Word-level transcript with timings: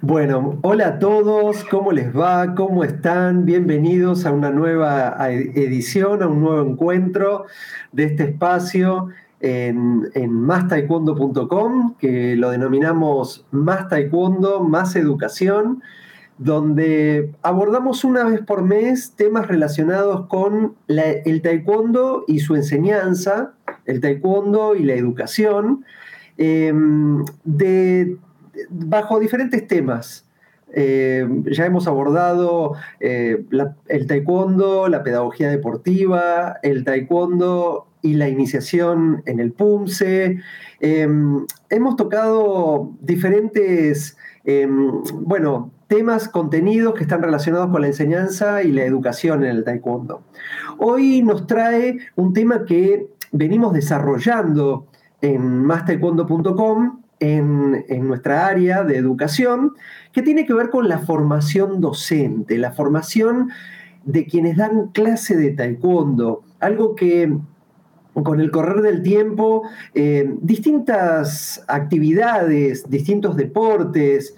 Bueno, 0.00 0.60
hola 0.62 0.86
a 0.86 0.98
todos, 1.00 1.64
¿cómo 1.64 1.90
les 1.90 2.16
va? 2.16 2.54
¿Cómo 2.54 2.84
están? 2.84 3.44
Bienvenidos 3.44 4.26
a 4.26 4.30
una 4.30 4.50
nueva 4.50 5.16
edición, 5.28 6.22
a 6.22 6.28
un 6.28 6.40
nuevo 6.40 6.70
encuentro 6.70 7.46
de 7.90 8.04
este 8.04 8.22
espacio 8.22 9.08
en, 9.40 10.08
en 10.14 10.32
mastaekwondo.com, 10.32 11.96
que 11.98 12.36
lo 12.36 12.50
denominamos 12.50 13.44
Más 13.50 13.88
Taekwondo, 13.88 14.60
Más 14.60 14.94
Educación, 14.94 15.82
donde 16.38 17.32
abordamos 17.42 18.04
una 18.04 18.22
vez 18.22 18.40
por 18.42 18.62
mes 18.62 19.14
temas 19.16 19.48
relacionados 19.48 20.28
con 20.28 20.76
el 20.86 21.42
taekwondo 21.42 22.22
y 22.28 22.38
su 22.38 22.54
enseñanza, 22.54 23.54
el 23.84 24.00
taekwondo 24.00 24.76
y 24.76 24.84
la 24.84 24.94
educación, 24.94 25.84
em, 26.36 27.24
de 27.42 28.16
bajo 28.70 29.18
diferentes 29.20 29.66
temas. 29.66 30.24
Eh, 30.74 31.26
ya 31.50 31.64
hemos 31.64 31.86
abordado 31.88 32.74
eh, 33.00 33.42
el 33.88 34.06
taekwondo, 34.06 34.88
la 34.88 35.02
pedagogía 35.02 35.50
deportiva, 35.50 36.58
el 36.62 36.84
taekwondo 36.84 37.86
y 38.02 38.14
la 38.14 38.28
iniciación 38.28 39.22
en 39.26 39.40
el 39.40 39.52
PUMSE. 39.52 40.40
Em, 40.80 41.46
hemos 41.70 41.96
tocado 41.96 42.92
diferentes, 43.00 44.16
em, 44.44 45.02
bueno, 45.12 45.72
temas, 45.88 46.28
contenidos 46.28 46.94
que 46.94 47.02
están 47.02 47.22
relacionados 47.22 47.70
con 47.70 47.80
la 47.80 47.88
enseñanza 47.88 48.62
y 48.62 48.72
la 48.72 48.84
educación 48.84 49.44
en 49.44 49.50
el 49.50 49.64
taekwondo. 49.64 50.22
Hoy 50.78 51.22
nos 51.22 51.46
trae 51.46 51.98
un 52.14 52.34
tema 52.34 52.64
que 52.66 53.08
venimos 53.32 53.72
desarrollando 53.72 54.86
en 55.20 55.64
mastaekwondo.com 55.64 56.97
en, 57.20 57.84
nuestra 58.06 58.46
área 58.46 58.84
de 58.84 58.96
educación, 58.96 59.72
que 60.12 60.22
tiene 60.22 60.46
que 60.46 60.54
ver 60.54 60.70
con 60.70 60.88
la 60.88 60.98
formación 60.98 61.80
docente, 61.80 62.58
la 62.58 62.72
formación 62.72 63.50
de 64.04 64.26
quienes 64.26 64.56
dan 64.56 64.88
clase 64.88 65.36
de 65.36 65.50
taekwondo, 65.50 66.42
algo 66.60 66.94
que 66.94 67.36
con 68.14 68.40
el 68.40 68.50
correr 68.50 68.82
del 68.82 69.02
tiempo, 69.02 69.62
eh, 69.94 70.34
distintas 70.40 71.64
actividades, 71.68 72.88
distintos 72.90 73.36
deportes, 73.36 74.34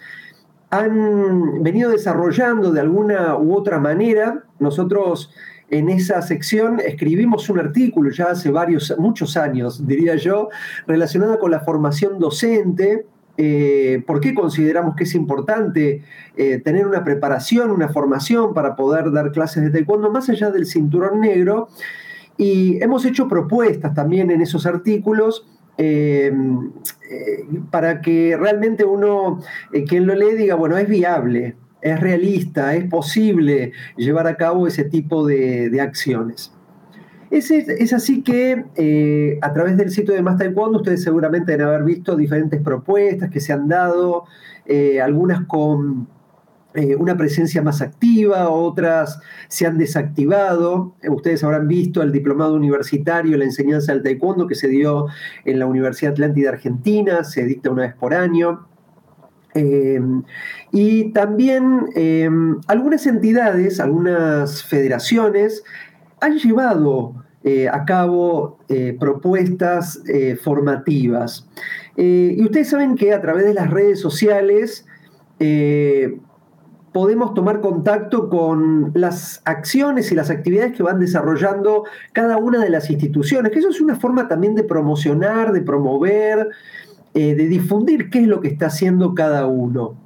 han 0.70 1.62
venido 1.62 1.91
desarrollando 1.91 2.73
de 2.73 2.81
alguna 2.81 3.36
u 3.36 3.55
otra 3.55 3.81
manera. 3.81 4.45
Nosotros 4.58 5.33
en 5.71 5.89
esa 5.89 6.21
sección 6.23 6.81
escribimos 6.81 7.49
un 7.49 7.61
artículo 7.61 8.11
ya 8.11 8.31
hace 8.31 8.51
varios, 8.51 8.95
muchos 8.99 9.37
años, 9.37 9.87
diría 9.87 10.17
yo, 10.17 10.49
relacionado 10.87 11.39
con 11.39 11.51
la 11.51 11.61
formación 11.61 12.19
docente. 12.19 13.07
Eh, 13.37 14.03
¿Por 14.07 14.21
qué 14.21 14.35
consideramos 14.35 14.97
que 14.97 15.05
es 15.05 15.15
importante 15.15 16.03
eh, 16.37 16.59
tener 16.59 16.87
una 16.87 17.05
preparación, 17.05 17.71
una 17.71 17.89
formación 17.89 18.53
para 18.53 18.77
poder 18.77 19.13
dar 19.13 19.33
clases 19.33 19.63
de 19.63 19.71
taekwondo 19.71 20.11
más 20.11 20.29
allá 20.29 20.51
del 20.51 20.67
cinturón 20.67 21.21
negro? 21.21 21.69
Y 22.37 22.83
hemos 22.83 23.05
hecho 23.05 23.29
propuestas 23.29 23.95
también 23.95 24.31
en 24.31 24.41
esos 24.41 24.67
artículos 24.67 25.47
eh, 25.79 26.33
para 27.71 28.01
que 28.01 28.37
realmente 28.39 28.85
uno, 28.85 29.41
quien 29.89 30.07
lo 30.07 30.15
lee, 30.15 30.35
diga, 30.35 30.55
bueno, 30.55 30.77
es 30.77 30.89
viable, 30.89 31.57
es 31.83 32.00
realista, 32.00 32.75
es 32.75 32.89
posible 32.89 33.73
llevar 33.97 34.27
a 34.27 34.36
cabo 34.36 34.67
ese 34.67 34.84
tipo 34.84 35.27
de, 35.27 35.78
acciones. 35.81 36.53
Es, 37.31 37.92
así 37.92 38.23
que 38.23 38.64
eh, 38.77 39.39
a 39.41 39.53
través 39.53 39.77
del 39.77 39.91
sitio 39.91 40.14
de 40.14 40.23
Más 40.23 40.36
Taekwondo 40.36 40.78
ustedes 40.78 41.03
seguramente 41.03 41.53
deben 41.53 41.69
haber 41.69 41.84
visto 41.84 42.17
diferentes 42.17 42.61
propuestas 42.61 43.31
que 43.31 43.39
se 43.39 43.53
han 43.53 43.69
dado, 43.69 44.25
eh, 44.67 45.01
algunas 45.01 45.47
con 45.47 46.08
eh, 46.75 46.95
una 46.95 47.17
presencia 47.17 47.62
más 47.62 47.83
activa, 47.83 48.48
otras 48.48 49.20
se 49.48 49.67
han 49.67 49.77
desactivado. 49.77 50.95
Ustedes 51.08 51.42
habrán 51.42 51.67
visto 51.67 52.02
el 52.02 52.12
diplomado 52.12 52.55
universitario, 52.55 53.36
la 53.36 53.45
enseñanza 53.45 53.92
del 53.92 54.02
taekwondo 54.02 54.47
que 54.47 54.55
se 54.55 54.68
dio 54.68 55.07
en 55.45 55.58
la 55.58 55.67
Universidad 55.67 56.12
Atlántida 56.12 56.51
Argentina, 56.51 57.24
se 57.24 57.45
dicta 57.45 57.70
una 57.70 57.83
vez 57.83 57.95
por 57.95 58.14
año. 58.14 58.70
Em, 59.55 60.22
y 60.72 61.12
también 61.12 61.86
em, 61.94 62.58
algunas 62.68 63.06
entidades, 63.06 63.80
algunas 63.80 64.62
federaciones 64.62 65.64
han 66.20 66.38
llevado 66.38 67.14
eh, 67.42 67.68
a 67.68 67.84
cabo 67.84 68.58
eh, 68.68 68.96
propuestas 69.00 70.02
eh, 70.06 70.36
formativas. 70.36 71.48
y 71.96 72.42
ustedes 72.42 72.68
saben 72.68 72.96
que 72.96 73.12
a 73.12 73.20
través 73.20 73.44
de 73.44 73.52
las 73.52 73.70
redes 73.70 74.00
sociales 74.00 74.86
podemos 76.92 77.34
tomar 77.34 77.61
contacto 77.61 78.28
con 78.28 78.90
las 78.94 79.42
acciones 79.44 80.11
y 80.11 80.14
las 80.14 80.30
actividades 80.30 80.72
que 80.72 80.82
van 80.82 80.98
desarrollando 80.98 81.84
cada 82.12 82.36
una 82.38 82.62
de 82.62 82.70
las 82.70 82.90
instituciones, 82.90 83.52
que 83.52 83.58
eso 83.58 83.68
es 83.68 83.80
una 83.80 83.96
forma 83.96 84.28
también 84.28 84.55
de 84.55 84.64
promocionar, 84.64 85.52
de 85.52 85.61
promover, 85.61 86.48
eh, 87.13 87.35
de 87.35 87.48
difundir 87.48 88.09
qué 88.09 88.21
es 88.21 88.29
lo 88.29 88.41
que 88.41 88.47
está 88.47 88.67
haciendo 88.67 89.17
cada 89.17 89.47
uno. 89.47 89.97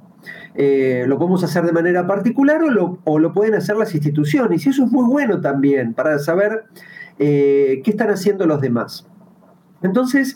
Eh, 0.55 1.05
lo 1.07 1.19
podemos 1.19 1.43
hacer 1.43 1.63
de 1.63 1.71
manera 1.71 2.07
particular 2.07 2.61
o 2.63 3.19
lo, 3.19 3.33
pueden 3.33 3.53
hacer 3.53 3.77
las 3.77 3.93
instituciones. 3.93 4.65
Y 4.65 4.69
eso 4.69 4.85
es 4.85 4.91
muy 4.91 5.05
bueno 5.05 5.39
también 5.39 5.93
para 5.93 6.17
saber 6.17 6.63
eh, 7.19 7.81
qué 7.83 7.91
están 7.91 8.09
haciendo 8.09 8.47
los 8.47 8.59
demás. 8.59 9.07
Entonces, 9.83 10.35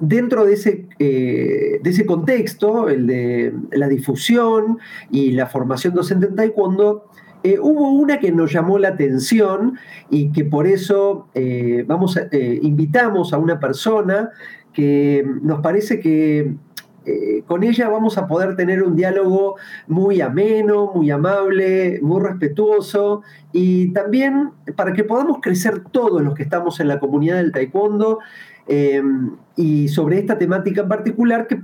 dentro 0.00 0.44
de 0.44 0.52
ese, 0.52 0.86
de 0.98 1.80
ese 1.82 2.04
contexto, 2.04 2.90
el 2.90 3.06
de 3.06 3.54
la 3.70 3.88
difusión 3.88 4.78
y 5.10 5.30
la 5.30 5.46
formación 5.46 5.94
docente 5.94 6.26
en 6.26 6.34
Taekwondo, 6.36 7.06
hubo 7.62 7.90
una 7.90 8.18
que 8.18 8.30
nos 8.30 8.52
llamó 8.52 8.78
la 8.78 8.88
atención 8.88 9.78
y 10.10 10.30
que 10.32 10.44
por 10.44 10.66
eso 10.66 11.28
vamos 11.86 12.18
invitamos 12.32 13.32
a 13.32 13.38
una 13.38 13.58
persona 13.58 14.30
que 14.72 15.24
nos 15.42 15.60
parece 15.60 16.00
que 16.00 16.54
eh, 17.04 17.42
con 17.46 17.64
ella 17.64 17.88
vamos 17.88 18.16
a 18.16 18.28
poder 18.28 18.54
tener 18.54 18.82
un 18.82 18.94
diálogo 18.94 19.56
muy 19.88 20.20
ameno, 20.20 20.92
muy 20.94 21.10
amable, 21.10 21.98
muy 22.00 22.22
respetuoso 22.22 23.22
y 23.52 23.92
también 23.92 24.50
para 24.76 24.92
que 24.92 25.02
podamos 25.02 25.38
crecer 25.42 25.82
todos 25.90 26.22
los 26.22 26.34
que 26.34 26.44
estamos 26.44 26.78
en 26.78 26.86
la 26.86 27.00
comunidad 27.00 27.38
del 27.38 27.50
taekwondo 27.50 28.20
em, 28.68 29.32
y 29.56 29.88
sobre 29.88 30.20
esta 30.20 30.38
temática 30.38 30.82
en 30.82 30.88
particular 30.88 31.48
que 31.48 31.56
eh, 31.56 31.60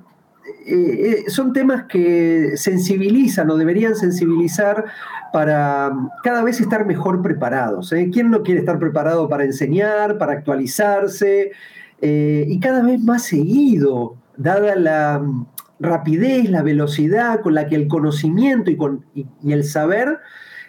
eh, 0.66 1.30
son 1.30 1.52
temas 1.52 1.84
que 1.84 2.56
sensibilizan 2.56 3.48
o 3.48 3.56
deberían 3.56 3.94
sensibilizar 3.94 4.86
para 5.32 5.92
cada 6.24 6.42
vez 6.42 6.60
estar 6.60 6.84
mejor 6.84 7.22
preparados. 7.22 7.94
¿Quién 8.12 8.30
no 8.30 8.42
quiere 8.42 8.60
estar 8.60 8.78
preparado 8.78 9.28
para 9.28 9.44
enseñar, 9.44 10.18
para 10.18 10.32
actualizarse? 10.32 11.52
Eh, 12.00 12.44
y 12.48 12.60
cada 12.60 12.82
vez 12.82 13.00
más 13.00 13.24
seguido, 13.24 14.16
dada 14.36 14.76
la 14.76 15.18
mm, 15.18 15.46
rapidez, 15.80 16.50
la 16.50 16.62
velocidad 16.62 17.40
con 17.40 17.54
la 17.54 17.66
que 17.66 17.76
el 17.76 17.88
conocimiento 17.88 18.70
y, 18.70 18.76
con, 18.76 19.04
el 19.46 19.64
saber 19.64 20.18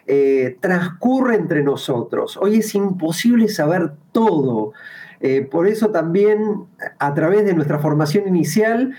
eh, 0.08 0.58
transcurre 0.60 1.36
entre 1.36 1.64
nosotros. 1.64 2.38
Hoy 2.38 2.60
es 2.60 2.74
imposible 2.74 3.48
saber 3.48 3.94
todo. 4.12 4.74
Eh, 5.22 5.42
por 5.42 5.68
eso 5.68 5.90
también 5.92 6.66
a 6.98 7.14
través 7.14 7.46
de 7.46 7.54
nuestra 7.54 7.80
formación 7.80 8.28
inicial 8.28 8.94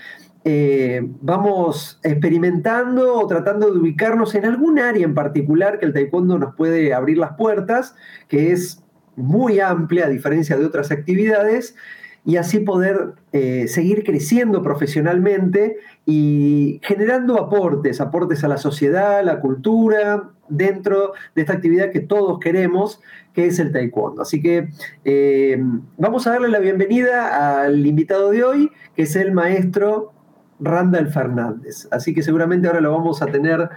vamos 1.21 1.99
experimentando 2.01 3.13
o 3.13 3.27
tratando 3.27 3.71
de 3.71 3.77
ubicarnos 3.77 4.33
en 4.33 4.45
algún 4.45 4.79
área 4.79 5.05
en 5.05 5.13
particular 5.13 5.77
que 5.77 5.85
el 5.85 5.93
taekwondo 5.93 6.39
nos 6.39 6.55
puede 6.55 6.95
abrir 6.95 7.19
las 7.19 7.33
puertas, 7.33 7.93
que 8.27 8.51
es 8.51 8.81
muy 9.15 9.59
amplia 9.59 10.05
a 10.05 10.09
diferencia 10.09 10.57
de 10.57 10.65
otras 10.65 10.89
actividades, 10.89 11.75
y 12.23 12.37
así 12.37 12.59
poder 12.59 13.13
eh, 13.31 13.67
seguir 13.67 14.03
creciendo 14.03 14.61
profesionalmente 14.61 15.77
y 16.05 16.79
generando 16.83 17.39
aportes, 17.39 17.99
aportes 17.99 18.43
a 18.43 18.47
la 18.47 18.57
sociedad, 18.57 19.19
a 19.19 19.23
la 19.23 19.39
cultura, 19.39 20.29
dentro 20.47 21.13
de 21.33 21.41
esta 21.41 21.53
actividad 21.53 21.91
que 21.91 22.01
todos 22.01 22.39
queremos, 22.39 23.01
que 23.33 23.47
es 23.47 23.57
el 23.59 23.71
taekwondo. 23.71 24.21
Así 24.21 24.41
que 24.41 24.69
eh, 25.05 25.57
vamos 25.97 26.27
a 26.27 26.31
darle 26.31 26.49
la 26.49 26.59
bienvenida 26.59 27.63
al 27.63 27.85
invitado 27.85 28.31
de 28.31 28.43
hoy, 28.43 28.71
que 28.95 29.03
es 29.03 29.15
el 29.15 29.31
maestro 29.31 30.13
Randall 30.59 31.07
Fernández. 31.07 31.87
Así 31.91 32.13
que 32.13 32.21
seguramente 32.21 32.67
ahora 32.67 32.81
lo 32.81 32.91
vamos 32.91 33.21
a 33.21 33.27
tener 33.27 33.69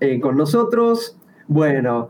eh, 0.00 0.20
con 0.20 0.36
nosotros. 0.36 1.16
Bueno, 1.46 2.08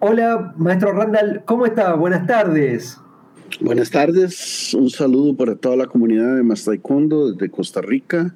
hola, 0.00 0.54
maestro 0.56 0.92
Randall, 0.92 1.42
¿cómo 1.44 1.66
está? 1.66 1.94
Buenas 1.94 2.26
tardes. 2.26 2.98
Buenas 3.60 3.90
tardes, 3.90 4.74
un 4.74 4.90
saludo 4.90 5.36
para 5.36 5.54
toda 5.54 5.76
la 5.76 5.86
comunidad 5.86 6.34
de 6.34 6.42
Más 6.42 6.64
desde 6.64 7.50
Costa 7.50 7.80
Rica. 7.80 8.34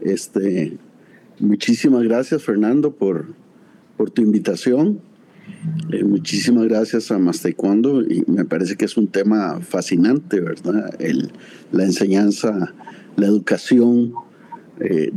Este, 0.00 0.76
muchísimas 1.38 2.02
gracias 2.02 2.42
Fernando 2.42 2.90
por, 2.90 3.26
por 3.96 4.10
tu 4.10 4.22
invitación. 4.22 5.00
Eh, 5.92 6.02
muchísimas 6.02 6.64
gracias 6.64 7.12
a 7.12 7.18
Más 7.18 7.44
y 7.44 8.24
me 8.26 8.44
parece 8.44 8.74
que 8.74 8.86
es 8.86 8.96
un 8.96 9.06
tema 9.06 9.60
fascinante, 9.60 10.40
¿verdad? 10.40 10.98
La 11.70 11.84
enseñanza, 11.84 12.74
la 13.14 13.26
educación 13.26 14.14
eh, 14.80 15.12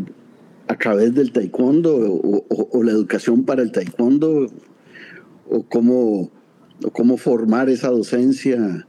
través 0.76 1.16
del 1.16 1.32
taekwondo 1.32 1.96
o, 1.96 2.84
la 2.84 2.92
educación 2.92 3.46
para 3.46 3.64
el 3.64 3.72
taekwondo 3.72 4.46
o 5.50 5.64
cómo, 5.64 6.30
cómo 6.94 7.18
formar 7.18 7.68
esa 7.70 7.90
docencia 7.90 8.86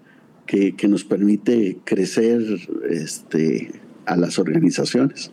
que, 0.50 0.88
nos 0.88 1.04
permite 1.04 1.78
crecer 1.84 2.42
este, 2.90 3.70
a 4.04 4.16
las 4.16 4.38
organizaciones. 4.38 5.30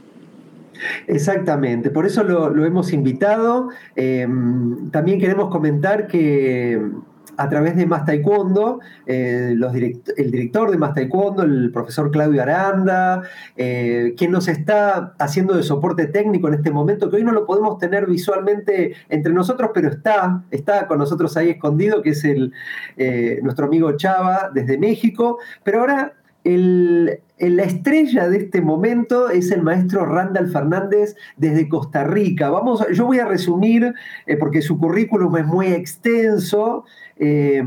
Exactamente, 1.08 1.90
por 1.90 2.06
eso 2.06 2.24
lo, 2.24 2.66
hemos 2.66 2.94
invitado. 2.94 3.70
Em, 3.96 4.92
también 4.92 5.20
queremos 5.20 5.50
comentar 5.50 6.06
que 6.06 6.80
a 7.38 7.50
través 7.50 7.76
de 7.76 7.86
Más 7.86 8.06
Taekwondo, 8.06 8.80
eh, 9.06 9.56
el 10.18 10.32
director 10.32 10.72
de 10.72 10.78
Más 10.78 10.94
Taekwondo, 10.94 11.44
el 11.44 11.72
profesor 11.72 12.12
Claudio 12.12 12.42
Aranda, 12.42 13.22
eh, 13.56 14.16
quien 14.18 14.32
nos 14.32 14.48
está 14.48 15.14
haciendo 15.20 15.56
de 15.56 15.64
soporte 15.64 16.08
técnico 16.08 16.48
en 16.48 16.56
este 16.56 16.72
momento, 16.72 17.10
que 17.10 17.18
hoy 17.18 17.24
no 17.24 17.32
lo 17.32 17.46
podemos 17.46 17.78
tener 17.78 18.08
visualmente 18.08 18.96
entre 19.10 19.34
nosotros, 19.34 19.72
pero 19.74 19.90
está, 19.90 20.44
está 20.52 20.88
con 20.88 20.98
nosotros 20.98 21.38
ahí 21.38 21.50
escondido, 21.52 22.02
que 22.02 22.10
es 22.10 22.24
el, 22.26 22.52
eh, 22.98 23.40
nuestro 23.44 23.68
amigo 23.68 23.92
Chava 23.94 24.50
desde 24.54 24.78
México. 24.78 25.38
Pero 25.64 25.82
ahora 25.82 26.14
la 26.56 27.64
estrella 27.64 28.30
de 28.30 28.38
este 28.38 28.62
momento 28.62 29.30
es 29.30 29.52
el 29.52 29.62
maestro 29.62 30.06
Randall 30.06 30.50
Fernández 30.50 31.16
desde 31.36 31.68
Costa 31.68 32.04
Rica. 32.04 32.50
Vamos, 32.50 32.86
yo 32.94 33.06
voy 33.06 33.20
a 33.20 33.26
resumir, 33.26 33.94
porque 34.40 34.62
su 34.62 34.80
currículum 34.80 35.38
es 35.38 35.46
muy 35.46 35.68
extenso, 35.68 36.86
eh, 37.20 37.64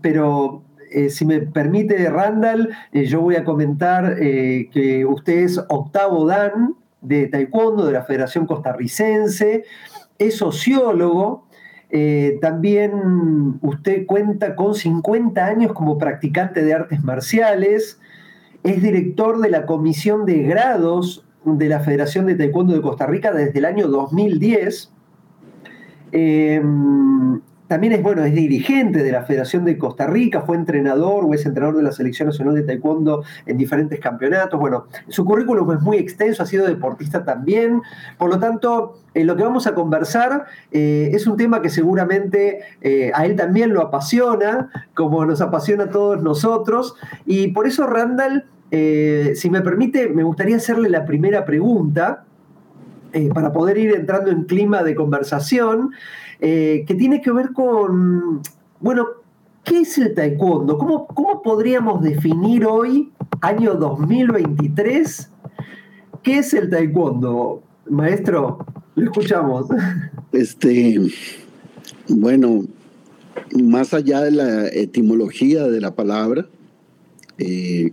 pero 0.00 0.62
eh, 0.90 1.10
si 1.10 1.24
me 1.24 1.40
permite, 1.40 2.08
Randall, 2.10 2.70
eh, 2.92 3.06
yo 3.06 3.20
voy 3.20 3.36
a 3.36 3.44
comentar 3.44 4.16
que 4.16 5.06
usted 5.08 5.38
es 5.44 5.58
octavo 5.68 6.26
Dan 6.26 6.74
de 7.00 7.28
Taekwondo 7.28 7.86
de 7.86 7.92
la 7.92 8.04
Federación 8.04 8.46
Costarricense, 8.46 9.64
es 10.18 10.36
sociólogo, 10.36 11.46
también 12.40 13.58
usted 13.62 14.06
cuenta 14.06 14.54
con 14.54 14.74
50 14.74 15.44
años 15.44 15.72
como 15.72 15.98
practicante 15.98 16.62
de 16.62 16.74
artes 16.74 17.02
marciales, 17.02 17.98
es 18.62 18.82
director 18.82 19.40
de 19.40 19.50
la 19.50 19.66
Comisión 19.66 20.26
de 20.26 20.42
Grados 20.42 21.24
de 21.44 21.68
la 21.68 21.80
Federación 21.80 22.26
de 22.26 22.34
Taekwondo 22.34 22.74
de 22.74 22.82
Costa 22.82 23.06
Rica 23.06 23.32
desde 23.32 23.58
el 23.58 23.64
año 23.64 23.88
2010. 23.88 24.92
También 27.70 27.92
es, 27.92 28.02
bueno, 28.02 28.24
es 28.24 28.34
dirigente 28.34 29.00
de 29.00 29.12
la 29.12 29.22
Federación 29.22 29.64
de 29.64 29.78
Costa 29.78 30.08
Rica, 30.08 30.40
fue 30.40 30.56
entrenador 30.56 31.24
o 31.24 31.34
es 31.34 31.46
entrenador 31.46 31.76
de 31.76 31.84
la 31.84 31.92
Selección 31.92 32.26
Nacional 32.26 32.56
de 32.56 32.64
Taekwondo 32.64 33.22
en 33.46 33.56
diferentes 33.56 34.00
campeonatos. 34.00 34.58
Bueno, 34.58 34.86
su 35.06 35.24
currículum 35.24 35.70
es 35.74 35.80
muy 35.80 35.98
extenso, 35.98 36.42
ha 36.42 36.46
sido 36.46 36.66
deportista 36.66 37.24
también. 37.24 37.80
Por 38.18 38.28
lo 38.28 38.40
tanto, 38.40 38.98
eh, 39.14 39.22
lo 39.22 39.36
que 39.36 39.44
vamos 39.44 39.68
a 39.68 39.74
conversar 39.76 40.46
eh, 40.72 41.10
es 41.12 41.28
un 41.28 41.36
tema 41.36 41.62
que 41.62 41.68
seguramente 41.68 42.58
eh, 42.80 43.12
a 43.14 43.24
él 43.24 43.36
también 43.36 43.72
lo 43.72 43.82
apasiona, 43.82 44.68
como 44.94 45.24
nos 45.24 45.40
apasiona 45.40 45.84
a 45.84 45.90
todos 45.90 46.20
nosotros. 46.24 46.96
Y 47.24 47.52
por 47.52 47.68
eso, 47.68 47.86
Randall, 47.86 48.46
si 48.72 49.48
me 49.48 49.60
permite, 49.60 50.08
me 50.08 50.24
gustaría 50.24 50.56
hacerle 50.56 50.88
la 50.88 51.04
primera 51.04 51.44
pregunta. 51.44 52.24
para 53.32 53.52
poder 53.52 53.78
ir 53.78 53.94
entrando 53.94 54.32
en 54.32 54.42
clima 54.44 54.82
de 54.82 54.96
conversación. 54.96 55.92
Eh, 56.42 56.84
que 56.86 56.94
tiene 56.94 57.20
que 57.20 57.30
ver 57.32 57.52
con, 57.52 58.40
bueno, 58.80 59.06
¿qué 59.62 59.80
es 59.80 59.98
el 59.98 60.14
taekwondo? 60.14 60.78
¿Cómo, 60.78 61.06
¿Cómo 61.06 61.42
podríamos 61.42 62.02
definir 62.02 62.64
hoy, 62.64 63.10
año 63.42 63.74
2023, 63.74 65.28
qué 66.22 66.38
es 66.38 66.54
el 66.54 66.70
taekwondo? 66.70 67.62
Maestro, 67.90 68.64
lo 68.94 69.04
escuchamos. 69.04 69.66
Este, 70.32 70.98
bueno, 72.08 72.64
más 73.62 73.92
allá 73.92 74.22
de 74.22 74.30
la 74.30 74.68
etimología 74.68 75.66
de 75.68 75.80
la 75.80 75.94
palabra 75.94 76.46
eh, 77.36 77.92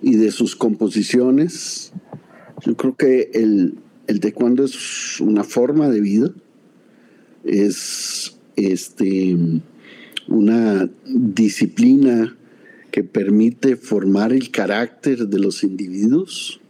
y 0.00 0.14
de 0.16 0.30
sus 0.30 0.56
composiciones, 0.56 1.92
yo 2.64 2.76
creo 2.76 2.96
que 2.96 3.30
el, 3.34 3.78
el 4.06 4.20
taekwondo 4.20 4.64
es 4.64 5.20
una 5.20 5.44
forma 5.44 5.90
de 5.90 6.00
vida 6.00 6.30
es 7.46 8.36
este, 8.56 9.36
una 10.28 10.90
disciplina 11.04 12.36
que 12.90 13.04
permite 13.04 13.76
formar 13.76 14.32
el 14.32 14.50
carácter 14.50 15.28
de 15.28 15.38
los 15.38 15.62
individuos. 15.62 16.60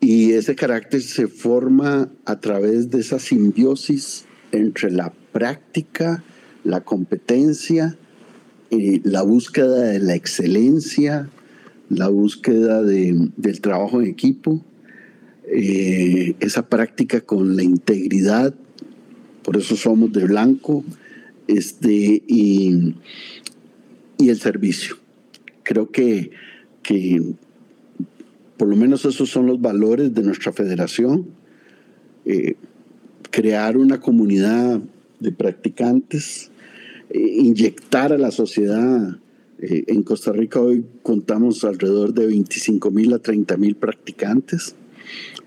Y 0.00 0.32
ese 0.32 0.54
carácter 0.54 1.02
se 1.02 1.26
forma 1.26 2.08
a 2.24 2.38
través 2.40 2.90
de 2.90 3.00
esa 3.00 3.18
simbiosis 3.18 4.24
entre 4.52 4.90
la 4.90 5.12
práctica, 5.32 6.22
la 6.64 6.82
competencia, 6.82 7.96
eh, 8.70 9.00
la 9.02 9.22
búsqueda 9.22 9.82
de 9.82 9.98
la 9.98 10.14
excelencia, 10.14 11.28
la 11.88 12.08
búsqueda 12.08 12.82
del 12.82 13.60
trabajo 13.60 14.00
en 14.00 14.06
equipo, 14.06 14.64
eh, 15.50 16.36
esa 16.40 16.68
práctica 16.68 17.20
con 17.22 17.56
la 17.56 17.62
integridad 17.62 18.54
por 19.48 19.56
eso 19.56 19.76
somos 19.76 20.12
de 20.12 20.26
blanco, 20.26 20.84
este, 21.46 22.22
y, 22.26 22.94
el 24.18 24.38
servicio. 24.38 24.98
Creo 25.62 25.90
que, 25.90 26.32
que 26.82 27.22
por 28.58 28.68
lo 28.68 28.76
menos 28.76 29.06
esos 29.06 29.30
son 29.30 29.46
los 29.46 29.58
valores 29.58 30.12
de 30.12 30.22
nuestra 30.22 30.52
federación. 30.52 31.28
Eh, 32.26 32.56
crear 33.30 33.78
una 33.78 34.02
comunidad 34.02 34.82
de 35.18 35.32
practicantes, 35.32 36.50
eh, 37.08 37.18
inyectar 37.18 38.12
a 38.12 38.18
la 38.18 38.30
sociedad. 38.30 39.18
Eh, 39.60 39.84
en 39.86 40.02
Costa 40.02 40.30
Rica 40.30 40.60
hoy 40.60 40.84
contamos 41.02 41.64
alrededor 41.64 42.12
de 42.12 42.26
25 42.26 42.90
mil 42.90 43.14
a 43.14 43.18
30 43.18 43.56
mil 43.56 43.76
practicantes 43.76 44.74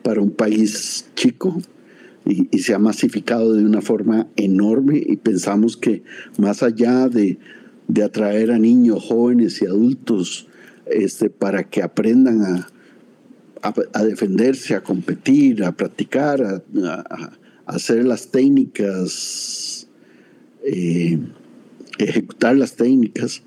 para 0.01 0.21
un 0.21 0.31
país 0.31 1.05
chico 1.13 1.61
y, 2.25 2.59
se 2.59 2.73
ha 2.73 2.79
masificado 2.79 3.53
de 3.53 3.65
una 3.65 3.81
forma 3.81 4.27
enorme 4.35 5.01
y 5.05 5.17
pensamos 5.17 5.75
que 5.77 6.03
más 6.37 6.63
allá 6.63 7.09
de, 7.09 7.37
atraer 8.03 8.51
a 8.51 8.57
niños, 8.57 9.03
jóvenes 9.03 9.61
y 9.61 9.65
adultos 9.65 10.47
este, 10.85 11.29
para 11.29 11.63
que 11.63 11.81
aprendan 11.81 12.41
a, 12.41 12.69
a, 13.93 14.03
defenderse, 14.03 14.75
a 14.75 14.81
competir, 14.81 15.63
a 15.63 15.71
practicar, 15.73 16.41
a, 16.41 16.63
hacer 17.65 18.05
las 18.05 18.29
técnicas, 18.29 19.87
eh, 20.63 21.19
ejecutar 21.97 22.55
las 22.55 22.75
técnicas. 22.75 23.43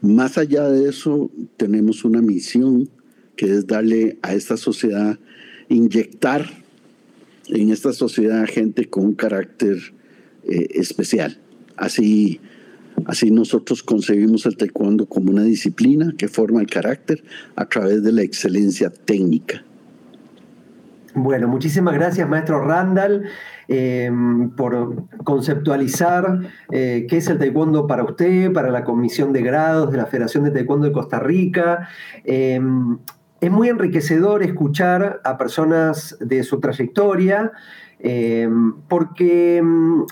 Más 0.00 0.38
allá 0.38 0.68
de 0.68 0.88
eso, 0.88 1.30
tenemos 1.56 2.04
una 2.04 2.20
misión 2.20 2.88
que 3.34 3.46
es 3.46 3.66
darle 3.66 4.18
a 4.22 4.34
esta 4.34 4.56
sociedad, 4.56 5.18
inyectar 5.68 6.65
en 7.48 7.70
esta 7.70 7.92
sociedad 7.92 8.46
gente 8.46 8.88
con 8.88 9.04
un 9.04 9.14
carácter 9.14 9.76
eh, 10.44 10.68
especial. 10.74 11.38
Así, 11.76 12.40
así 13.06 13.30
nosotros 13.30 13.82
concebimos 13.82 14.46
el 14.46 14.56
taekwondo 14.56 15.06
como 15.06 15.30
una 15.30 15.44
disciplina 15.44 16.14
que 16.16 16.28
forma 16.28 16.60
el 16.60 16.66
carácter 16.68 17.22
a 17.54 17.66
través 17.66 18.02
de 18.02 18.12
la 18.12 18.22
excelencia 18.22 18.90
técnica. 18.90 19.64
Bueno, 21.14 21.48
muchísimas 21.48 21.94
gracias, 21.94 22.28
maestro 22.28 22.62
Randall, 22.62 23.24
eh, 23.68 24.10
por 24.54 25.06
conceptualizar 25.24 26.40
eh, 26.70 27.06
qué 27.08 27.16
es 27.16 27.28
el 27.28 27.38
taekwondo 27.38 27.86
para 27.86 28.04
usted, 28.04 28.52
para 28.52 28.70
la 28.70 28.84
Comisión 28.84 29.32
de 29.32 29.40
Grados 29.40 29.90
de 29.90 29.96
la 29.96 30.06
Federación 30.06 30.44
de 30.44 30.50
Taekwondo 30.50 30.86
de 30.88 30.92
Costa 30.92 31.18
Rica 31.18 31.88
es 33.40 33.50
muy 33.50 33.68
enriquecedor 33.68 34.42
escuchar 34.42 35.20
a 35.24 35.36
personas 35.36 36.16
de 36.20 36.42
su 36.42 36.58
trayectoria, 36.60 37.52
eh, 37.98 38.48
porque 38.88 39.60
mm, 39.62 40.02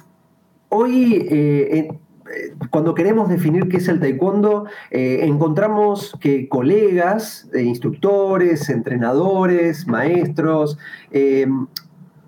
hoy, 0.68 1.26
eh, 1.30 1.88
eh, 1.88 2.54
cuando 2.70 2.94
queremos 2.94 3.28
definir 3.28 3.68
qué 3.68 3.78
es 3.78 3.88
el 3.88 4.00
taekwondo, 4.00 4.64
encontramos 4.90 6.16
que 6.20 6.48
colegas, 6.48 7.48
instructores, 7.54 8.70
entrenadores, 8.70 9.86
maestros, 9.86 10.78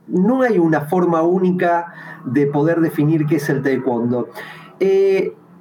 no 0.07 0.43
hay 0.43 0.59
una 0.59 0.83
forma 0.83 1.23
única 1.23 1.95
de 2.27 2.47
poder 2.47 2.81
definir 2.81 3.25
qué 3.27 3.37
es 3.37 3.49
el 3.49 3.63
taekwondo. 3.63 4.29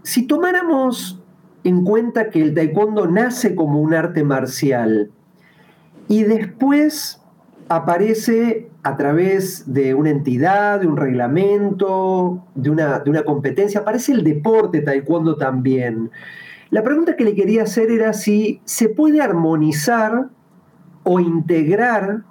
si 0.04 0.28
tomáramos 0.28 1.24
en 1.64 1.86
cuenta 1.86 2.30
que 2.30 2.42
el 2.42 2.54
taekwondo 2.54 3.08
nace 3.08 3.56
como 3.56 3.80
un 3.80 3.94
arte 3.94 4.24
marcial, 4.26 5.12
y 6.08 6.24
después 6.24 7.22
aparece 7.68 8.70
a 8.84 8.96
través 8.98 9.72
de 9.74 9.96
una 9.96 10.12
entidad, 10.12 10.80
de 10.80 10.88
un 10.88 10.98
reglamento, 10.98 12.44
de 12.54 12.70
una, 12.70 13.00
de 13.00 13.10
una 13.10 13.24
competencia, 13.24 13.82
aparece 13.82 14.12
el 14.12 14.24
deporte 14.24 14.82
taekwondo 14.82 15.38
también. 15.38 16.12
La 16.70 16.84
pregunta 16.84 17.16
que 17.16 17.24
le 17.24 17.34
quería 17.34 17.64
hacer 17.64 17.90
era 17.90 18.14
si 18.14 18.62
se 18.66 18.90
puede 18.90 19.22
armonizar 19.22 20.30
o 21.04 21.20
integrar 21.20 22.24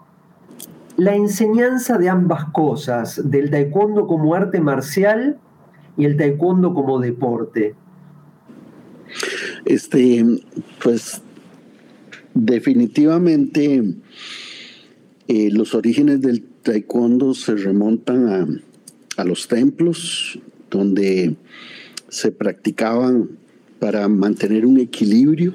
la 0.96 1.14
enseñanza 1.14 1.98
de 1.98 2.08
ambas 2.08 2.44
cosas, 2.46 3.20
del 3.30 3.50
taekwondo 3.50 4.06
como 4.06 4.34
arte 4.34 4.60
marcial 4.60 5.38
y 5.96 6.04
el 6.04 6.16
taekwondo 6.16 6.74
como 6.74 7.00
deporte? 7.00 7.74
Este, 9.64 10.24
pues 10.82 11.22
definitivamente 12.34 13.94
eh, 15.28 15.50
los 15.50 15.74
orígenes 15.74 16.20
del 16.20 16.42
taekwondo 16.62 17.34
se 17.34 17.54
remontan 17.54 18.62
a, 19.16 19.24
los 19.24 19.46
templos 19.46 20.40
donde 20.70 21.36
se 22.08 22.32
practicaban 22.32 23.30
para 23.78 24.08
mantener 24.08 24.66
un 24.66 24.80
equilibrio 24.80 25.54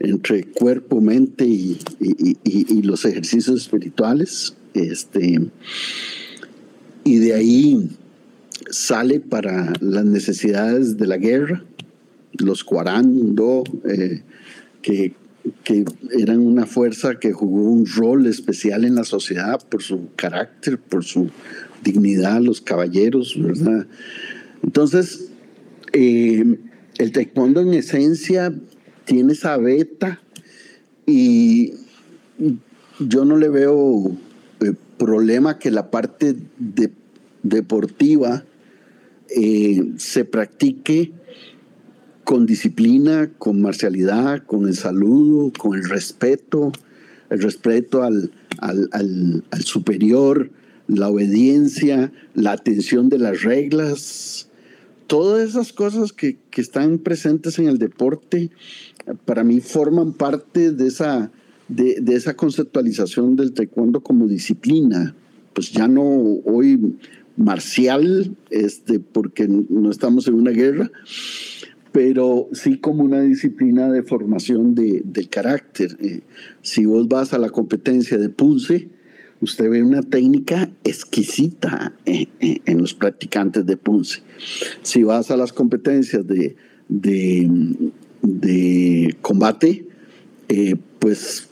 entre 0.00 0.44
cuerpo, 0.44 1.00
mente 1.00 1.46
y, 1.46 1.78
los 2.82 3.04
ejercicios 3.04 3.62
espirituales. 3.62 4.56
Este, 4.74 5.40
y 7.04 7.16
de 7.18 7.34
ahí 7.34 7.90
sale 8.70 9.20
para 9.20 9.72
las 9.80 10.04
necesidades 10.04 10.96
de 10.96 11.06
la 11.06 11.16
guerra, 11.16 11.64
los 12.32 12.64
cuarando, 12.64 13.62
eh, 13.84 14.22
que, 14.82 15.14
que 15.62 15.84
eran 16.16 16.38
una 16.40 16.66
fuerza 16.66 17.18
que 17.18 17.32
jugó 17.32 17.62
un 17.62 17.86
rol 17.86 18.26
especial 18.26 18.84
en 18.84 18.94
la 18.94 19.04
sociedad 19.04 19.60
por 19.68 19.82
su 19.82 20.08
carácter, 20.16 20.78
por 20.78 21.04
su 21.04 21.30
dignidad, 21.82 22.40
los 22.40 22.60
caballeros, 22.60 23.34
¿verdad? 23.40 23.86
Entonces, 24.62 25.30
eh, 25.92 26.58
el 26.98 27.12
taekwondo 27.12 27.60
en 27.60 27.74
esencia 27.74 28.54
tiene 29.04 29.34
esa 29.34 29.56
beta 29.58 30.20
y 31.06 31.74
yo 32.98 33.24
no 33.24 33.36
le 33.36 33.48
veo 33.48 34.16
eh, 34.60 34.72
problema 34.96 35.58
que 35.58 35.70
la 35.70 35.90
parte 35.90 36.36
deportiva 37.42 38.44
eh, 39.28 39.92
se 39.98 40.24
practique 40.24 41.12
con 42.24 42.46
disciplina, 42.46 43.30
con 43.38 43.60
marcialidad, 43.60 44.44
con 44.44 44.66
el 44.66 44.74
saludo, 44.74 45.52
con 45.56 45.78
el 45.78 45.88
respeto, 45.88 46.72
el 47.30 47.42
respeto 47.42 48.02
al, 48.02 48.32
superior, 49.64 50.50
la 50.88 51.08
obediencia, 51.08 52.12
la 52.34 52.52
atención 52.52 53.08
de 53.08 53.18
las 53.18 53.42
reglas, 53.42 54.48
todas 55.06 55.48
esas 55.48 55.72
cosas 55.72 56.12
que, 56.12 56.38
están 56.56 56.98
presentes 56.98 57.58
en 57.58 57.68
el 57.68 57.78
deporte, 57.78 58.50
para 59.26 59.44
mí 59.44 59.60
forman 59.60 60.12
parte 60.12 60.72
de 60.72 60.86
esa, 60.86 61.30
de, 61.68 62.00
de, 62.00 62.14
esa 62.14 62.34
conceptualización 62.34 63.36
del 63.36 63.52
taekwondo 63.52 64.00
como 64.00 64.26
disciplina. 64.26 65.14
Pues 65.52 65.72
ya 65.72 65.88
no 65.88 66.02
hoy 66.44 66.96
marcial, 67.36 68.36
este, 68.50 69.00
porque 69.00 69.48
no 69.48 69.90
estamos 69.90 70.26
en 70.28 70.34
una 70.34 70.52
guerra, 70.52 70.90
pero 71.94 72.48
sí 72.50 72.78
como 72.78 73.04
una 73.04 73.20
disciplina 73.20 73.88
de 73.88 74.02
formación 74.02 74.74
de, 74.74 75.02
del 75.04 75.28
carácter. 75.28 75.96
Eh, 76.00 76.22
si 76.60 76.86
vos 76.86 77.06
vas 77.06 77.32
a 77.32 77.38
la 77.38 77.50
competencia 77.50 78.18
de 78.18 78.30
Punce, 78.30 78.88
usted 79.40 79.70
ve 79.70 79.80
una 79.80 80.02
técnica 80.02 80.68
exquisita 80.82 81.92
eh, 82.04 82.26
eh, 82.40 82.58
en 82.66 82.78
los 82.78 82.94
practicantes 82.94 83.64
de 83.64 83.76
Punce. 83.76 84.22
Si 84.82 85.04
vas 85.04 85.30
a 85.30 85.36
las 85.36 85.52
competencias 85.52 86.26
de, 86.26 86.56
de, 86.88 89.16
combate, 89.22 89.86
pues 90.98 91.48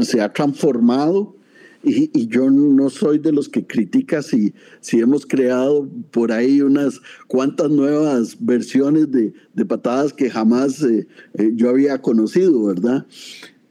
se 0.00 0.20
ha 0.22 0.32
transformado 0.32 1.36
y, 1.84 2.26
yo 2.28 2.50
no 2.50 2.88
soy 2.90 3.18
de 3.18 3.32
los 3.32 3.48
que 3.48 3.66
critica 3.66 4.22
si, 4.22 4.54
si 4.80 5.00
hemos 5.00 5.26
creado 5.26 5.88
por 6.10 6.32
ahí 6.32 6.60
unas 6.62 7.00
cuantas 7.26 7.70
nuevas 7.70 8.36
versiones 8.40 9.10
de, 9.10 9.32
de 9.52 9.64
patadas 9.64 10.12
que 10.12 10.30
jamás 10.30 10.82
eh, 10.82 11.06
eh, 11.34 11.52
yo 11.54 11.68
había 11.68 12.00
conocido, 12.00 12.64
¿verdad? 12.64 13.06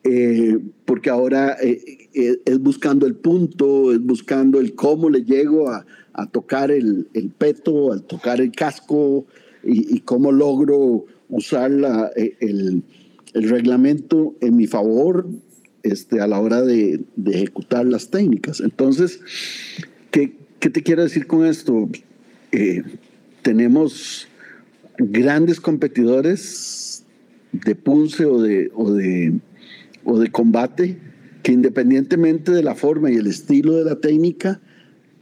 Eh, 0.03 0.59
porque 0.85 1.09
ahora 1.09 1.57
es 1.61 2.59
buscando 2.59 3.07
el 3.07 3.15
punto, 3.15 3.93
es 3.93 4.01
buscando 4.01 4.59
el 4.59 4.75
cómo 4.75 5.09
le 5.09 5.23
llego 5.23 5.69
a, 5.69 5.85
a 6.13 6.29
tocar 6.29 6.71
el, 6.71 7.07
el, 7.13 7.29
peto, 7.29 7.91
al 7.91 8.03
tocar 8.03 8.41
el 8.41 8.51
casco 8.51 9.25
y, 9.63 9.95
y 9.95 10.01
cómo 10.01 10.31
logro 10.31 11.05
usar 11.29 11.71
la, 11.71 12.11
el, 12.15 12.83
el 13.33 13.49
reglamento 13.49 14.35
en 14.41 14.57
mi 14.57 14.67
favor 14.67 15.25
este, 15.83 16.21
a 16.21 16.27
la 16.27 16.39
hora 16.39 16.61
de, 16.61 17.01
ejecutar 17.25 17.85
las 17.85 18.09
técnicas. 18.09 18.59
Entonces, 18.59 19.19
¿qué, 20.11 20.33
te 20.59 20.83
quiero 20.83 21.03
decir 21.03 21.27
con 21.27 21.45
esto? 21.45 21.89
Eh, 22.51 22.83
tenemos 23.41 24.27
grandes 24.97 25.59
competidores 25.59 27.03
de 27.51 27.75
punce 27.75 28.25
o 28.25 28.41
de, 28.41 28.71
o 28.73 28.93
de, 28.93 29.33
o 30.05 30.17
de 30.19 30.31
combate 30.31 30.97
que 31.43 31.51
independientemente 31.51 32.51
de 32.51 32.63
la 32.63 32.73
forma 32.73 33.11
y 33.11 33.15
el 33.15 33.27
estilo 33.27 33.75
de 33.75 33.83
la 33.83 33.97
técnica, 33.97 34.61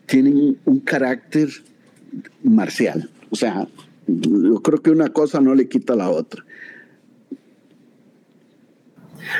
tienen 0.05 0.57
un 0.65 0.79
carácter 0.79 1.49
marcial. 2.43 3.09
O 3.31 3.35
sea, 3.35 3.67
yo 4.07 4.61
creo 4.61 4.81
que 4.81 4.91
una 4.91 5.09
cosa 5.09 5.41
no 5.41 5.55
le 5.55 5.67
quita 5.67 5.93
a 5.93 5.97
la 5.97 6.09
otra. 6.09 6.45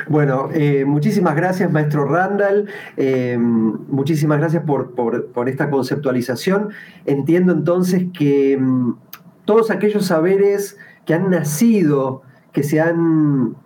Bueno, 0.08 0.48
eh, 0.52 0.84
muchísimas 0.84 1.34
gracias, 1.36 1.70
maestro 1.70 2.04
Randall. 2.04 2.68
Eh, 2.96 3.36
muchísimas 3.38 4.38
gracias 4.38 4.64
por, 4.64 5.48
esta 5.48 5.70
conceptualización. 5.70 6.70
Entiendo 7.04 7.52
entonces 7.52 8.06
que 8.16 8.58
mm, 8.58 8.94
todos 9.44 9.70
aquellos 9.70 10.06
saberes 10.06 10.78
que 11.06 11.14
han 11.14 11.30
nacido, 11.30 12.22
que 12.52 12.62
se 12.62 12.80
han 12.80 13.56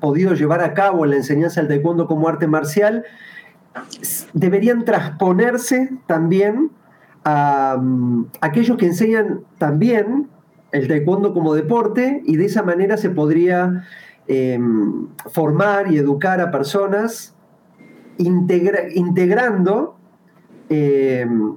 podido 0.00 0.34
llevar 0.34 0.60
a 0.60 0.74
cabo 0.74 1.04
en 1.04 1.10
la 1.10 1.16
enseñanza 1.16 1.60
del 1.60 1.68
taekwondo 1.68 2.06
como 2.06 2.28
arte 2.28 2.46
marcial, 2.46 3.04
deberían 4.32 4.84
transponerse 4.84 5.90
también 6.06 6.70
a 7.24 7.78
mm, 7.80 8.26
aquellos 8.40 8.76
que 8.76 8.86
enseñan 8.86 9.40
también 9.58 10.28
el 10.72 10.88
taekwondo 10.88 11.32
como 11.32 11.54
deporte 11.54 12.22
y 12.24 12.36
de 12.36 12.46
esa 12.46 12.62
manera 12.62 12.96
se 12.96 13.08
podría 13.08 13.84
Em, 14.26 15.06
formar 15.30 15.92
y 15.92 15.98
educar 15.98 16.40
a 16.40 16.50
personas 16.50 17.34
integrando 18.16 19.96
em, 20.70 21.56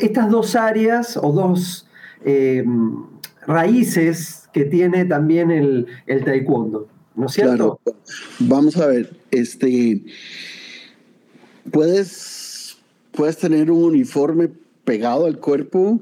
estas 0.00 0.30
dos 0.30 0.56
áreas 0.56 1.18
o 1.18 1.30
dos 1.30 1.86
em, 2.24 3.04
raíces 3.46 4.48
que 4.50 4.64
tiene 4.64 5.04
también 5.04 5.50
el, 5.50 5.88
taekwondo, 6.24 6.88
¿no 7.16 7.26
es 7.26 7.32
cierto? 7.32 7.78
Vamos 8.38 8.78
a 8.78 8.86
ver, 8.86 9.14
este, 9.30 10.02
puedes, 11.70 12.78
puedes 13.12 13.36
tener 13.36 13.70
un 13.70 13.84
uniforme 13.84 14.48
pegado 14.84 15.26
al 15.26 15.38
cuerpo, 15.38 16.00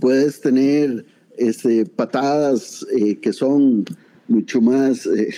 puedes 0.00 0.40
tener 0.40 1.06
este, 1.38 1.86
patadas 1.86 2.84
eh, 2.98 3.20
que 3.20 3.32
son 3.32 3.84
mucho 4.32 4.60
más, 4.60 5.06
eh, 5.06 5.34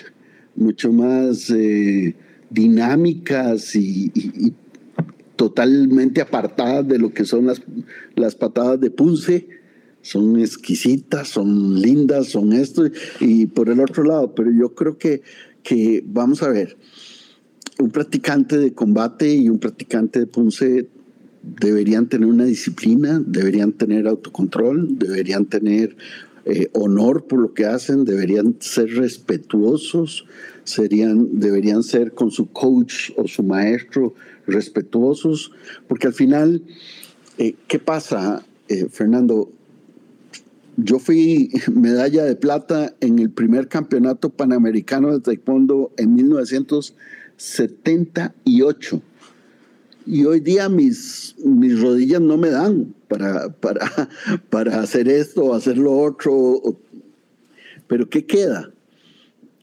mucho 0.54 0.92
más 0.92 1.50
eh, 1.50 2.14
dinámicas 2.50 3.74
y, 3.74 4.12
totalmente 5.36 6.20
apartadas 6.20 6.86
de 6.86 6.96
lo 6.96 7.12
que 7.12 7.24
son 7.24 7.46
las, 7.46 7.60
las 8.14 8.36
patadas 8.36 8.80
de 8.80 8.90
punce. 8.90 9.48
Son 10.00 10.38
exquisitas, 10.38 11.28
son 11.28 11.80
lindas, 11.80 12.28
son 12.28 12.52
esto, 12.52 12.84
y 13.20 13.46
por 13.46 13.68
el 13.68 13.80
otro 13.80 14.04
lado, 14.04 14.34
pero 14.34 14.52
yo 14.52 14.74
creo 14.74 14.96
que, 14.96 15.22
que 15.62 16.04
vamos 16.06 16.42
a 16.42 16.50
ver, 16.50 16.76
un 17.80 17.90
practicante 17.90 18.58
de 18.58 18.74
combate 18.74 19.34
y 19.34 19.48
un 19.48 19.58
practicante 19.58 20.20
de 20.20 20.26
punce 20.26 20.88
deberían 21.42 22.08
tener 22.08 22.28
una 22.28 22.44
disciplina, 22.44 23.20
deberían 23.26 23.72
tener 23.72 24.06
autocontrol, 24.06 24.98
deberían 24.98 25.46
tener 25.46 25.96
eh, 26.46 26.68
honor 26.72 27.26
por 27.26 27.40
lo 27.40 27.54
que 27.54 27.64
hacen, 27.64 28.04
deberían 28.04 28.56
ser 28.60 28.90
respetuosos, 28.90 30.26
serían, 30.64 31.40
deberían 31.40 31.82
ser 31.82 32.12
con 32.12 32.30
su 32.30 32.50
coach 32.50 33.12
o 33.16 33.26
su 33.26 33.42
maestro 33.42 34.12
respetuosos, 34.46 35.52
porque 35.88 36.06
al 36.06 36.12
final, 36.12 36.60
eh, 37.38 37.54
¿qué 37.66 37.78
pasa, 37.78 38.44
eh, 38.68 38.88
Fernando? 38.90 39.50
Yo 40.76 40.98
fui 40.98 41.48
medalla 41.72 42.24
de 42.24 42.36
plata 42.36 42.94
en 43.00 43.18
el 43.18 43.30
primer 43.30 43.68
campeonato 43.68 44.28
panamericano 44.28 45.12
de 45.12 45.20
taekwondo 45.20 45.92
en 45.96 46.14
1978 46.14 49.00
y 50.06 50.24
hoy 50.24 50.40
día 50.40 50.68
mis, 50.68 51.34
mis 51.44 51.80
rodillas 51.80 52.20
no 52.20 52.36
me 52.36 52.50
dan 52.50 52.94
para, 53.08 53.50
para, 53.50 53.90
para 54.50 54.80
hacer 54.80 55.08
esto 55.08 55.44
o 55.44 55.54
hacer 55.54 55.78
lo 55.78 55.96
otro. 55.96 56.78
Pero 57.86 58.08
¿qué 58.08 58.26
queda? 58.26 58.70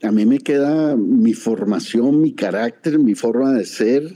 A 0.04 0.12
mí 0.12 0.26
me 0.26 0.40
queda 0.40 0.96
mi 0.96 1.34
formación, 1.34 2.22
mi 2.22 2.34
carácter, 2.34 2.98
mi 2.98 3.14
forma 3.14 3.54
de 3.54 3.66
ser, 3.66 4.16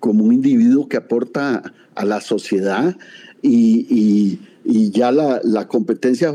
como 0.00 0.24
un 0.24 0.32
individuo 0.32 0.88
que 0.88 0.96
aporta 0.96 1.74
a 1.94 2.04
la 2.04 2.20
sociedad 2.20 2.96
y, 3.42 4.38
ya 4.64 5.12
la, 5.12 5.68
competencia 5.68 6.34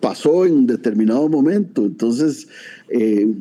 pasó 0.00 0.44
en 0.44 0.54
un 0.54 0.66
determinado 0.66 1.28
momento. 1.28 1.84
Entonces, 1.84 2.48
eh, 2.88 3.32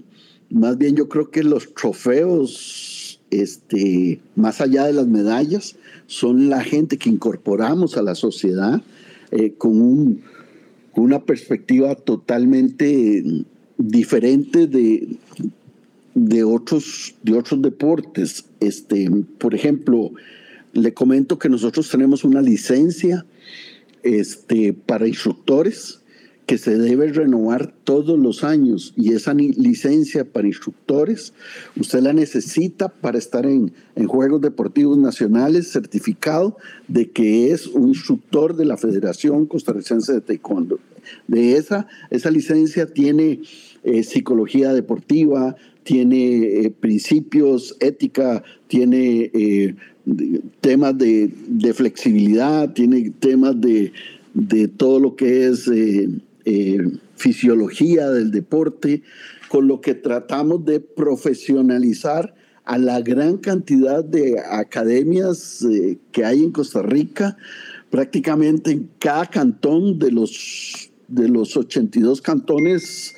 más 0.49 0.77
bien 0.77 0.95
yo 0.95 1.09
creo 1.09 1.31
que 1.31 1.43
los 1.43 1.73
trofeos, 1.73 2.94
este, 3.41 4.19
más 4.35 4.61
allá 4.61 4.85
de 4.85 4.93
las 4.93 5.07
medallas, 5.07 5.75
son 6.07 6.49
la 6.49 6.63
gente 6.63 6.97
que 6.97 7.09
incorporamos 7.09 7.97
a 7.97 8.01
la 8.01 8.15
sociedad 8.15 8.81
eh, 9.31 9.53
con, 9.57 9.81
un, 9.81 10.21
una 10.95 11.23
perspectiva 11.23 11.95
totalmente 11.95 13.23
diferente 13.77 14.67
de, 14.67 15.17
de, 16.13 16.43
otros, 16.43 17.15
de 17.23 17.37
otros 17.37 17.61
deportes. 17.61 18.45
Este, 18.59 19.09
por 19.37 19.55
ejemplo, 19.55 20.11
le 20.73 20.93
comento 20.93 21.39
que 21.39 21.49
nosotros 21.49 21.89
tenemos 21.89 22.23
una 22.23 22.41
licencia 22.41 23.25
este, 24.03 24.73
para 24.73 25.07
instructores 25.07 26.01
que 26.45 26.57
se 26.57 26.77
debe 26.77 27.11
renovar 27.11 27.73
todos 27.83 28.19
los 28.19 28.43
años 28.43 28.93
y 28.95 29.13
esa 29.13 29.33
licencia 29.33 30.25
para 30.25 30.47
instructores 30.47 31.33
usted 31.79 32.01
la 32.01 32.13
necesita 32.13 32.89
para 32.89 33.17
estar 33.17 33.45
en, 33.45 33.73
en, 33.95 34.07
Juegos 34.07 34.41
Deportivos 34.41 34.97
Nacionales 34.97 35.71
certificado 35.71 36.57
de 36.87 37.09
que 37.09 37.51
es 37.51 37.67
un 37.67 37.89
instructor 37.89 38.55
de 38.55 38.65
la 38.65 38.77
Federación 38.77 39.45
Costarricense 39.47 40.13
de 40.13 40.21
Taekwondo. 40.21 40.79
De 41.27 41.57
esa, 41.57 41.87
esa 42.09 42.31
licencia 42.31 42.87
tiene 42.87 43.41
eh, 43.83 44.03
psicología 44.03 44.73
deportiva, 44.73 45.55
tiene 45.83 46.65
eh, 46.65 46.71
principios, 46.71 47.75
ética, 47.79 48.43
tiene 48.67 49.31
eh, 49.33 49.75
temas 50.61 50.97
de, 50.97 51.29
de, 51.47 51.73
flexibilidad, 51.73 52.73
tiene 52.73 53.11
temas 53.19 53.59
de, 53.59 53.91
de 54.33 54.67
todo 54.67 54.99
lo 54.99 55.15
que 55.15 55.47
es 55.47 55.69
eh, 56.45 56.79
fisiología 57.15 58.09
del 58.09 58.31
deporte, 58.31 59.03
con 59.49 59.67
lo 59.67 59.81
que 59.81 59.95
tratamos 59.95 60.65
de 60.65 60.79
profesionalizar 60.79 62.35
a 62.65 62.77
la 62.77 63.01
gran 63.01 63.37
cantidad 63.37 64.03
de 64.03 64.39
academias 64.39 65.61
eh, 65.63 65.97
que 66.11 66.25
hay 66.25 66.43
en 66.43 66.51
Costa 66.51 66.81
Rica, 66.81 67.37
prácticamente 67.89 68.71
en 68.71 68.89
cada 68.99 69.27
cantón 69.27 69.99
de 69.99 70.11
los, 70.11 70.91
de 71.07 71.29
los 71.29 71.55
82 71.55 72.21
cantones, 72.21 73.15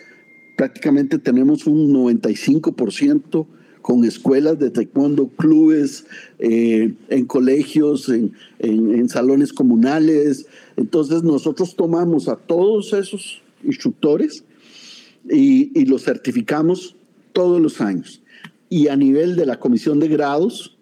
prácticamente 0.58 1.18
tenemos 1.18 1.66
un 1.66 1.94
95% 1.94 3.48
con 3.88 4.04
escuelas 4.04 4.60
de 4.60 4.70
taekwondo, 4.70 5.30
clubes, 5.30 6.06
eh, 6.40 6.94
en 7.08 7.26
colegios, 7.26 8.10
en, 8.10 8.34
en, 8.60 9.08
salones 9.08 9.54
comunales. 9.54 10.46
Entonces 10.76 11.24
nosotros 11.24 11.74
tomamos 11.74 12.28
a 12.28 12.36
todos 12.36 12.92
esos 12.92 13.42
instructores 13.64 14.44
y, 15.30 15.72
y 15.74 15.86
los 15.86 16.04
certificamos 16.04 16.98
todos 17.32 17.62
los 17.62 17.80
años. 17.80 18.22
Y 18.68 18.90
a 18.90 18.98
nivel 18.98 19.38
de 19.38 19.46
la 19.46 19.58
comisión 19.58 20.02
de 20.02 20.10
grados, 20.10 20.76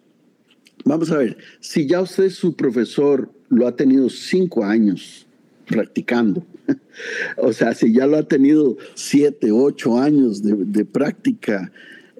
vamos 0.84 1.12
a 1.12 1.18
ver, 1.18 1.38
si 1.60 1.86
ya 1.86 2.00
usted 2.00 2.30
su 2.30 2.56
profesor 2.56 3.30
lo 3.50 3.68
ha 3.68 3.76
tenido 3.76 4.10
cinco 4.10 4.64
años 4.64 5.28
practicando, 5.68 6.44
o 7.36 7.52
sea, 7.52 7.72
si 7.72 7.92
ya 7.92 8.08
lo 8.08 8.16
ha 8.16 8.24
tenido 8.24 8.76
siete, 8.94 9.52
ocho 9.52 9.96
años 9.96 10.42
de, 10.42 10.56
de 10.56 10.84
práctica, 10.84 11.70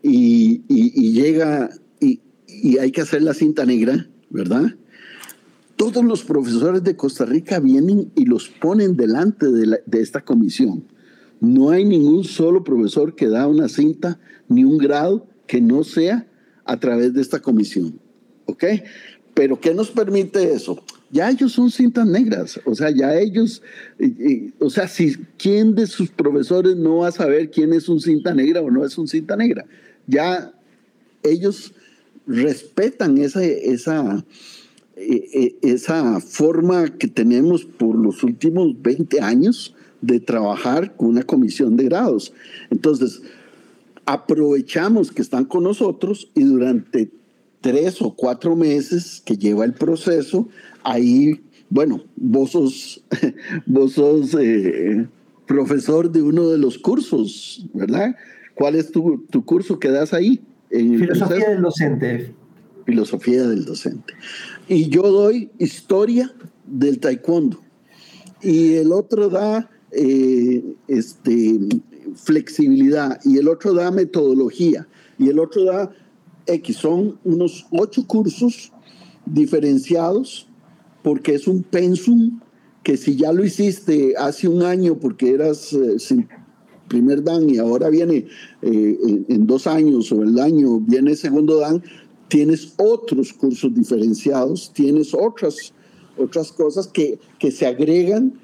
y, 0.08 1.12
llega 1.12 1.70
y, 2.00 2.78
hay 2.78 2.90
que 2.92 3.00
hacer 3.00 3.22
la 3.22 3.34
cinta 3.34 3.66
negra, 3.66 4.08
¿verdad? 4.30 4.74
Todos 5.76 6.04
los 6.04 6.22
profesores 6.22 6.82
de 6.84 6.96
Costa 6.96 7.24
Rica 7.24 7.60
vienen 7.60 8.10
y 8.14 8.24
los 8.24 8.48
ponen 8.48 8.96
delante 8.96 9.46
de, 9.50 9.80
esta 10.00 10.22
comisión. 10.22 10.84
No 11.40 11.70
hay 11.70 11.84
ningún 11.84 12.24
solo 12.24 12.64
profesor 12.64 13.14
que 13.14 13.28
da 13.28 13.46
una 13.46 13.68
cinta 13.68 14.18
ni 14.48 14.64
un 14.64 14.78
grado 14.78 15.26
que 15.46 15.60
no 15.60 15.84
sea 15.84 16.26
a 16.64 16.78
través 16.78 17.12
de 17.12 17.20
esta 17.20 17.40
comisión. 17.40 17.98
¿Ok? 18.46 18.64
Pero 19.34 19.60
¿qué 19.60 19.74
nos 19.74 19.90
permite 19.90 20.54
eso? 20.54 20.82
Ya 21.10 21.30
ellos 21.30 21.52
son 21.52 21.70
cintas 21.70 22.06
negras, 22.06 22.58
o 22.64 22.74
sea, 22.74 22.90
ya 22.90 23.14
ellos, 23.16 23.62
o 24.58 24.70
sea, 24.70 24.88
si 24.88 25.14
quién 25.38 25.74
de 25.76 25.86
sus 25.86 26.08
profesores 26.08 26.74
no 26.74 26.98
va 26.98 27.08
a 27.08 27.12
saber 27.12 27.50
quién 27.50 27.72
es 27.72 27.88
un 27.88 28.00
cinta 28.00 28.34
negra 28.34 28.60
o 28.60 28.70
no 28.72 28.84
es 28.84 28.98
un 28.98 29.06
cinta 29.06 29.36
negra 29.36 29.66
ya 30.06 30.52
ellos 31.22 31.72
respetan 32.26 33.18
esa, 33.18 33.44
esa, 33.44 34.24
e, 34.96 35.56
e, 35.62 35.72
esa 35.72 36.20
forma 36.20 36.88
que 36.88 37.08
tenemos 37.08 37.64
por 37.64 37.96
los 37.96 38.22
últimos 38.22 38.80
20 38.82 39.20
años 39.20 39.74
de 40.00 40.20
trabajar 40.20 40.96
con 40.96 41.08
una 41.08 41.22
comisión 41.22 41.76
de 41.76 41.84
grados. 41.84 42.32
Entonces, 42.70 43.22
aprovechamos 44.04 45.10
que 45.10 45.22
están 45.22 45.44
con 45.44 45.64
nosotros 45.64 46.30
y 46.34 46.44
durante 46.44 47.10
tres 47.60 48.00
o 48.00 48.14
cuatro 48.14 48.54
meses 48.54 49.20
que 49.24 49.36
lleva 49.36 49.64
el 49.64 49.74
proceso, 49.74 50.48
ahí, 50.84 51.40
bueno, 51.68 52.04
vos 52.14 52.52
sos, 52.52 53.02
eh, 54.40 55.06
profesor 55.46 56.10
de 56.10 56.22
uno 56.22 56.50
de 56.50 56.58
los 56.58 56.78
cursos, 56.78 57.66
¿verdad? 57.72 58.14
¿Cuál 58.56 58.74
es 58.74 58.90
tu, 58.90 59.20
curso 59.44 59.78
que 59.78 59.90
das 59.90 60.14
ahí? 60.14 60.42
Filosofía 60.70 61.50
del 61.50 61.62
docente. 61.62 62.34
Filosofía 62.86 63.46
del 63.46 63.66
docente. 63.66 64.14
Y 64.66 64.88
yo 64.88 65.02
doy 65.02 65.50
historia 65.58 66.34
del 66.66 66.98
taekwondo. 66.98 67.60
Y 68.40 68.76
el 68.76 68.92
otro 68.92 69.28
da 69.28 69.68
eh, 69.92 70.64
este, 70.88 71.58
flexibilidad. 72.14 73.20
Y 73.24 73.36
el 73.36 73.48
otro 73.48 73.74
da 73.74 73.90
metodología. 73.90 74.88
Y 75.18 75.28
el 75.28 75.38
otro 75.38 75.64
da 75.64 75.92
X. 76.46 76.76
Son 76.76 77.18
unos 77.24 77.66
ocho 77.70 78.06
cursos 78.06 78.72
diferenciados 79.26 80.48
porque 81.02 81.34
es 81.34 81.46
un 81.46 81.62
pensum 81.62 82.40
que 82.82 82.96
si 82.96 83.16
ya 83.16 83.32
lo 83.32 83.44
hiciste 83.44 84.14
hace 84.16 84.48
un 84.48 84.62
año 84.62 84.98
porque 84.98 85.32
eras 85.34 85.74
eh, 85.74 85.98
primer 86.88 87.22
dan 87.22 87.48
y 87.48 87.58
ahora 87.58 87.88
viene 87.88 88.26
eh, 88.62 89.24
en, 89.28 89.46
dos 89.46 89.66
años 89.66 90.12
o 90.12 90.22
el 90.22 90.38
año 90.38 90.80
viene 90.80 91.16
segundo 91.16 91.58
dan, 91.58 91.82
tienes 92.28 92.74
otros 92.76 93.32
cursos 93.32 93.74
diferenciados, 93.74 94.72
tienes 94.72 95.14
otras, 95.14 95.72
otras 96.16 96.52
cosas 96.52 96.88
que, 96.88 97.18
que 97.38 97.50
se 97.50 97.66
agregan 97.66 98.34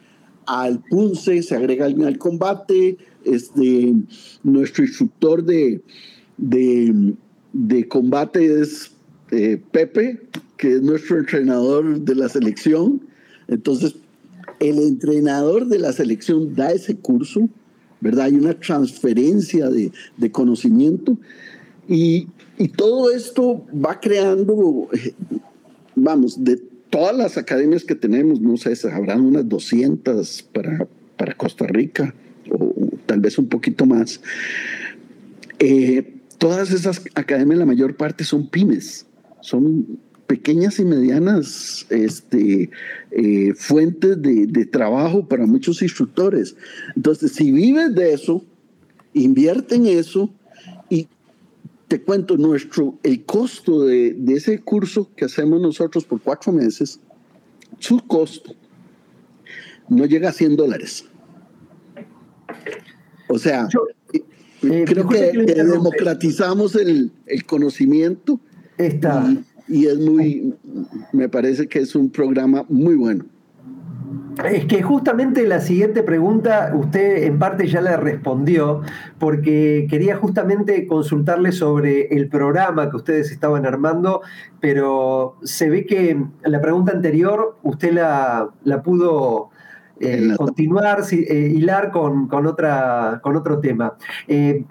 al 0.46 0.82
punce, 0.90 1.42
se 1.42 1.54
agrega 1.54 1.86
al 1.86 2.18
combate, 2.18 2.98
este, 3.24 3.94
nuestro 4.42 4.84
instructor 4.84 5.44
de, 5.44 5.80
de, 6.36 7.14
de 7.52 7.88
combate 7.88 8.60
es 8.60 8.92
eh, 9.30 9.60
Pepe, 9.70 10.20
que 10.56 10.74
es 10.74 10.82
nuestro 10.82 11.18
entrenador 11.18 12.00
de 12.00 12.14
la 12.14 12.28
selección. 12.28 13.00
Entonces, 13.48 13.96
el 14.60 14.78
entrenador 14.78 15.66
de 15.66 15.78
la 15.78 15.92
selección 15.92 16.54
da 16.54 16.72
ese 16.72 16.96
curso 16.96 17.48
¿verdad? 18.02 18.26
Hay 18.26 18.34
una 18.34 18.52
transferencia 18.54 19.70
de, 19.70 19.92
conocimiento 20.30 21.16
y, 21.88 22.26
todo 22.76 23.10
esto 23.10 23.66
va 23.74 23.98
creando, 23.98 24.88
eh, 24.92 25.14
vamos, 25.96 26.44
de 26.44 26.62
todas 26.90 27.16
las 27.16 27.36
academias 27.36 27.82
que 27.82 27.96
tenemos, 27.96 28.40
no 28.40 28.56
sé, 28.56 28.74
habrán 28.92 29.22
unas 29.22 29.48
200 29.48 30.42
para, 30.52 30.86
para 31.16 31.34
Costa 31.34 31.66
Rica 31.66 32.14
o 32.50 32.72
tal 33.06 33.18
vez 33.18 33.36
un 33.36 33.48
poquito 33.48 33.84
más. 33.84 34.20
Eh, 35.58 36.14
todas 36.38 36.70
esas 36.70 37.02
academias, 37.14 37.58
la 37.58 37.66
mayor 37.66 37.96
parte 37.96 38.22
son 38.22 38.48
pymes, 38.48 39.06
son 39.40 39.98
pequeñas 40.32 40.78
y 40.78 40.86
medianas 40.86 41.84
este, 41.90 42.70
eh, 43.10 43.52
fuentes 43.54 44.22
de, 44.22 44.46
de, 44.46 44.64
trabajo 44.64 45.28
para 45.28 45.44
muchos 45.44 45.82
instructores. 45.82 46.56
Entonces, 46.96 47.32
si 47.32 47.52
vives 47.52 47.94
de 47.94 48.14
eso, 48.14 48.42
invierte 49.12 49.74
en 49.74 49.84
eso 49.84 50.30
y 50.88 51.06
te 51.86 52.00
cuento, 52.00 52.38
nuestro, 52.38 52.98
el 53.02 53.26
costo 53.26 53.84
de, 53.84 54.14
de 54.14 54.32
ese 54.32 54.58
curso 54.60 55.10
que 55.14 55.26
hacemos 55.26 55.60
nosotros 55.60 56.06
por 56.06 56.18
cuatro 56.22 56.50
meses, 56.50 56.98
su 57.78 57.98
costo 58.06 58.54
no 59.90 60.06
llega 60.06 60.30
a 60.30 60.32
100 60.32 60.56
dólares. 60.56 61.04
O 63.28 63.38
sea, 63.38 63.68
eh, 64.62 64.84
creo 64.86 65.06
que, 65.06 65.32
democratizamos 65.32 66.74
el, 66.74 67.12
el 67.26 67.44
conocimiento. 67.44 68.40
Está 68.78 69.30
y 69.30 69.51
es 69.68 69.98
muy, 69.98 70.54
me 71.12 71.28
parece 71.28 71.66
que 71.68 71.80
es 71.80 71.94
un 71.94 72.10
programa 72.10 72.64
muy 72.68 72.96
bueno. 72.96 73.24
Es 74.44 74.64
que 74.64 74.82
justamente 74.82 75.46
la 75.46 75.60
siguiente 75.60 76.02
pregunta 76.02 76.72
usted 76.74 77.24
en 77.24 77.38
parte 77.38 77.66
ya 77.66 77.80
la 77.80 77.96
respondió, 77.96 78.80
porque 79.18 79.86
quería 79.88 80.16
justamente 80.16 80.86
consultarle 80.86 81.52
sobre 81.52 82.08
el 82.08 82.28
programa 82.28 82.90
que 82.90 82.96
ustedes 82.96 83.30
estaban 83.30 83.66
armando, 83.66 84.22
pero 84.60 85.36
se 85.42 85.68
ve 85.68 85.86
que 85.86 86.24
la 86.44 86.60
pregunta 86.60 86.92
anterior 86.92 87.58
usted 87.62 87.92
la, 87.92 88.82
pudo 88.82 89.50
eh, 90.00 90.34
continuar, 90.36 91.02
eh, 91.10 91.52
hilar 91.54 91.90
con, 91.90 92.28
otra, 92.46 93.20
con 93.22 93.36
otro 93.36 93.60
tema. 93.60 93.94
Eh, 94.28 94.64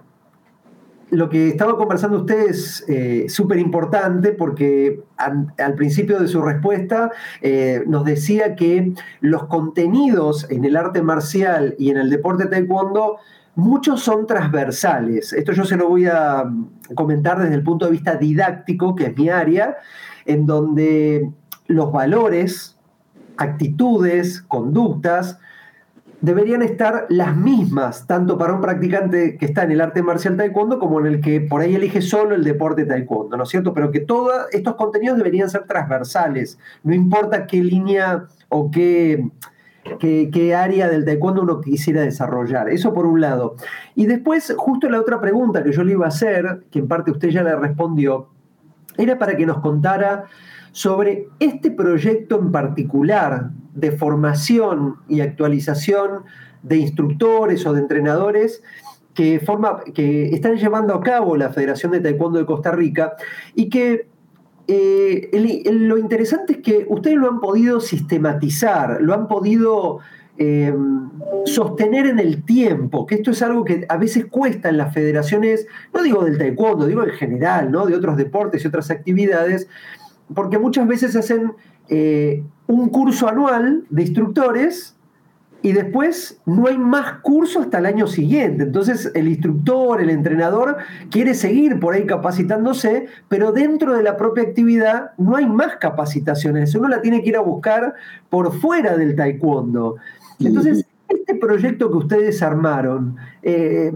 lo 1.11 1.29
que 1.29 1.49
estaba 1.49 1.77
conversando 1.77 2.19
usted 2.19 2.49
es 2.49 2.85
eh, 2.87 3.25
súper 3.27 3.59
importante 3.59 4.31
porque 4.31 5.03
al 5.17 5.75
principio 5.75 6.19
de 6.19 6.27
su 6.27 6.41
respuesta 6.41 7.11
eh, 7.41 7.83
nos 7.85 8.05
decía 8.05 8.55
que 8.55 8.93
los 9.19 9.43
contenidos 9.45 10.49
en 10.49 10.63
el 10.63 10.77
arte 10.77 11.01
marcial 11.01 11.75
y 11.77 11.89
en 11.89 11.97
el 11.97 12.09
deporte 12.09 12.45
taekwondo 12.45 13.17
muchos 13.55 14.01
son 14.01 14.25
transversales. 14.25 15.33
Esto 15.33 15.51
yo 15.51 15.65
se 15.65 15.75
lo 15.75 15.89
voy 15.89 16.05
a 16.05 16.45
comentar 16.95 17.39
desde 17.39 17.55
el 17.55 17.63
punto 17.63 17.85
de 17.85 17.91
vista 17.91 18.15
didáctico, 18.15 18.95
que 18.95 19.07
es 19.07 19.17
mi 19.17 19.27
área, 19.29 19.77
en 20.25 20.45
donde 20.45 21.29
los 21.67 21.91
valores, 21.91 22.77
actitudes, 23.35 24.41
conductas, 24.43 25.39
deberían 26.21 26.61
estar 26.61 27.07
las 27.09 27.35
mismas, 27.35 28.05
tanto 28.05 28.37
para 28.37 28.53
un 28.53 28.61
practicante 28.61 29.37
que 29.37 29.45
está 29.45 29.63
en 29.63 29.71
el 29.71 29.81
arte 29.81 30.03
marcial 30.03 30.37
taekwondo 30.37 30.77
como 30.79 30.99
en 30.99 31.07
el 31.07 31.21
que 31.21 31.41
por 31.41 31.61
ahí 31.61 31.75
elige 31.75 32.01
solo 32.01 32.35
el 32.35 32.43
deporte 32.43 32.85
taekwondo, 32.85 33.35
¿no 33.35 33.43
es 33.43 33.49
cierto? 33.49 33.73
Pero 33.73 33.91
que 33.91 33.99
todos 34.01 34.33
estos 34.51 34.75
contenidos 34.75 35.17
deberían 35.17 35.49
ser 35.49 35.65
transversales, 35.65 36.59
no 36.83 36.93
importa 36.93 37.47
qué 37.47 37.63
línea 37.63 38.25
o 38.49 38.69
qué, 38.69 39.27
qué, 39.99 40.55
área 40.55 40.87
del 40.87 41.05
taekwondo 41.05 41.41
uno 41.41 41.59
quisiera 41.59 42.01
desarrollar. 42.01 42.69
Eso 42.69 42.93
por 42.93 43.07
un 43.07 43.19
lado. 43.19 43.55
Y 43.95 44.05
después, 44.05 44.53
justo 44.55 44.89
la 44.89 44.99
otra 44.99 45.19
pregunta 45.19 45.63
que 45.63 45.71
yo 45.71 45.83
le 45.83 45.93
iba 45.93 46.05
a 46.05 46.09
hacer, 46.09 46.65
que 46.69 46.79
en 46.79 46.87
parte 46.87 47.11
usted 47.11 47.29
ya 47.29 47.41
le 47.41 47.55
respondió, 47.55 48.27
era 48.97 49.17
para 49.17 49.35
que 49.35 49.45
nos 49.45 49.59
contara 49.59 50.25
sobre 50.71 51.27
este 51.39 51.71
proyecto 51.71 52.39
en 52.39 52.51
particular 52.51 53.51
de 53.73 53.91
formación 53.91 54.97
y 55.07 55.21
actualización 55.21 56.23
de 56.63 56.77
instructores 56.77 57.65
o 57.65 57.73
de 57.73 57.81
entrenadores 57.81 58.63
que, 59.13 59.39
forma, 59.39 59.81
que 59.93 60.29
están 60.33 60.57
llevando 60.57 60.93
a 60.93 61.01
cabo 61.01 61.35
la 61.35 61.49
Federación 61.49 61.91
de 61.91 61.99
Taekwondo 61.99 62.39
de 62.39 62.45
Costa 62.45 62.71
Rica 62.71 63.13
y 63.55 63.69
que 63.69 64.07
eh, 64.67 65.65
lo 65.71 65.97
interesante 65.97 66.53
es 66.53 66.59
que 66.59 66.85
ustedes 66.87 67.17
lo 67.17 67.29
han 67.29 67.39
podido 67.41 67.81
sistematizar, 67.81 69.01
lo 69.01 69.13
han 69.13 69.27
podido 69.27 69.99
eh, 70.37 70.73
sostener 71.45 72.07
en 72.07 72.19
el 72.19 72.43
tiempo, 72.43 73.05
que 73.05 73.15
esto 73.15 73.31
es 73.31 73.41
algo 73.41 73.65
que 73.65 73.85
a 73.89 73.97
veces 73.97 74.25
cuesta 74.27 74.69
en 74.69 74.77
las 74.77 74.93
federaciones, 74.93 75.67
no 75.93 76.01
digo 76.03 76.23
del 76.23 76.37
taekwondo, 76.37 76.87
digo 76.87 77.03
en 77.03 77.11
general, 77.11 77.71
¿no? 77.71 77.85
de 77.85 77.95
otros 77.95 78.15
deportes 78.15 78.63
y 78.63 78.67
otras 78.67 78.91
actividades, 78.91 79.67
porque 80.33 80.59
muchas 80.59 80.87
veces 80.87 81.15
hacen 81.15 81.53
eh, 81.89 82.43
un 82.67 82.89
curso 82.89 83.27
anual 83.27 83.83
de 83.89 84.01
instructores 84.03 84.95
y 85.63 85.73
después 85.73 86.41
no 86.45 86.67
hay 86.67 86.77
más 86.77 87.19
curso 87.21 87.61
hasta 87.61 87.77
el 87.79 87.85
año 87.85 88.07
siguiente. 88.07 88.63
Entonces 88.63 89.11
el 89.13 89.27
instructor, 89.27 90.01
el 90.01 90.09
entrenador 90.09 90.77
quiere 91.11 91.33
seguir 91.33 91.79
por 91.79 91.93
ahí 91.93 92.05
capacitándose, 92.05 93.07
pero 93.27 93.51
dentro 93.51 93.95
de 93.95 94.03
la 94.03 94.17
propia 94.17 94.43
actividad 94.43 95.11
no 95.17 95.35
hay 95.35 95.45
más 95.45 95.75
capacitaciones. 95.77 96.73
Uno 96.75 96.87
la 96.87 97.01
tiene 97.01 97.21
que 97.21 97.29
ir 97.29 97.37
a 97.37 97.41
buscar 97.41 97.93
por 98.29 98.53
fuera 98.59 98.97
del 98.97 99.15
taekwondo. 99.15 99.97
Entonces, 100.39 100.85
este 101.07 101.35
proyecto 101.35 101.91
que 101.91 101.97
ustedes 101.97 102.41
armaron, 102.41 103.17
eh, 103.43 103.93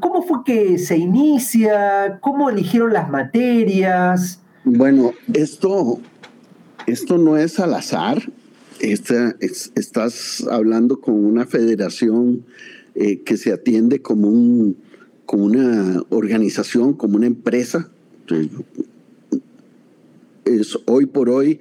¿cómo 0.00 0.22
fue 0.22 0.44
que 0.44 0.78
se 0.78 0.96
inicia? 0.96 2.18
¿Cómo 2.20 2.50
eligieron 2.50 2.92
las 2.92 3.08
materias? 3.08 4.42
Bueno, 4.64 5.12
esto, 5.34 6.00
esto 6.86 7.18
no 7.18 7.36
es 7.36 7.60
al 7.60 7.74
azar. 7.74 8.30
estás 8.80 10.46
hablando 10.50 11.00
con 11.00 11.24
una 11.24 11.46
federación 11.46 12.44
eh, 12.94 13.22
que 13.22 13.36
se 13.36 13.52
atiende 13.52 14.02
como, 14.02 14.28
un, 14.28 14.76
como 15.26 15.44
una 15.44 16.02
organización, 16.10 16.94
como 16.94 17.16
una 17.16 17.26
empresa. 17.26 17.90
Es 20.44 20.78
hoy 20.86 21.06
por 21.06 21.30
hoy 21.30 21.60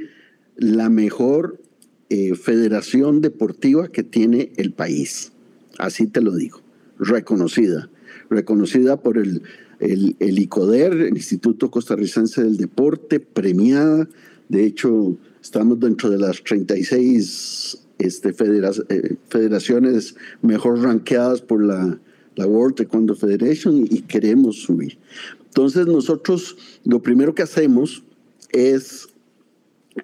la 0.56 0.90
mejor 0.90 1.62
eh, 2.10 2.36
federación 2.36 3.22
deportiva 3.22 3.90
que 3.90 4.04
tiene 4.04 4.52
el 4.58 4.74
país. 4.74 5.32
Así 5.78 6.08
te 6.08 6.22
lo 6.22 6.36
digo, 6.36 6.62
reconocida. 6.98 7.90
Reconocida 8.30 8.98
por 8.98 9.18
el, 9.18 9.44
el, 9.80 10.16
ICODER, 10.20 10.94
el 10.94 11.18
Instituto 11.18 11.70
Costarricense 11.70 12.44
del 12.44 12.58
Deporte, 12.58 13.20
premiada. 13.20 14.08
De 14.50 14.66
hecho, 14.66 15.18
estamos 15.42 15.80
dentro 15.80 16.10
de 16.10 16.18
las 16.18 16.44
36 16.44 17.80
este, 18.00 18.30
eh, 18.30 19.16
federaciones 19.30 20.16
mejor 20.42 20.82
ranqueadas 20.82 21.42
por 21.42 21.64
la, 21.64 22.00
la 22.36 22.46
World 22.46 22.76
Taekwondo 22.76 23.16
Federation 23.16 23.86
y, 23.90 24.02
queremos 24.02 24.62
subir. 24.62 24.98
Entonces 25.46 25.88
nosotros 25.88 26.56
lo 26.86 27.02
primero 27.02 27.34
que 27.34 27.42
hacemos 27.42 28.04
es 28.52 29.10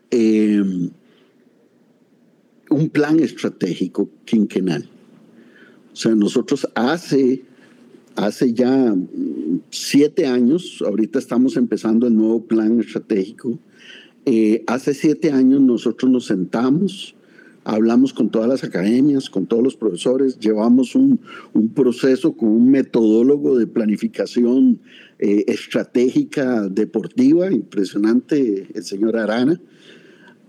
em, 0.10 0.90
un 2.70 2.90
plan 2.90 3.20
estratégico 3.20 4.10
quinquenal. 4.26 4.90
O 5.94 5.96
sea, 5.96 6.16
nosotros 6.16 6.68
hace 6.74 7.44
hace 8.16 8.54
ya 8.54 8.96
siete 9.70 10.28
años, 10.28 10.84
ahorita 10.86 11.20
estamos 11.20 11.58
empezando 11.58 12.08
el 12.08 12.16
nuevo 12.16 12.44
plan 12.44 12.80
estratégico, 12.80 13.60
eh, 14.26 14.64
hace 14.68 14.94
siete 14.94 15.32
años 15.32 15.62
nosotros 15.62 16.12
nos 16.12 16.26
sentamos, 16.26 17.16
hablamos 17.66 18.14
con 18.14 18.30
todas 18.30 18.48
las 18.48 18.64
academias, 18.64 19.30
con 19.30 19.46
todos 19.46 19.64
los 19.64 19.76
profesores, 19.76 20.40
llevamos 20.40 20.96
un, 20.96 21.20
proceso 21.74 22.34
con 22.34 22.50
un 22.50 22.70
metodólogo 22.70 23.58
de 23.58 23.68
planificación 23.68 24.80
eh, 25.20 25.46
estratégica 25.48 26.68
deportiva, 26.70 27.52
impresionante 27.52 28.68
el 28.74 28.84
señor 28.84 29.18
Arana, 29.18 29.60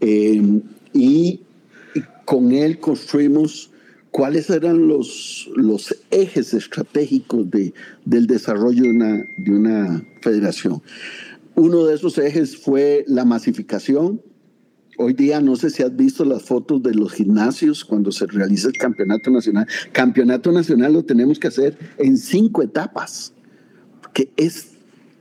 eh, 0.01 0.61
y 0.93 1.41
con 2.25 2.53
él 2.53 2.79
construimos 2.79 3.71
cuáles 4.15 4.49
eran 4.49 4.87
los, 4.87 5.51
los 5.57 5.93
ejes 6.13 6.55
estratégicos 6.55 7.51
de, 7.51 7.75
del 8.05 8.29
desarrollo 8.29 8.85
de 8.85 8.91
una, 8.91 9.27
de 9.39 9.51
una 9.51 10.07
federación. 10.23 10.81
Uno 11.57 11.85
de 11.85 11.97
esos 11.97 12.17
ejes 12.19 12.57
fue 12.57 13.05
la 13.09 13.25
masificación. 13.25 14.23
Hoy 14.99 15.15
día 15.15 15.41
no 15.41 15.57
sé 15.57 15.69
si 15.69 15.83
has 15.83 15.97
visto 15.97 16.25
las 16.25 16.45
fotos 16.45 16.81
de 16.85 16.95
los 16.95 17.13
gimnasios 17.13 17.85
cuando 17.85 18.13
se 18.13 18.27
realiza 18.27 18.69
el 18.69 18.75
campeonato 18.75 19.33
nacional. 19.33 19.67
Campeonato 19.91 20.53
nacional 20.53 20.93
lo 20.93 21.03
tenemos 21.05 21.41
que 21.41 21.49
hacer 21.49 21.77
en 21.99 22.17
cinco 22.17 22.63
etapas, 22.63 23.33
que 24.13 24.31
es, 24.37 24.75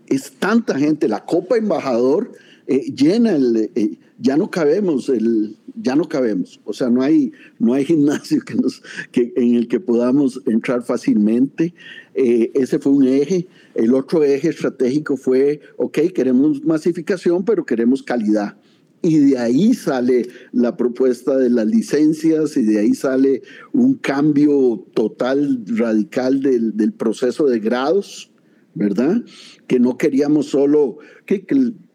es 0.05 0.33
tanta 0.33 0.77
gente. 0.77 1.07
La 1.07 1.25
Copa 1.25 1.57
Embajador 1.57 2.31
eh, 2.67 2.93
llena 2.93 3.31
el... 3.31 3.71
Eh, 3.73 3.97
ya 4.23 4.37
no 4.37 4.49
cabemos, 4.49 5.09
el, 5.09 5.57
ya 5.75 5.97
no 5.97 6.07
cabemos. 6.07 6.61
O 6.63 6.71
sea, 6.71 6.89
no 6.89 7.01
hay, 7.01 7.33
no 7.59 7.73
hay 7.73 7.83
gimnasio 7.91 8.41
que 8.41 8.55
nos, 8.55 8.81
que, 9.11 9.33
en 9.35 9.55
el 9.55 9.67
que 9.67 9.81
podamos 9.81 10.41
entrar 10.45 10.81
fácilmente. 10.81 11.73
Eh, 12.15 12.49
ese 12.55 12.79
fue 12.79 12.93
un 12.93 13.05
eje. 13.05 13.47
El 13.75 13.93
otro 13.93 14.23
eje 14.23 14.47
estratégico 14.47 15.17
fue, 15.17 15.59
ok, 15.75 15.99
queremos 16.15 16.63
masificación, 16.63 17.43
pero 17.43 17.65
queremos 17.65 18.01
calidad. 18.01 18.55
Y 19.01 19.17
de 19.17 19.37
ahí 19.37 19.73
sale 19.73 20.29
la 20.53 20.77
propuesta 20.77 21.37
de 21.37 21.49
las 21.49 21.65
licencias 21.67 22.55
y 22.55 22.63
de 22.63 22.79
ahí 22.79 22.93
sale 22.93 23.41
un 23.73 23.95
cambio 23.95 24.87
total, 24.93 25.65
radical 25.67 26.39
del, 26.39 26.77
del 26.77 26.93
proceso 26.93 27.45
de 27.47 27.59
grados, 27.59 28.31
¿verdad? 28.75 29.23
Que 29.67 29.79
no 29.79 29.97
queríamos 29.97 30.47
solo 30.47 30.97
que, 31.25 31.45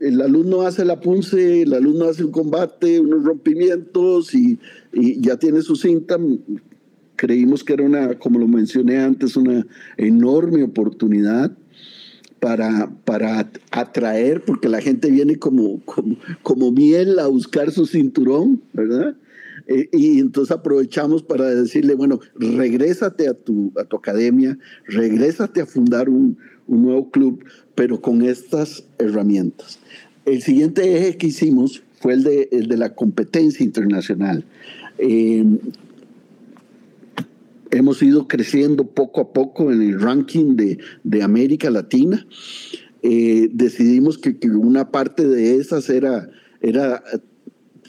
el, 0.01 0.21
alumno 0.21 0.63
hace 0.63 0.85
la 0.85 1.01
punce, 1.01 1.63
el 1.63 1.75
alumno 1.75 2.07
hace 2.07 2.25
un 2.25 2.31
combate, 2.31 3.01
unos 3.01 3.25
rompimientos 3.25 4.35
y, 4.35 4.59
ya 4.93 5.37
tiene 5.37 5.63
su 5.63 5.77
cinta. 5.77 6.19
Creímos 7.17 7.65
que 7.65 7.73
era 7.73 7.85
una, 7.85 8.19
como 8.19 8.39
lo 8.39 8.47
mencioné 8.47 8.99
antes, 8.99 9.37
una 9.37 9.67
enorme 9.97 10.63
oportunidad 10.63 11.53
para, 12.39 12.91
para 13.05 13.51
atraer, 13.73 14.45
porque 14.45 14.69
la 14.69 14.81
gente 14.81 15.11
viene 15.11 15.37
como, 15.37 15.81
como, 15.85 16.17
como 16.43 16.71
miel 16.71 17.19
a 17.19 17.27
buscar 17.27 17.73
su 17.73 17.87
cinturón, 17.87 18.63
¿verdad? 18.73 19.17
Eh, 19.67 19.89
y 19.93 20.21
entonces 20.21 20.57
aprovechamos 20.57 21.23
para 21.23 21.55
decirle, 21.55 21.95
bueno, 21.95 22.21
regrésate 22.37 23.29
a 23.29 23.35
tu, 23.35 23.73
a 23.77 23.85
tu 23.85 23.97
academia, 23.97 24.59
regrésate 24.87 25.61
a 25.61 25.67
fundar 25.67 26.09
un, 26.09 26.39
un 26.69 26.83
nuevo 26.83 27.11
club, 27.11 27.45
pero 27.75 28.01
con 28.01 28.23
estas 28.23 28.85
herramientas. 28.99 29.81
El 30.25 30.43
siguiente 30.43 30.97
eje 30.97 31.17
que 31.17 31.29
hicimos 31.29 31.83
fue 32.01 32.13
el 32.13 32.23
de, 32.23 32.49
el 32.53 32.69
de 32.69 32.77
la 32.77 32.95
competencia 32.95 33.65
internacional. 33.65 34.45
Eh, 34.99 35.45
hemos 37.71 38.03
ido 38.03 38.29
creciendo 38.29 38.87
poco 38.87 39.21
a 39.21 39.33
poco 39.33 39.73
en 39.73 39.83
el 39.83 40.01
ranking 40.01 40.57
de, 40.57 40.79
de 41.03 41.23
América 41.23 41.71
Latina. 41.71 42.27
Eh, 43.03 43.49
decidimos 43.53 44.19
que, 44.19 44.39
que, 44.39 44.51
una 44.51 44.91
parte 44.91 45.27
de 45.27 45.57
esas 45.57 45.89
era, 45.89 46.31
era 46.61 47.03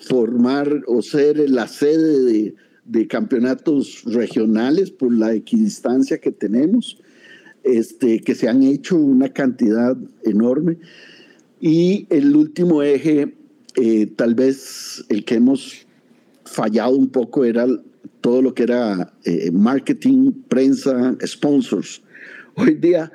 formar 0.01 0.83
o 0.87 1.01
ser 1.01 1.49
la 1.49 1.67
sede 1.67 2.23
de, 2.23 2.55
de 2.85 3.07
campeonatos 3.07 4.03
regionales 4.05 4.91
por 4.91 5.13
la 5.13 5.33
equidistancia 5.33 6.19
que 6.19 6.31
tenemos, 6.31 6.99
este, 7.77 8.19
que 8.19 8.35
se 8.35 8.47
han 8.47 8.63
hecho 8.63 8.97
una 8.97 9.29
cantidad 9.29 9.97
enorme. 10.23 10.77
Y 11.61 12.07
el 12.09 12.35
último 12.35 12.81
eje, 12.83 13.35
eh, 13.75 14.07
tal 14.15 14.35
vez 14.35 15.03
el 15.09 15.25
que 15.25 15.35
hemos 15.35 15.85
fallado 16.45 16.95
un 16.95 17.09
poco, 17.09 17.45
era 17.45 17.67
todo 18.21 18.41
lo 18.41 18.53
que 18.53 18.63
era 18.63 19.13
eh, 19.23 19.51
marketing, 19.51 20.31
prensa, 20.47 21.15
sponsors. 21.25 22.01
Hoy 22.55 22.75
día, 22.75 23.11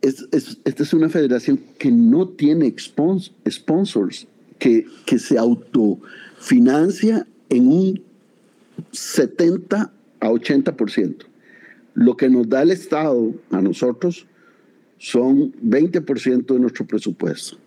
es, 0.00 0.26
es, 0.32 0.58
esta 0.64 0.82
es 0.82 0.92
una 0.92 1.08
federación 1.08 1.60
que 1.78 1.90
no 1.90 2.28
tiene 2.28 2.74
sponsors, 2.76 4.26
que, 4.58 4.86
que 5.06 5.18
se 5.18 5.38
autofinancia 5.38 7.26
en 7.48 7.68
un 7.68 8.02
70 8.90 9.92
a 10.20 10.28
80%. 10.28 11.31
Lo 11.94 12.16
que 12.16 12.28
nos 12.28 12.48
da 12.48 12.62
el 12.62 12.70
Estado 12.70 13.34
a 13.50 13.60
nosotros 13.60 14.26
son 14.98 15.52
20% 15.62 16.46
de 16.46 16.60
nuestro 16.60 16.86
presupuesto. 16.86 17.58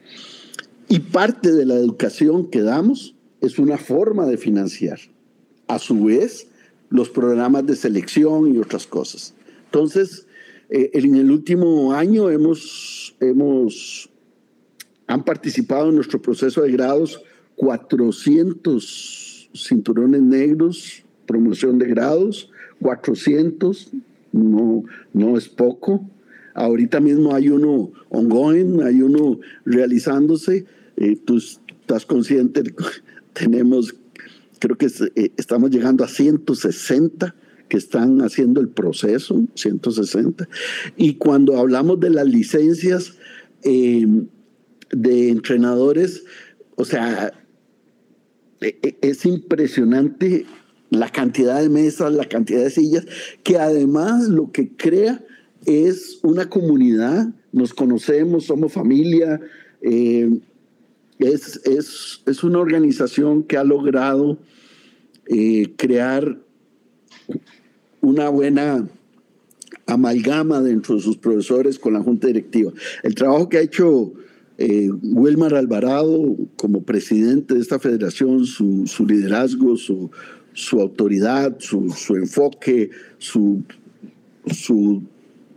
Y 0.87 0.99
parte 0.99 1.51
de 1.51 1.65
la 1.65 1.75
educación 1.75 2.49
que 2.49 2.61
damos 2.61 3.15
es 3.41 3.59
una 3.59 3.77
forma 3.77 4.25
de 4.25 4.37
financiar. 4.37 4.99
A 5.67 5.79
su 5.79 6.05
vez, 6.05 6.47
los 6.89 7.09
programas 7.09 7.65
de 7.65 7.75
selección 7.75 8.53
y 8.53 8.57
otras 8.57 8.87
cosas. 8.87 9.33
Entonces, 9.65 10.27
eh, 10.69 10.91
en 10.93 11.15
el 11.15 11.31
último 11.31 11.93
año 11.93 12.29
hemos, 12.29 13.15
hemos, 13.19 14.09
han 15.07 15.23
participado 15.23 15.89
en 15.89 15.95
nuestro 15.95 16.21
proceso 16.21 16.61
de 16.61 16.71
grados 16.71 17.21
400 17.55 19.49
cinturones 19.53 20.21
negros, 20.21 21.03
promoción 21.25 21.79
de 21.79 21.87
grados, 21.87 22.51
400, 22.81 23.91
no, 24.35 24.83
no 25.13 25.37
es 25.37 25.47
poco. 25.47 26.09
Ahorita 26.53 26.99
mismo 26.99 27.33
hay 27.33 27.49
uno 27.49 27.91
ongoing, 28.09 28.81
hay 28.81 29.01
uno 29.01 29.39
realizándose. 29.65 30.65
Eh, 30.97 31.17
tú 31.25 31.37
estás 31.37 32.05
consciente, 32.05 32.63
tenemos, 33.33 33.95
creo 34.59 34.77
que 34.77 34.87
eh, 35.15 35.31
estamos 35.37 35.71
llegando 35.71 36.03
a 36.03 36.07
160 36.07 37.35
que 37.69 37.77
están 37.77 38.21
haciendo 38.21 38.61
el 38.61 38.69
proceso, 38.69 39.43
160. 39.55 40.47
Y 40.97 41.15
cuando 41.15 41.57
hablamos 41.57 41.99
de 41.99 42.11
las 42.11 42.27
licencias 42.27 43.17
eh, 43.63 44.05
de 44.91 45.29
entrenadores, 45.29 46.23
o 46.75 46.85
sea, 46.85 47.33
e, 48.61 48.77
e, 48.81 48.97
es 49.01 49.25
impresionante 49.25 50.45
la 50.99 51.09
cantidad 51.09 51.61
de 51.61 51.69
mesas, 51.69 52.13
la 52.13 52.25
cantidad 52.25 52.63
de 52.63 52.69
sillas, 52.69 53.05
que 53.43 53.57
además 53.57 54.27
lo 54.27 54.51
que 54.51 54.69
crea 54.69 55.23
es 55.65 56.19
una 56.23 56.49
comunidad, 56.49 57.27
nos 57.51 57.73
conocemos, 57.73 58.45
somos 58.45 58.73
familia, 58.73 59.39
eh, 59.81 60.29
es, 61.19 61.61
es, 61.65 62.21
es, 62.25 62.43
una 62.43 62.59
organización 62.59 63.43
que 63.43 63.57
ha 63.57 63.63
logrado 63.63 64.37
eh, 65.27 65.73
crear 65.77 66.37
una 68.01 68.29
buena 68.29 68.87
amalgama 69.87 70.61
dentro 70.61 70.95
de 70.95 71.01
sus 71.01 71.17
profesores 71.17 71.79
con 71.79 71.93
la 71.93 72.01
junta 72.01 72.27
directiva. 72.27 72.71
El 73.03 73.15
trabajo 73.15 73.49
que 73.49 73.57
ha 73.57 73.61
hecho 73.61 74.13
eh, 74.57 74.89
Wilmar 75.01 75.53
Alvarado 75.55 76.35
como 76.57 76.83
presidente 76.83 77.55
de 77.55 77.61
esta 77.61 77.79
federación, 77.79 78.45
su, 78.45 78.85
su 78.87 79.05
liderazgo, 79.05 79.77
su, 79.77 80.11
su 80.55 80.81
autoridad, 80.81 81.57
su, 81.59 81.91
su 81.91 82.15
enfoque, 82.15 82.89
su, 83.19 83.61
su 84.47 85.03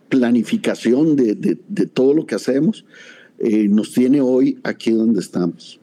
planificación 0.09 1.17
de, 1.17 1.35
de, 1.35 1.87
todo 1.87 2.15
lo 2.15 2.27
que 2.27 2.35
hacemos, 2.35 2.85
eh, 3.39 3.69
nos 3.69 3.93
tiene 3.93 4.21
hoy 4.21 4.59
aquí 4.65 4.91
donde 4.91 5.21
estamos. 5.21 5.81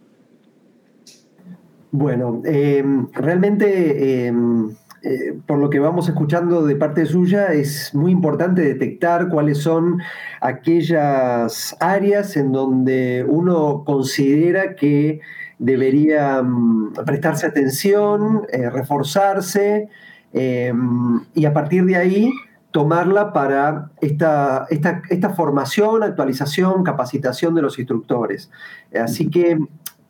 Bueno, 1.92 2.42
eh, 2.44 2.84
realmente, 3.14 4.28
eh, 4.28 4.34
eh, 5.04 5.40
por 5.48 5.60
lo 5.60 5.70
que 5.70 5.80
vamos 5.80 6.10
escuchando 6.10 6.66
de 6.66 6.76
parte 6.76 7.06
suya, 7.06 7.54
es 7.54 7.96
muy 7.96 8.12
importante 8.12 8.64
detectar 8.64 9.30
cuáles 9.30 9.60
son 9.60 10.02
aquellas 10.42 11.78
áreas 11.80 12.36
en 12.36 12.52
donde 12.52 13.26
uno 13.26 13.84
considera 13.86 14.76
que 14.76 15.22
debería 15.60 16.42
mm, 16.42 16.94
prestarse 17.06 17.48
atención, 17.48 18.44
eh, 18.52 18.70
reforzarse 18.70 19.90
eh, 20.34 20.74
y 21.34 21.46
a 21.46 21.54
partir 21.54 21.86
de 21.86 21.96
ahí 21.96 22.34
tomarla 22.72 23.32
para 23.32 23.90
esta, 24.02 24.68
esta, 24.70 25.02
esta, 25.10 25.30
formación, 25.30 26.04
actualización, 26.04 26.84
capacitación 26.84 27.56
de 27.56 27.62
los 27.62 27.80
instructores. 27.80 28.52
Así 28.94 29.30
que 29.30 29.58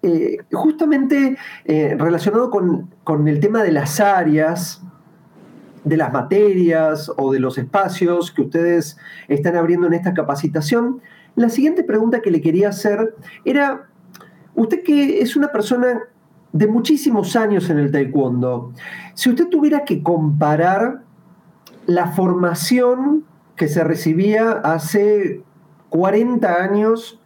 eh, 0.02 0.38
justamente 0.52 1.38
eh, 1.66 1.96
relacionado 1.98 2.50
con, 2.50 2.90
con 3.04 3.28
el 3.28 3.40
tema 3.40 3.62
de 3.62 3.72
las 3.72 4.00
áreas, 4.00 4.82
de 5.84 5.96
las 5.96 6.12
materias 6.12 7.12
o 7.18 7.32
de 7.32 7.40
los 7.40 7.60
espacios 7.60 8.32
que 8.32 8.42
ustedes 8.42 8.98
están 9.28 9.56
abriendo 9.56 9.86
en 9.86 9.94
esta 9.94 10.16
capacitación, 10.16 11.02
la 11.36 11.50
siguiente 11.50 11.84
pregunta 11.84 12.22
que 12.22 12.32
le 12.32 12.42
quería 12.42 12.70
hacer 12.70 13.14
era 13.46 13.90
Usted 14.56 14.84
que 14.84 15.22
es 15.22 15.36
una 15.36 15.52
persona 15.52 16.02
de 16.52 16.68
muchísimos 16.68 17.36
años 17.36 17.70
en 17.70 17.80
el 17.80 17.92
taekwondo, 17.92 18.72
si 19.14 19.30
usted 19.30 19.50
tuviera 19.50 19.84
que 19.84 20.02
comparar 20.02 21.04
la 21.86 22.08
formación 22.08 23.26
que 23.56 23.68
se 23.68 23.84
recibía 23.84 24.52
hace 24.52 25.44
40 25.90 26.64
años 26.64 27.20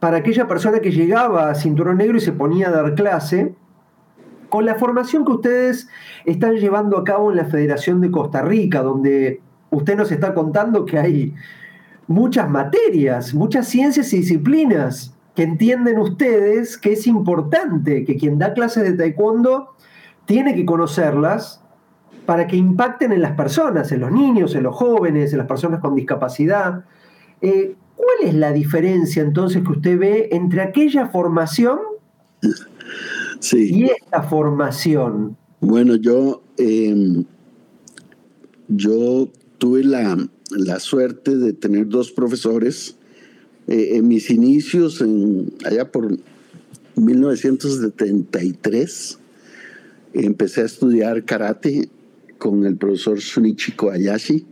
para 0.00 0.18
aquella 0.18 0.48
persona 0.48 0.80
que 0.80 0.90
llegaba 0.90 1.50
a 1.50 1.54
cinturón 1.54 1.98
negro 1.98 2.16
y 2.16 2.20
se 2.20 2.32
ponía 2.32 2.68
a 2.68 2.72
dar 2.72 2.94
clase, 2.94 3.54
con 4.48 4.66
la 4.66 4.74
formación 4.74 5.24
que 5.24 5.32
ustedes 5.32 5.88
están 6.24 6.56
llevando 6.56 6.98
a 6.98 7.04
cabo 7.04 7.30
en 7.30 7.36
la 7.38 7.46
Federación 7.46 8.00
de 8.00 8.10
Costa 8.10 8.42
Rica, 8.42 8.82
donde 8.82 9.40
usted 9.70 9.96
nos 9.96 10.12
está 10.12 10.34
contando 10.34 10.84
que 10.84 10.98
hay 10.98 11.34
muchas 12.06 12.50
materias, 12.50 13.32
muchas 13.32 13.66
ciencias 13.66 14.12
y 14.12 14.18
disciplinas 14.18 15.11
que 15.34 15.42
entienden 15.42 15.98
ustedes 15.98 16.76
que 16.76 16.92
es 16.92 17.06
importante 17.06 18.04
que 18.04 18.16
quien 18.16 18.38
da 18.38 18.52
clases 18.52 18.84
de 18.84 18.92
taekwondo 18.92 19.70
tiene 20.26 20.54
que 20.54 20.66
conocerlas 20.66 21.62
para 22.26 22.46
que 22.46 22.56
impacten 22.56 23.12
en 23.12 23.22
las 23.22 23.32
personas, 23.32 23.90
en 23.92 24.00
los 24.00 24.12
niños, 24.12 24.54
en 24.54 24.62
los 24.62 24.76
jóvenes, 24.76 25.32
en 25.32 25.38
las 25.38 25.46
personas 25.46 25.80
con 25.80 25.94
discapacidad. 25.94 26.84
Eh, 27.40 27.74
¿Cuál 27.96 28.28
es 28.28 28.34
la 28.34 28.52
diferencia 28.52 29.22
entonces 29.22 29.62
que 29.62 29.72
usted 29.72 29.98
ve 29.98 30.28
entre 30.32 30.60
aquella 30.60 31.06
formación 31.06 31.78
sí. 33.40 33.74
y 33.74 33.84
esta 33.84 34.22
formación? 34.22 35.36
Bueno, 35.60 35.96
yo, 35.96 36.42
eh, 36.58 37.24
yo 38.68 39.28
tuve 39.58 39.84
la, 39.84 40.16
la 40.50 40.80
suerte 40.80 41.36
de 41.36 41.52
tener 41.52 41.88
dos 41.88 42.12
profesores 42.12 42.98
eh, 43.68 43.96
en 43.96 44.08
mis 44.08 44.30
inicios, 44.30 45.00
en, 45.00 45.52
allá 45.64 45.90
por 45.90 46.18
1973, 46.96 49.18
empecé 50.14 50.62
a 50.62 50.64
estudiar 50.64 51.24
karate 51.24 51.88
con 52.38 52.66
el 52.66 52.76
profesor 52.76 53.20
Sunichi 53.20 53.72
Kobayashi, 53.72 54.44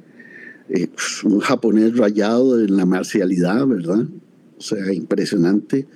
eh, 0.69 0.89
un 1.25 1.41
japonés 1.41 1.97
rayado 1.97 2.61
en 2.61 2.77
la 2.77 2.87
marcialidad, 2.87 3.67
¿verdad? 3.67 4.07
O 4.59 4.63
sea, 4.63 4.93
impresionante. 4.93 5.89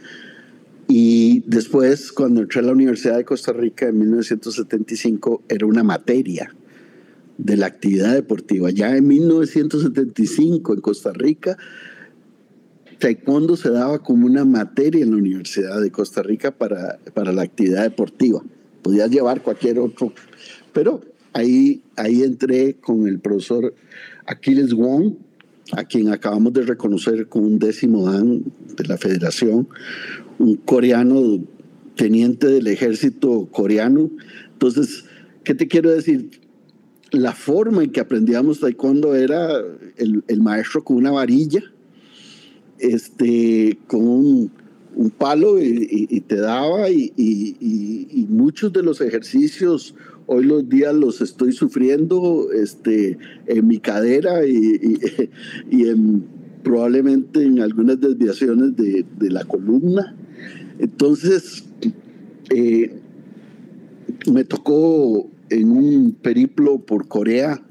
Y 0.89 1.45
después, 1.47 2.11
cuando 2.13 2.43
entré 2.43 2.61
a 2.61 2.65
la 2.65 2.73
Universidad 2.73 3.17
de 3.17 3.25
Costa 3.25 3.53
Rica 3.53 3.89
en 3.89 3.99
1975, 4.01 5.43
era 5.49 5.67
una 5.67 5.83
materia 5.83 6.55
de 7.39 7.57
la 7.57 7.67
actividad 7.67 8.13
deportiva. 8.13 8.71
Ya 8.71 8.97
en 8.97 9.07
1975 9.07 10.75
en 10.75 10.81
Costa 10.81 11.13
Rica 11.13 11.57
taekwondo 13.05 13.55
se 13.55 13.69
daba 13.69 13.99
como 13.99 14.25
una 14.25 14.47
materia 14.47 15.03
en 15.03 15.11
la 15.11 15.19
Universidad 15.19 15.79
de 15.83 15.91
Costa 15.91 16.23
Rica 16.23 16.53
para, 16.53 16.99
para 17.13 17.33
la 17.33 17.43
actividad 17.43 17.83
deportiva. 17.83 18.43
Podías 18.81 19.11
llevar 19.11 19.43
cualquier 19.43 19.79
otro, 19.79 20.15
pero 20.73 21.03
ahí, 21.35 21.83
ahí 21.97 22.23
entré 22.23 22.77
con 22.77 23.07
el 23.07 23.19
profesor 23.19 23.75
Aquiles 24.25 24.73
Wong, 24.73 25.17
a 25.73 25.85
quien 25.85 26.09
acabamos 26.09 26.55
de 26.55 26.63
reconocer 26.63 27.29
con 27.29 27.45
un 27.45 27.59
décimo 27.59 28.11
dan 28.11 28.43
de 28.75 28.85
la 28.85 28.97
federación, 28.97 29.69
un 30.39 30.57
coreano 30.57 31.45
teniente 31.97 32.47
del 32.47 32.69
ejército 32.69 33.49
coreano. 33.53 34.09
Entonces, 34.53 35.05
¿qué 35.43 35.55
te 35.55 35.69
quiero 35.69 35.91
decir? 35.91 36.41
La 37.11 37.35
forma 37.35 37.85
en 37.85 37.93
que 37.93 38.01
aprendíamos 38.01 38.61
taekwondo 38.61 39.15
era 39.15 39.59
el, 39.99 40.25
el 40.27 40.41
maestro 40.41 40.83
con 40.83 40.97
una 40.97 41.11
varilla, 41.11 41.63
este, 42.93 43.79
con 43.87 44.07
un, 44.07 44.51
palo 45.19 45.61
y, 45.61 46.21
te 46.21 46.37
daba 46.37 46.89
y, 46.89 47.13
y, 47.17 48.27
muchos 48.29 48.73
de 48.73 48.83
los 48.83 49.01
ejercicios 49.01 49.95
hoy 50.27 50.45
los 50.45 50.69
días 50.69 50.95
los 50.95 51.21
estoy 51.21 51.53
sufriendo 51.53 52.49
este, 52.53 53.19
en 53.47 53.67
mi 53.67 53.79
cadera 53.79 54.47
y, 54.47 55.89
en, 55.89 56.25
probablemente 56.63 57.43
en 57.43 57.61
algunas 57.61 58.01
desviaciones 58.01 58.77
de, 58.77 59.05
de 59.19 59.31
la 59.31 59.45
columna. 59.45 60.17
Entonces, 60.79 61.65
eh, 62.51 62.95
me 64.31 64.45
tocó 64.45 65.29
en 65.51 65.71
un 65.71 66.13
periplo 66.13 66.79
por 66.79 67.09
Corea 67.09 67.63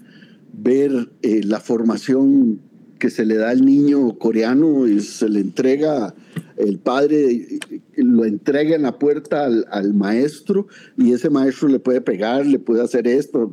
ver 0.53 1.09
eh, 1.21 1.41
la 1.43 1.59
formación 1.59 2.59
que 3.03 3.09
se 3.09 3.25
le 3.25 3.35
da 3.35 3.49
al 3.49 3.65
niño 3.65 4.17
coreano 4.17 4.87
y 4.87 5.01
se 5.01 5.27
le 5.27 5.41
entrega, 5.41 6.15
el 6.55 6.79
padre 6.79 7.59
lo 7.97 8.23
entrega 8.23 8.77
en 8.77 8.83
la 8.83 8.97
puerta 8.97 9.43
al, 9.43 9.93
maestro 9.93 10.67
y 10.97 11.11
ese 11.11 11.29
maestro 11.29 11.67
le 11.67 11.79
puede 11.79 11.99
pegar, 11.99 12.45
le 12.45 12.59
puede 12.59 12.81
hacer 12.81 13.05
esto. 13.05 13.51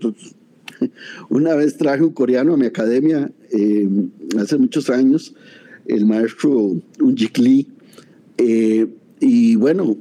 una 1.30 1.56
vez 1.56 1.76
traje 1.76 2.04
un 2.04 2.12
coreano 2.12 2.54
a 2.54 2.56
mi 2.56 2.66
academia 2.66 3.32
eh, 3.50 3.88
hace 4.38 4.56
muchos 4.56 4.88
años, 4.88 5.34
el 5.86 6.06
maestro 6.06 6.50
un 7.00 7.16
Lee, 7.38 7.66
eh, 8.38 8.86
y 9.18 9.56
bueno, 9.56 9.96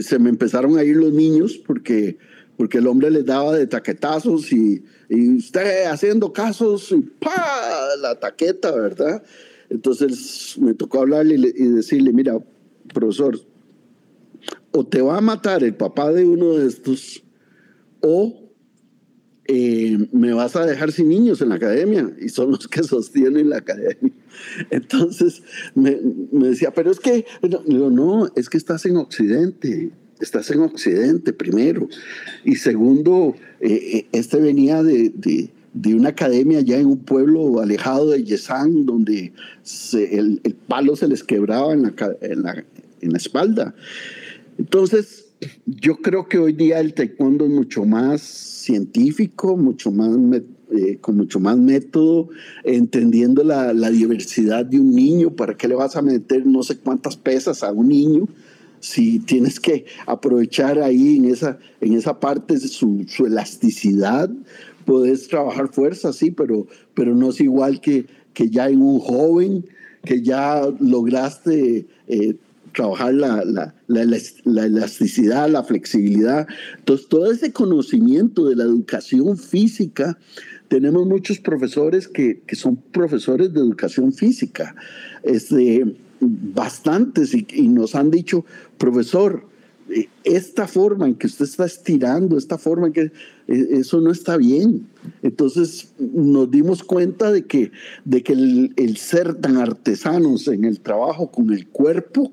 se 0.00 0.20
me 0.20 0.30
empezaron 0.30 0.78
a 0.78 0.84
ir 0.84 0.94
los 0.94 1.12
niños 1.12 1.60
porque, 1.66 2.18
porque 2.56 2.78
el 2.78 2.86
hombre 2.86 3.10
les 3.10 3.26
daba 3.26 3.52
de 3.56 3.66
taquetazos 3.66 4.52
y, 4.52 4.84
y 5.08 5.36
usted 5.36 5.84
haciendo 5.86 6.32
casos 6.32 6.92
y 6.92 7.00
¡pa! 7.00 7.96
la 8.00 8.18
taqueta, 8.18 8.72
¿verdad? 8.72 9.22
Entonces 9.68 10.56
me 10.58 10.74
tocó 10.74 11.00
hablarle 11.00 11.34
y, 11.34 11.68
decirle, 11.68 12.12
mira, 12.12 12.38
profesor, 12.92 13.38
o 14.72 14.86
te 14.86 15.02
va 15.02 15.18
a 15.18 15.20
matar 15.20 15.64
el 15.64 15.74
papá 15.74 16.12
de 16.12 16.24
uno 16.24 16.54
de 16.54 16.68
estos, 16.68 17.22
o 18.00 18.46
eh, 19.48 20.08
me 20.12 20.32
vas 20.32 20.56
a 20.56 20.66
dejar 20.66 20.92
sin 20.92 21.08
niños 21.08 21.40
en 21.40 21.50
la 21.50 21.54
academia 21.54 22.12
y 22.20 22.28
son 22.28 22.50
los 22.50 22.66
que 22.68 22.82
sostienen 22.84 23.50
la 23.50 23.58
academia. 23.58 24.12
Entonces 24.70 25.42
me, 25.74 25.98
decía, 26.48 26.72
pero 26.72 26.90
es 26.90 27.00
que, 27.00 27.24
digo, 27.66 27.90
no, 27.90 28.30
es 28.34 28.48
que 28.48 28.58
estás 28.58 28.86
en 28.86 28.96
Occidente, 28.96 29.92
estás 30.20 30.50
en 30.50 30.60
Occidente 30.60 31.32
primero. 31.32 31.88
Y 32.44 32.56
segundo, 32.56 33.34
eh, 33.60 33.72
eh, 33.72 34.06
este 34.12 34.40
venía 34.40 34.82
de, 34.82 35.10
de, 35.10 35.50
de, 35.74 35.94
una 35.94 36.10
academia 36.10 36.60
ya 36.60 36.78
en 36.78 36.86
un 36.86 36.98
pueblo 36.98 37.60
alejado 37.60 38.10
de 38.10 38.24
Yesán, 38.24 38.86
donde 38.86 39.32
el, 39.92 40.40
palo 40.66 40.96
se 40.96 41.08
les 41.08 41.22
quebraba 41.22 41.72
en 41.72 41.82
la, 41.82 41.94
en 42.20 42.42
la, 42.42 42.64
en 43.00 43.10
la 43.10 43.18
espalda. 43.18 43.74
Entonces, 44.58 45.26
yo 45.66 45.96
creo 45.96 46.28
que 46.28 46.38
hoy 46.38 46.52
día 46.52 46.80
el 46.80 46.94
taekwondo 46.94 47.44
es 47.44 47.50
mucho 47.50 47.84
más 47.84 48.22
científico, 48.22 49.56
mucho 49.56 49.90
más 49.90 50.16
eh, 50.72 50.98
con 51.00 51.16
mucho 51.16 51.38
más 51.38 51.56
método, 51.56 52.28
entendiendo 52.64 53.44
la, 53.44 53.72
la, 53.72 53.88
diversidad 53.88 54.64
de 54.64 54.80
un 54.80 54.92
niño, 54.92 55.30
para 55.30 55.56
qué 55.56 55.68
le 55.68 55.76
vas 55.76 55.94
a 55.94 56.02
meter 56.02 56.44
no 56.44 56.64
sé 56.64 56.78
cuántas 56.78 57.16
pesas 57.16 57.62
a 57.62 57.70
un 57.70 57.86
niño, 57.86 58.26
si 58.86 59.18
tienes 59.18 59.58
que 59.58 59.84
aprovechar 60.06 60.78
ahí 60.78 61.16
en 61.16 61.24
esa, 61.24 61.58
en 61.80 61.94
esa 61.94 62.20
parte 62.20 62.56
su, 62.60 63.04
su 63.08 63.26
elasticidad, 63.26 64.30
puedes 64.84 65.26
trabajar 65.26 65.72
fuerza, 65.72 66.12
sí, 66.12 66.30
pero, 66.30 66.68
pero 66.94 67.12
no 67.16 67.30
es 67.30 67.40
igual 67.40 67.80
que, 67.80 68.06
que 68.32 68.48
ya 68.48 68.68
en 68.68 68.80
un 68.80 69.00
joven, 69.00 69.66
que 70.04 70.22
ya 70.22 70.62
lograste 70.78 71.88
eh, 72.06 72.36
trabajar 72.72 73.14
la, 73.14 73.44
la, 73.44 73.74
la, 73.88 74.64
elasticidad, 74.66 75.50
la 75.50 75.64
flexibilidad. 75.64 76.46
Entonces, 76.78 77.08
todo 77.08 77.32
ese 77.32 77.52
conocimiento 77.52 78.48
de 78.48 78.54
la 78.54 78.62
educación 78.62 79.36
física, 79.36 80.16
tenemos 80.68 81.06
muchos 81.06 81.40
profesores 81.40 82.06
que, 82.06 82.40
que 82.46 82.54
son 82.54 82.76
profesores 82.76 83.52
de 83.52 83.58
educación 83.58 84.12
física, 84.12 84.76
este, 85.24 85.96
bastantes, 86.20 87.34
y, 87.34 87.68
nos 87.68 87.94
han 87.94 88.10
dicho, 88.10 88.44
profesor, 88.78 89.44
eh, 89.88 90.08
esta 90.24 90.66
forma 90.66 91.06
en 91.06 91.14
que 91.14 91.26
usted 91.26 91.44
está 91.44 91.64
estirando, 91.64 92.38
esta 92.38 92.58
forma 92.58 92.88
en 92.88 92.92
que 92.92 93.00
eh, 93.02 93.12
eso 93.72 94.00
no 94.00 94.10
está 94.10 94.36
bien. 94.36 94.86
Entonces 95.22 95.92
nos 95.98 96.50
dimos 96.50 96.82
cuenta 96.82 97.30
de 97.30 97.44
que, 97.44 97.70
de 98.04 98.22
que 98.22 98.32
el, 98.32 98.72
el, 98.76 98.96
ser 98.96 99.34
tan 99.34 99.56
artesanos 99.56 100.48
en 100.48 100.64
el 100.64 100.80
trabajo 100.80 101.30
con 101.30 101.52
el 101.52 101.68
cuerpo 101.68 102.32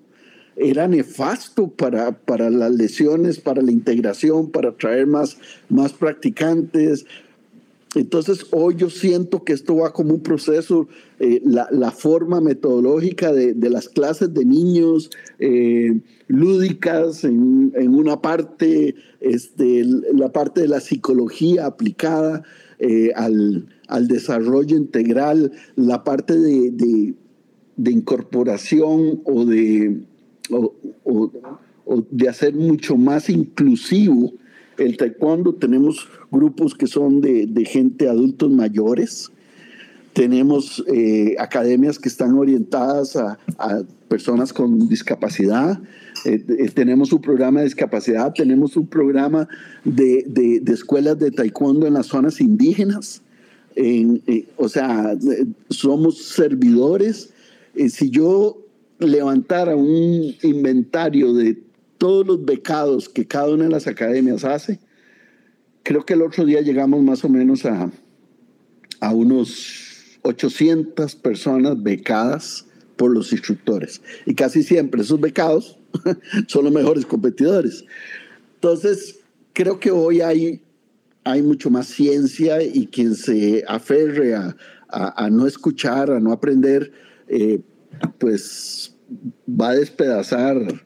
era 0.55 0.87
nefasto 0.87 1.67
para, 1.67 2.11
para 2.11 2.49
las 2.49 2.71
lesiones, 2.71 3.39
para 3.39 3.61
la 3.61 3.71
integración, 3.71 4.51
para 4.51 4.71
traer 4.71 5.07
más, 5.07 5.37
más 5.69 5.93
practicantes. 5.93 7.05
Entonces 7.95 8.45
hoy 8.51 8.75
yo 8.75 8.89
siento 8.89 9.43
que 9.43 9.53
esto 9.53 9.77
va 9.77 9.93
como 9.93 10.15
un 10.15 10.21
proceso, 10.21 10.87
eh, 11.19 11.41
la, 11.45 11.91
forma 11.91 12.41
metodológica 12.41 13.31
de, 13.31 13.69
las 13.69 13.87
clases 13.87 14.33
de 14.33 14.45
niños 14.45 15.11
eh, 15.39 16.01
lúdicas 16.27 17.23
en, 17.23 17.71
una 17.75 18.21
parte, 18.21 18.95
este, 19.19 19.85
la 20.13 20.31
parte 20.31 20.61
de 20.61 20.67
la 20.67 20.79
psicología 20.79 21.67
aplicada 21.67 22.43
eh, 22.79 23.11
al, 23.15 23.67
desarrollo 24.07 24.75
integral, 24.75 25.51
la 25.75 26.03
parte 26.03 26.35
de, 26.37 27.13
incorporación 27.77 29.21
o, 29.23 29.45
de 29.45 30.01
hacer 32.27 32.55
mucho 32.55 32.97
más 32.97 33.29
inclusivo 33.29 34.33
el 34.77 34.97
taekwondo. 34.97 35.53
Tenemos 35.55 36.07
grupos 36.31 36.75
que 36.75 36.87
son 36.87 37.21
de, 37.21 37.65
gente 37.65 38.07
adultos 38.07 38.51
mayores. 38.51 39.31
Tenemos 40.13 40.83
eh, 40.87 41.35
academias 41.39 41.97
que 41.97 42.09
están 42.09 42.35
orientadas 42.35 43.15
a, 43.15 43.37
personas 44.07 44.53
con 44.53 44.87
discapacidad. 44.87 45.79
Eh, 46.25 46.43
eh, 46.47 46.69
tenemos 46.69 47.11
un 47.11 47.21
programa 47.21 47.59
de 47.59 47.65
discapacidad, 47.65 48.31
tenemos 48.33 48.77
un 48.77 48.85
programa 48.85 49.47
de, 49.83 50.61
escuelas 50.67 51.17
de 51.17 51.31
taekwondo 51.31 51.87
en 51.87 51.95
las 51.95 52.07
zonas 52.07 52.39
indígenas. 52.39 53.23
En, 53.75 54.21
o 54.55 54.69
sea, 54.69 55.17
somos 55.69 56.23
servidores. 56.25 57.33
si 57.89 58.11
yo 58.11 58.63
levantara 58.99 59.75
un 59.75 60.35
inventario 60.43 61.33
de 61.33 61.57
todos 62.03 62.27
los 62.27 62.43
becados 62.43 63.07
que 63.07 63.25
cada 63.25 63.47
una 63.47 63.63
de 63.63 63.69
las 63.69 63.87
academias 63.87 64.43
hace, 64.43 64.77
creo 65.83 66.05
que 66.05 66.15
el 66.15 66.21
otro 66.21 66.43
día 66.43 66.59
llegamos 66.59 67.01
más 67.01 67.23
o 67.23 67.29
menos 67.29 67.65
a, 67.65 67.89
a 68.99 69.13
unos 69.13 70.19
800 70.23 71.15
personas 71.15 71.81
becadas 71.81 72.65
por 72.97 73.13
los 73.13 73.31
instructores. 73.31 74.01
Y 74.25 74.35
casi 74.35 74.63
siempre 74.63 75.01
esos 75.01 75.21
becados 75.21 75.79
son 76.47 76.65
los 76.65 76.73
mejores 76.73 77.05
competidores. 77.05 77.85
Entonces, 78.55 79.21
creo 79.53 79.79
que 79.79 79.91
hoy 79.91 80.19
hay, 80.19 80.61
hay 81.23 81.41
mucho 81.41 81.69
más 81.69 81.87
ciencia 81.87 82.61
y 82.61 82.87
quien 82.87 83.15
se 83.15 83.63
aferre 83.65 84.35
a, 84.35 84.57
a, 84.89 85.29
no 85.29 85.47
escuchar, 85.47 86.11
a 86.11 86.19
no 86.19 86.33
aprender, 86.33 86.91
eh, 87.29 87.61
pues 88.19 88.93
va 89.47 89.69
a 89.69 89.75
despedazar 89.75 90.83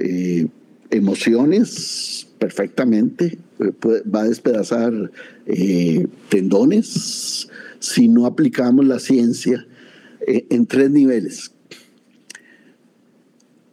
eh, 0.00 0.46
emociones 0.90 2.28
perfectamente, 2.38 3.38
eh, 3.58 3.72
va 4.14 4.22
a 4.22 4.28
despedazar 4.28 5.10
eh, 5.46 6.06
tendones 6.28 7.48
si 7.78 8.08
no 8.08 8.26
aplicamos 8.26 8.86
la 8.86 8.98
ciencia 8.98 9.66
en 10.26 10.66
tres 10.66 10.90
niveles. 10.90 11.52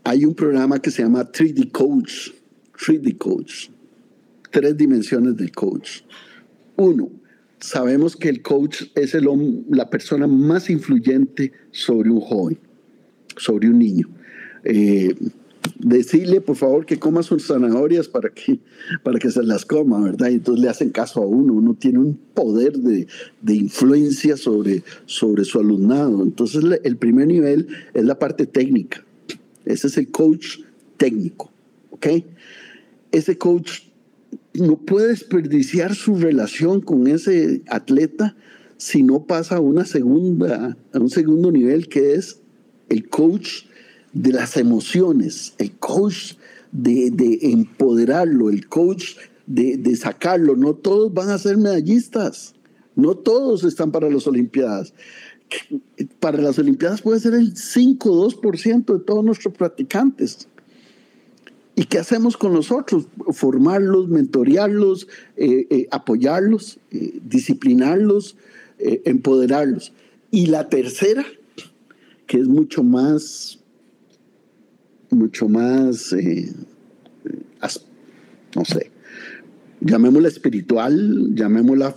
Hay 0.04 0.26
un 0.26 0.36
programa 0.36 0.80
que 0.80 0.92
se 0.92 1.02
llama 1.02 1.32
3D 1.32 1.72
Coach, 1.72 2.32
3D 2.78 3.18
Coach, 3.18 3.70
tres 4.52 4.78
dimensiones 4.78 5.36
del 5.36 5.52
coach. 5.52 6.02
Uno, 6.76 7.10
sabemos 7.60 8.16
que 8.16 8.30
el 8.30 8.42
coach 8.42 8.84
es 8.94 9.16
el, 9.16 9.28
la 9.70 9.90
persona 9.90 10.28
más 10.28 10.70
influyente 10.70 11.52
sobre 11.72 12.12
un 12.12 12.22
joven 12.22 12.60
sobre 13.38 13.70
un 13.70 13.80
niño. 13.80 14.10
Decirle, 15.80 16.42
por 16.42 16.56
favor, 16.56 16.86
que 16.86 17.00
coma 17.00 17.24
sus 17.24 17.48
zanahorias 17.48 18.08
para 18.08 18.30
que, 18.30 18.60
para 19.04 19.20
que 19.20 19.32
se 19.32 19.44
las 19.44 19.66
coma, 19.66 20.02
¿verdad? 20.02 20.30
Y 20.30 20.36
entonces 20.36 20.64
le 20.64 20.70
hacen 20.70 20.90
caso 20.90 21.22
a 21.22 21.26
uno, 21.26 21.54
uno 21.54 21.74
tiene 21.74 22.00
un 22.00 22.18
poder 22.34 22.78
de, 22.78 23.08
de 23.42 23.56
influencia 23.56 24.38
sobre, 24.38 24.84
sobre 25.06 25.44
su 25.44 25.60
alumnado. 25.60 26.24
Entonces 26.24 26.64
el 26.84 26.98
primer 26.98 27.28
nivel 27.28 27.68
es 27.94 28.04
la 28.04 28.20
parte 28.20 28.46
técnica, 28.46 29.04
ese 29.66 29.88
es 29.88 29.98
el 29.98 30.10
coach 30.12 30.60
técnico, 30.98 31.52
¿ok? 31.92 32.08
Ese 33.12 33.38
coach 33.38 33.82
no 34.54 34.78
puede 34.78 35.10
desperdiciar 35.10 35.96
su 35.96 36.16
relación 36.16 36.82
con 36.82 37.08
ese 37.08 37.62
atleta 37.68 38.36
si 38.78 39.04
no 39.04 39.26
pasa 39.26 39.58
a 39.58 39.62
una 39.62 39.86
segunda, 39.86 40.78
a 40.94 41.00
un 41.00 41.10
segundo 41.10 41.52
nivel 41.52 41.88
que 41.88 42.16
es 42.16 42.42
el 42.90 43.08
coach 43.10 43.64
de 44.16 44.32
las 44.32 44.58
emociones, 44.58 45.54
el 45.60 45.74
coach 45.74 46.34
de, 46.72 47.40
empoderarlo, 47.44 48.50
el 48.50 48.68
coach 48.68 49.18
de, 49.46 49.78
de, 49.78 49.96
sacarlo. 49.96 50.56
No 50.56 50.74
todos 50.74 51.14
van 51.14 51.30
a 51.30 51.38
ser 51.38 51.58
medallistas, 51.58 52.56
no 52.96 53.16
todos 53.16 53.64
están 53.64 53.92
para 53.92 54.10
las 54.10 54.26
Olimpiadas. 54.26 54.94
Para 56.20 56.42
las 56.42 56.58
Olimpiadas 56.58 57.02
puede 57.02 57.20
ser 57.20 57.36
el 57.36 57.56
5 57.56 58.12
o 58.12 58.30
2% 58.32 58.86
de 58.86 59.00
todos 59.00 59.24
nuestros 59.24 59.54
practicantes. 59.54 60.48
¿Y 61.76 61.84
qué 61.84 62.00
hacemos 62.00 62.38
con 62.38 62.54
los 62.54 62.72
otros? 62.72 63.08
Formarlos, 63.34 64.08
mentorearlos, 64.08 65.08
eh, 65.36 65.68
eh, 65.70 65.88
apoyarlos, 65.92 66.80
eh, 66.92 67.20
disciplinarlos, 67.22 68.38
empoderarlos. 68.78 69.92
Y 70.32 70.48
la 70.48 70.70
tercera, 70.70 71.26
que 72.28 72.40
es 72.40 72.48
mucho 72.48 72.84
más, 72.84 73.60
mucho 75.16 75.48
más, 75.50 76.14
no 78.56 78.66
sé, 78.66 78.92
llamémosla 79.82 80.28
espiritual, 80.28 81.34
llamémosla 81.34 81.96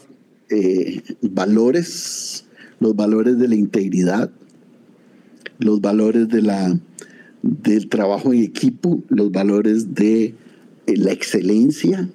valores, 1.23 2.47
los 2.81 2.97
valores 2.97 3.39
de 3.39 3.49
la 3.49 3.55
integridad, 3.55 4.31
los 5.59 5.81
valores 5.81 6.29
de 6.29 6.43
la 6.43 6.79
del 7.43 7.89
trabajo 7.89 8.33
en 8.33 8.43
equipo, 8.43 9.03
los 9.09 9.31
valores 9.31 9.95
de 9.95 10.35
eh, 10.87 10.97
la 10.97 11.13
excelencia 11.13 12.09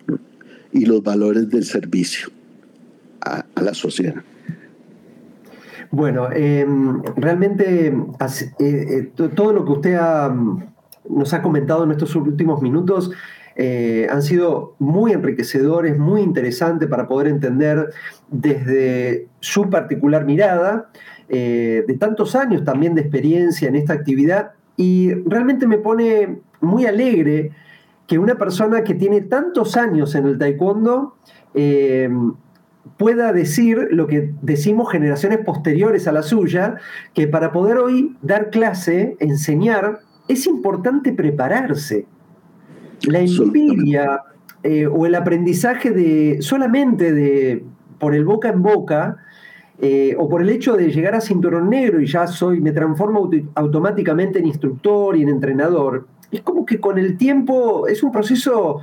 y 0.72 0.86
los 0.86 1.04
valores 1.04 1.50
del 1.50 1.64
servicio 1.64 2.30
a, 3.22 3.46
la 3.62 3.74
sociedad. 3.74 4.24
Bueno, 5.92 6.32
em, 6.32 7.02
realmente 7.16 7.88
eh, 7.88 7.94
eh, 8.60 9.12
todo 9.16 9.54
lo 9.54 9.64
que 9.64 9.72
usted 9.72 9.98
nos 11.10 11.34
ha 11.34 11.42
comentado 11.42 11.84
en 11.84 11.92
estos 11.92 12.16
últimos 12.16 12.62
minutos 12.62 13.12
han 14.10 14.22
sido 14.24 14.74
muy 14.80 15.12
enriquecedores, 15.12 16.00
muy 16.00 16.22
interesantes 16.22 16.90
para 16.90 17.08
poder 17.08 17.28
entender 17.28 17.92
desde 18.32 19.28
su 19.42 19.70
particular 19.70 20.26
mirada, 20.26 20.90
de 21.30 21.98
tantos 22.00 22.36
años 22.36 22.64
también 22.64 22.96
de 22.96 23.02
experiencia 23.02 23.68
en 23.68 23.76
esta 23.76 23.94
actividad, 23.94 24.54
y 24.76 25.14
realmente 25.26 25.68
me 25.68 25.78
pone 25.78 26.40
muy 26.62 26.86
alegre 26.86 27.52
que 28.08 28.20
una 28.20 28.36
persona 28.36 28.84
que 28.84 28.94
tiene 28.94 29.22
tantos 29.22 29.78
años 29.78 30.16
en 30.16 30.26
el 30.26 30.38
taekwondo 30.38 31.16
eh, 31.54 32.10
pueda 32.98 33.32
decir 33.34 33.88
lo 33.92 34.08
que 34.08 34.34
decimos 34.42 34.92
generaciones 34.92 35.40
posteriores 35.40 36.08
a 36.08 36.12
la 36.12 36.24
suya, 36.24 36.76
que 37.14 37.28
para 37.28 37.52
poder 37.52 37.78
hoy 37.78 38.18
dar 38.22 38.50
clase, 38.50 39.16
enseñar, 39.20 40.00
es 40.28 40.48
importante 40.48 41.14
prepararse. 41.14 42.06
La 43.08 43.20
envidia 43.20 44.22
eh, 44.64 44.88
o 44.88 45.06
el 45.06 45.16
aprendizaje 45.16 45.92
de 45.92 46.42
solamente 46.42 47.12
de 47.12 47.66
por 48.00 48.16
el 48.16 48.24
boca 48.24 48.50
en 48.50 48.62
boca 48.62 49.18
eh, 49.80 50.16
o 50.18 50.30
por 50.30 50.42
el 50.42 50.50
hecho 50.50 50.78
de 50.78 50.92
llegar 50.92 51.16
a 51.16 51.22
cinturón 51.22 51.70
negro 51.70 52.00
y 52.00 52.06
ya 52.06 52.28
soy, 52.28 52.62
me 52.62 52.72
transformo 52.72 53.30
automáticamente 53.56 54.40
en 54.40 54.46
instructor 54.46 55.18
y 55.18 55.24
en 55.24 55.30
entrenador, 55.30 56.08
es 56.32 56.42
como 56.42 56.66
que 56.66 56.80
con 56.80 56.98
el 56.98 57.18
tiempo 57.18 57.88
es 57.88 58.04
un 58.04 58.12
proceso 58.12 58.80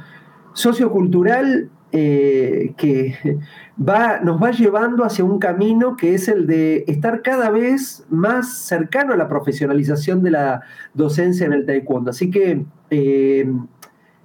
sociocultural 0.53 1.71
eh, 1.93 2.73
que 2.77 3.15
va, 3.81 4.21
nos 4.21 4.43
va 4.43 4.51
llevando 4.51 5.05
hacia 5.05 5.25
un 5.25 5.39
camino 5.39 5.97
que 5.97 6.15
es 6.15 6.29
el 6.29 6.47
de 6.47 6.85
estar 6.87 7.23
cada 7.23 7.51
vez 7.51 8.05
más 8.11 8.59
cercano 8.59 9.13
a 9.13 9.17
la 9.17 9.29
profesionalización 9.29 10.23
de 10.23 10.31
la 10.31 10.63
docencia 10.95 11.47
en 11.47 11.53
el 11.53 11.67
taekwondo. 11.67 12.11
Así 12.11 12.31
que 12.31 12.65
eh, 12.91 13.51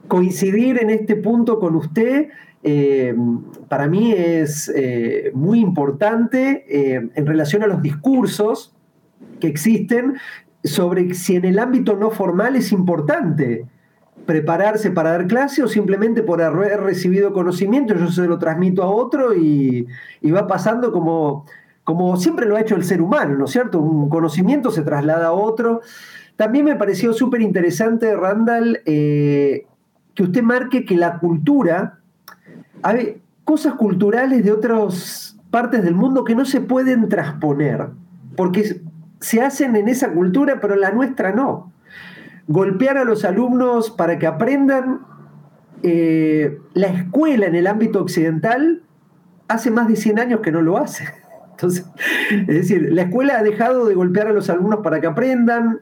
coincidir 0.07 0.81
en 0.81 0.89
este 0.89 1.15
punto 1.15 1.59
con 1.59 1.75
usted 1.75 2.29
eh, 2.63 3.15
para 3.69 3.87
mí 3.87 4.11
es 4.11 4.71
eh, 4.75 5.31
muy 5.33 5.59
importante 5.59 7.09
en 7.15 7.25
relación 7.25 7.63
a 7.63 7.67
los 7.67 7.81
discursos 7.81 8.75
que 9.39 9.47
existen 9.47 10.15
sobre 10.63 11.13
si 11.13 11.35
en 11.35 11.45
el 11.45 11.59
ámbito 11.59 11.95
no 11.95 12.09
formal 12.09 12.55
es 12.55 12.71
importante 12.71 13.65
prepararse 14.25 14.91
para 14.91 15.11
dar 15.11 15.27
clase 15.27 15.63
o 15.63 15.67
simplemente 15.67 16.23
por 16.23 16.41
haber 16.41 16.81
recibido 16.81 17.33
conocimiento 17.33 17.95
yo 17.95 18.07
se 18.07 18.27
lo 18.27 18.39
transmito 18.39 18.81
a 18.81 18.87
otro 18.87 19.35
y, 19.35 19.87
va 20.33 20.47
pasando 20.47 20.91
como, 20.91 21.45
como 21.83 22.17
siempre 22.17 22.45
lo 22.45 22.55
ha 22.55 22.61
hecho 22.61 22.75
el 22.75 22.83
ser 22.83 23.01
humano, 23.01 23.35
¿no 23.37 23.45
es 23.45 23.51
cierto? 23.51 23.79
Un 23.79 24.09
conocimiento 24.09 24.71
se 24.71 24.81
traslada 24.81 25.27
a 25.27 25.31
otro. 25.31 25.81
También 26.35 26.65
me 26.65 26.75
pareció 26.75 27.13
súper 27.13 27.41
interesante, 27.41 28.15
Randall, 28.15 28.81
que 28.83 29.67
usted 30.17 30.41
marque 30.41 30.85
que 30.85 30.97
la 30.97 31.19
cultura 31.19 31.99
hay 32.85 33.21
cosas 33.43 33.73
culturales 33.73 34.43
de 34.43 34.51
otras 34.51 35.37
partes 35.49 35.83
del 35.83 35.95
mundo 35.95 36.23
que 36.23 36.35
no 36.35 36.45
se 36.45 36.61
pueden 36.61 37.09
transponer, 37.09 37.87
porque 38.35 38.81
se 39.19 39.41
hacen 39.41 39.75
en 39.75 39.87
esa 39.87 40.11
cultura, 40.11 40.59
pero 40.61 40.75
la 40.75 40.91
nuestra 40.91 41.31
no. 41.31 41.71
Golpear 42.47 42.97
a 42.97 43.03
los 43.03 43.25
alumnos 43.25 43.91
para 43.91 44.19
que 44.19 44.27
aprendan 44.27 45.01
eh, 45.83 46.57
la 46.73 46.87
escuela 46.87 47.45
en 47.45 47.55
el 47.55 47.67
ámbito 47.67 48.01
occidental 48.01 48.81
hace 49.47 49.69
más 49.69 49.87
de 49.87 49.95
100 49.95 50.19
años 50.19 50.39
que 50.41 50.51
no 50.51 50.61
lo 50.61 50.77
hace. 50.77 51.05
Entonces, 51.51 51.85
es 52.31 52.47
decir, 52.47 52.91
la 52.91 53.03
escuela 53.03 53.37
ha 53.37 53.43
dejado 53.43 53.85
de 53.85 53.93
golpear 53.93 54.27
a 54.27 54.33
los 54.33 54.49
alumnos 54.49 54.79
para 54.83 54.99
que 54.99 55.07
aprendan, 55.07 55.79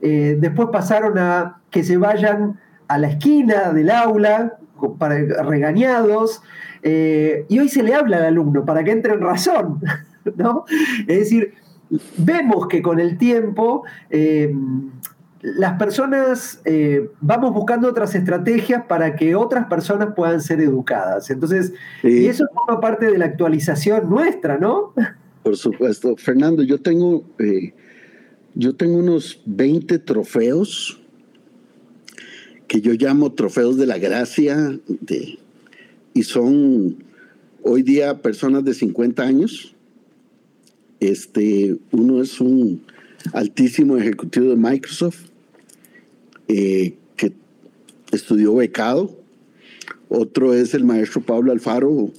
eh, 0.00 0.36
después 0.38 0.68
pasaron 0.70 1.18
a 1.18 1.60
que 1.70 1.82
se 1.82 1.96
vayan 1.96 2.58
a 2.88 2.98
la 2.98 3.08
esquina 3.08 3.72
del 3.72 3.90
aula 3.90 4.58
para, 4.98 5.14
regañados, 5.44 6.42
eh, 6.82 7.46
y 7.48 7.60
hoy 7.60 7.68
se 7.68 7.82
le 7.82 7.94
habla 7.94 8.18
al 8.18 8.24
alumno 8.24 8.64
para 8.66 8.84
que 8.84 8.90
entre 8.90 9.14
en 9.14 9.20
razón, 9.20 9.80
¿no? 10.36 10.64
Es 11.06 11.20
decir, 11.20 11.54
vemos 12.18 12.66
que 12.68 12.82
con 12.82 13.00
el 13.00 13.16
tiempo 13.16 13.84
las 15.42 15.76
personas 15.76 16.60
eh, 16.64 17.10
vamos 17.20 17.52
buscando 17.52 17.88
otras 17.88 18.14
estrategias 18.14 18.84
para 18.86 19.16
que 19.16 19.34
otras 19.34 19.66
personas 19.66 20.14
puedan 20.14 20.40
ser 20.40 20.60
educadas. 20.60 21.30
Entonces, 21.30 21.72
y 22.04 22.26
eso 22.26 22.44
forma 22.54 22.80
parte 22.80 23.06
de 23.06 23.18
la 23.18 23.24
actualización 23.24 24.08
nuestra, 24.08 24.58
¿no? 24.58 24.94
Por 25.42 25.56
supuesto. 25.56 26.16
Fernando, 26.16 26.62
yo 26.62 26.80
tengo, 26.80 27.24
yo 28.54 28.76
tengo 28.76 28.98
unos 28.98 29.42
20 29.44 29.98
trofeos 29.98 31.00
que 32.68 32.80
yo 32.80 32.92
llamo 32.92 33.32
trofeos 33.32 33.76
de 33.76 33.86
la 33.86 33.98
gracia, 33.98 34.78
de, 34.86 35.40
y 36.14 36.22
son 36.22 37.04
hoy 37.64 37.82
día 37.82 38.22
personas 38.22 38.64
de 38.64 38.74
50 38.74 39.22
años. 39.24 39.74
Este, 41.00 41.76
uno 41.90 42.22
es 42.22 42.40
un 42.40 42.80
altísimo 43.32 43.96
ejecutivo 43.96 44.50
de 44.50 44.56
Microsoft 44.56 45.31
eh, 46.52 46.94
que 47.16 47.32
estudió 48.10 48.54
becado. 48.54 49.18
Otro 50.08 50.52
es 50.52 50.74
el 50.74 50.84
maestro 50.84 51.22
Pablo 51.22 51.52
Alfaro 51.52 52.10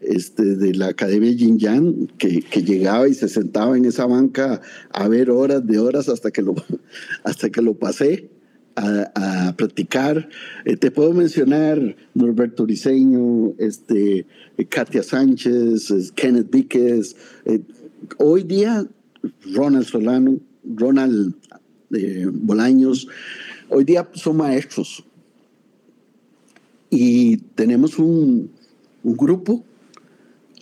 este, 0.00 0.56
de 0.56 0.74
la 0.74 0.88
Academia 0.88 1.30
Yin 1.30 2.10
que, 2.18 2.40
que, 2.42 2.62
llegaba 2.62 3.08
y 3.08 3.14
se 3.14 3.28
sentaba 3.28 3.76
en 3.76 3.84
esa 3.84 4.06
banca 4.06 4.60
a 4.90 5.08
ver 5.08 5.30
horas 5.30 5.66
de 5.66 5.78
horas 5.78 6.08
hasta 6.08 6.30
que 6.30 6.42
lo, 6.42 6.54
hasta 7.24 7.50
que 7.50 7.62
lo 7.62 7.74
pasé 7.74 8.28
a, 8.76 9.54
practicar. 9.56 10.28
Eh, 10.64 10.76
te 10.76 10.90
puedo 10.90 11.12
mencionar 11.12 11.96
Norberto 12.14 12.66
Riseño, 12.66 13.54
este, 13.58 14.26
Katia 14.68 15.02
Sánchez, 15.02 16.12
Kenneth 16.14 16.50
Víquez. 16.50 17.16
Eh, 17.44 17.60
hoy 18.18 18.42
día, 18.42 18.86
Ronald 19.54 19.86
Solano, 19.86 20.38
Ronald 20.64 21.34
eh, 21.92 22.26
Bolaños, 22.30 23.08
hoy 23.68 23.84
día 23.84 24.08
son 24.14 24.38
maestros. 24.38 25.04
Y 26.90 27.38
tenemos 27.54 27.98
un, 27.98 28.50
grupo 29.02 29.64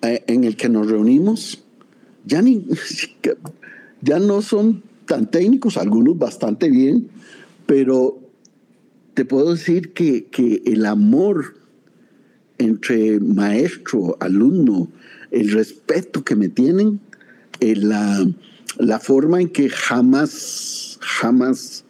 en 0.03 0.45
el 0.45 0.57
que 0.57 0.69
nos 0.69 0.91
reunimos. 0.91 1.63
Ya, 2.27 2.43
ni, 2.43 2.67
ya 4.03 4.19
no 4.19 4.43
son 4.43 4.83
tan 5.07 5.31
técnicos, 5.31 5.77
algunos 5.77 6.19
bastante 6.19 6.71
bien, 6.71 7.09
pero 7.67 8.19
te 9.15 9.25
puedo 9.25 9.53
decir 9.55 9.93
que, 9.93 10.63
el 10.67 10.87
amor 10.87 11.57
entre 12.59 13.21
maestro, 13.21 14.17
alumno, 14.21 14.89
el 15.31 15.53
respeto 15.53 16.25
que 16.25 16.37
me 16.37 16.49
tienen, 16.49 17.01
eh, 17.61 17.77
la, 17.77 18.27
la, 18.79 18.99
forma 18.99 19.41
en 19.41 19.49
que 19.49 19.69
jamás, 19.69 20.99
jamás 21.01 21.84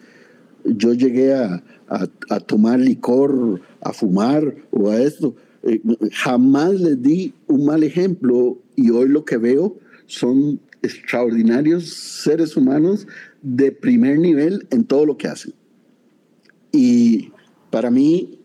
yo 0.64 0.94
llegué 0.94 1.34
a, 1.34 1.62
a, 1.88 2.40
tomar 2.40 2.80
licor, 2.80 3.60
a 3.80 3.92
fumar 3.92 4.54
o 4.70 4.90
a 4.90 5.00
esto. 5.00 5.36
Eh, 5.62 5.80
jamás 6.12 6.80
les 6.80 7.00
di 7.00 7.34
un 7.46 7.64
mal 7.66 7.82
ejemplo 7.82 8.58
y 8.76 8.90
hoy 8.90 9.08
lo 9.08 9.24
que 9.24 9.36
veo 9.36 9.78
son 10.06 10.60
extraordinarios 10.82 11.88
seres 11.88 12.56
humanos 12.56 13.06
de 13.42 13.72
primer 13.72 14.18
nivel 14.18 14.66
en 14.70 14.84
todo 14.84 15.06
lo 15.06 15.16
que 15.16 15.28
hacen. 15.28 15.54
Y 16.72 17.30
para 17.70 17.90
mí, 17.90 18.40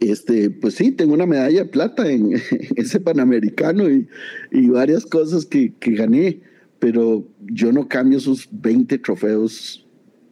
este, 0.00 0.50
pues 0.50 0.74
sí, 0.74 0.90
tengo 0.92 1.14
una 1.14 1.26
medalla 1.26 1.64
de 1.64 1.70
plata 1.70 2.10
en, 2.10 2.32
ese 2.76 3.00
Panamericano 3.00 3.90
y, 3.90 4.08
y 4.50 4.68
varias 4.68 5.06
cosas 5.06 5.44
que, 5.44 5.74
que, 5.78 5.92
gané, 5.92 6.40
pero 6.78 7.26
yo 7.40 7.72
no 7.72 7.88
cambio 7.88 8.18
esos 8.18 8.48
20 8.50 8.98
trofeos 8.98 9.87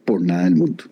por 0.07 0.21
nada 0.21 0.45
del 0.45 0.55
mundo. 0.55 0.85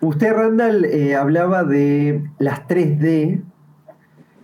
Usted, 0.00 0.32
Randall, 0.32 0.84
eh, 0.84 1.16
hablaba 1.16 1.64
de 1.64 2.22
las 2.38 2.68
3D 2.68 3.42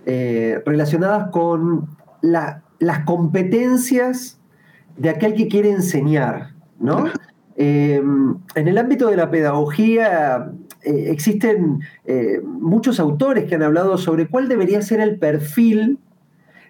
eh, 0.07 0.63
relacionadas 0.65 1.29
con 1.31 1.89
las 2.23 2.99
competencias 3.05 4.41
de 4.97 5.11
aquel 5.11 5.35
que 5.35 5.47
quiere 5.47 5.71
enseñar, 5.71 6.55
¿no? 6.81 7.05
Eh, 7.57 8.03
en 8.55 8.69
el 8.69 8.79
ámbito 8.79 9.09
de 9.09 9.17
la 9.17 9.31
pedagogía 9.31 10.51
existen 10.83 11.81
muchos 12.43 12.99
autores 12.99 13.45
que 13.45 13.55
han 13.55 13.63
hablado 13.63 13.99
sobre 13.99 14.29
cuál 14.29 14.49
debería 14.49 14.81
ser 14.81 15.01
el 15.01 15.19
perfil 15.19 15.99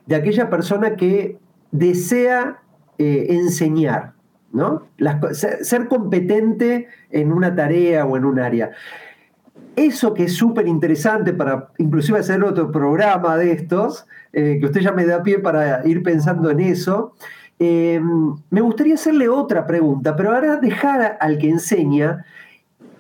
de 0.07 0.17
aquella 0.17 0.51
persona 0.51 0.97
que 0.97 1.39
desea 1.71 2.61
enseñar. 2.99 4.15
¿No? 4.53 4.83
ser 5.33 5.89
competente 5.89 6.89
en 7.11 7.33
una 7.33 7.55
tarea 7.55 8.05
o 8.05 8.17
en 8.17 8.25
un 8.25 8.39
área. 8.39 8.71
Eso 9.77 10.15
que 10.15 10.25
es 10.25 10.35
súper 10.35 10.67
interesante 10.67 11.33
para 11.33 11.69
inclusive 11.79 12.19
hacer 12.19 12.43
otro 12.43 12.71
programa 12.73 13.37
de 13.37 13.53
estos, 13.53 14.07
eh, 14.33 14.59
que 14.61 14.67
usted 14.67 14.81
ya 14.81 14.93
me 14.93 15.07
da 15.07 15.23
pie 15.23 15.39
para 15.39 15.87
ir 15.87 16.03
pensando 16.03 16.51
en 16.51 16.61
eso, 16.61 17.15
em, 17.59 18.35
me 18.51 18.61
gustaría 18.61 18.95
hacerle 18.95 19.29
otra 19.29 19.67
pregunta, 19.67 20.17
pero 20.17 20.35
ahora 20.35 20.57
dejar 20.57 21.17
al 21.21 21.39
que 21.39 21.49
enseña 21.49 22.25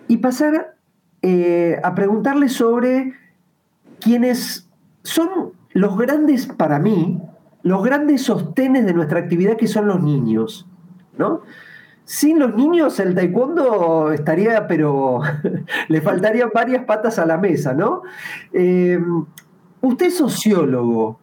y 0.08 0.18
pasar 0.18 0.74
eh, 1.22 1.78
a 1.82 1.94
preguntarle 1.94 2.48
sobre 2.48 3.12
quiénes 4.00 4.68
son 5.02 5.52
los 5.72 5.98
grandes, 5.98 6.46
para 6.46 6.78
mí, 6.78 7.20
los 7.62 7.84
grandes 7.84 8.22
sostenes 8.22 8.86
de 8.86 8.94
nuestra 8.94 9.20
actividad 9.20 9.56
que 9.56 9.66
son 9.66 9.86
los 9.86 10.02
niños. 10.02 10.66
¿No? 11.20 11.42
Sin 12.04 12.40
los 12.40 12.56
niños 12.56 12.98
el 12.98 13.14
taekwondo 13.14 14.10
estaría, 14.10 14.66
pero 14.66 15.20
le 15.88 16.00
faltarían 16.00 16.50
varias 16.52 16.84
patas 16.84 17.20
a 17.20 17.26
la 17.26 17.38
mesa, 17.38 17.72
¿no? 17.72 18.02
Em, 18.52 19.24
usted 19.80 20.06
es 20.06 20.16
sociólogo. 20.16 21.20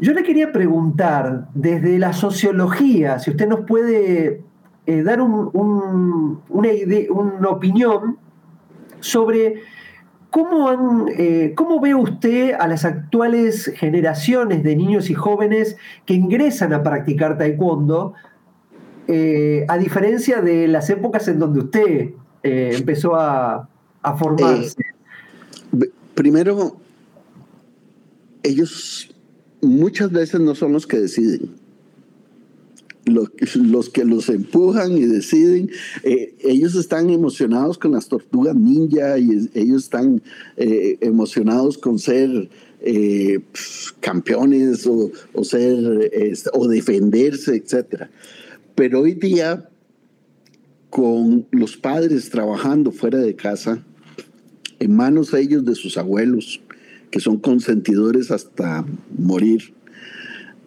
Yo 0.00 0.12
le 0.12 0.24
quería 0.24 0.50
preguntar, 0.50 1.46
desde 1.54 1.96
la 2.00 2.12
sociología, 2.12 3.20
si 3.20 3.30
usted 3.30 3.46
nos 3.46 3.60
puede 3.60 4.42
eh, 4.86 5.02
dar 5.04 5.20
una, 5.20 5.48
opinión 7.48 8.18
sobre 8.98 9.62
¿Cómo, 10.30 11.06
eh, 11.16 11.52
¿Cómo, 11.54 11.78
ve 11.80 11.94
usted 11.94 12.54
a 12.58 12.66
las 12.66 12.84
actuales 12.84 13.72
generaciones 13.76 14.64
de 14.64 14.74
niños 14.74 15.08
y 15.08 15.14
jóvenes 15.14 15.76
que 16.04 16.14
ingresan 16.14 16.72
a 16.72 16.82
practicar 16.82 17.38
taekwondo 17.38 18.14
eh, 19.06 19.66
a 19.68 19.76
diferencia 19.76 20.40
de 20.40 20.66
las 20.66 20.88
épocas 20.88 21.28
en 21.28 21.38
donde 21.38 21.60
usted 21.60 22.10
eh, 22.42 22.72
empezó 22.74 23.14
a, 23.16 23.68
formarse? 24.18 24.76
Eh, 25.80 25.90
primero, 26.14 26.76
ellos 28.42 29.14
muchas 29.60 30.10
veces 30.10 30.40
no 30.40 30.54
son 30.54 30.72
los 30.72 30.86
que 30.86 30.98
deciden. 30.98 31.50
Los, 33.06 33.90
que 33.90 34.06
los 34.06 34.30
empujan 34.30 34.92
y 34.92 35.02
deciden, 35.02 35.70
ellos 36.40 36.74
están 36.74 37.10
emocionados 37.10 37.76
con 37.76 37.92
las 37.92 38.08
tortugas 38.08 38.56
ninja 38.56 39.18
y 39.18 39.50
ellos 39.52 39.82
están 39.82 40.22
emocionados 40.56 41.76
con 41.76 41.98
ser 41.98 42.48
campeones 44.00 44.86
o, 44.86 45.10
o 45.34 45.44
ser 45.44 46.10
o 46.54 46.66
defenderse, 46.66 47.56
etcétera. 47.56 48.08
Pero 48.74 49.00
hoy 49.00 49.14
día, 49.14 49.68
con 50.90 51.46
los 51.52 51.76
padres 51.76 52.30
trabajando 52.30 52.90
fuera 52.90 53.18
de 53.18 53.36
casa, 53.36 53.84
en 54.80 54.96
manos 54.96 55.32
ellos 55.32 55.64
de 55.64 55.74
sus 55.74 55.96
abuelos, 55.96 56.60
que 57.10 57.20
son 57.20 57.38
consentidores 57.38 58.32
hasta 58.32 58.84
morir, 59.16 59.72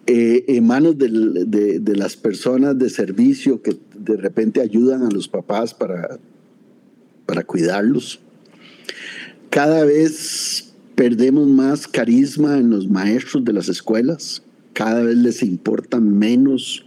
eh, 0.06 0.46
en 0.48 0.66
manos 0.66 0.96
de, 0.96 1.94
las 1.94 2.16
personas 2.16 2.78
de 2.78 2.88
servicio 2.88 3.60
que 3.60 3.76
de 3.94 4.16
repente 4.16 4.62
ayudan 4.62 5.02
a 5.02 5.10
los 5.10 5.28
papás 5.28 5.74
para, 5.74 6.18
para 7.26 7.44
cuidarlos. 7.44 8.20
Cada 9.50 9.84
vez 9.84 10.72
perdemos 10.94 11.46
más 11.46 11.86
carisma 11.86 12.56
en 12.56 12.70
los 12.70 12.88
maestros 12.88 13.44
de 13.44 13.52
las 13.52 13.68
escuelas, 13.68 14.42
cada 14.72 15.02
vez 15.02 15.16
les 15.18 15.42
importa 15.42 16.00
menos 16.00 16.86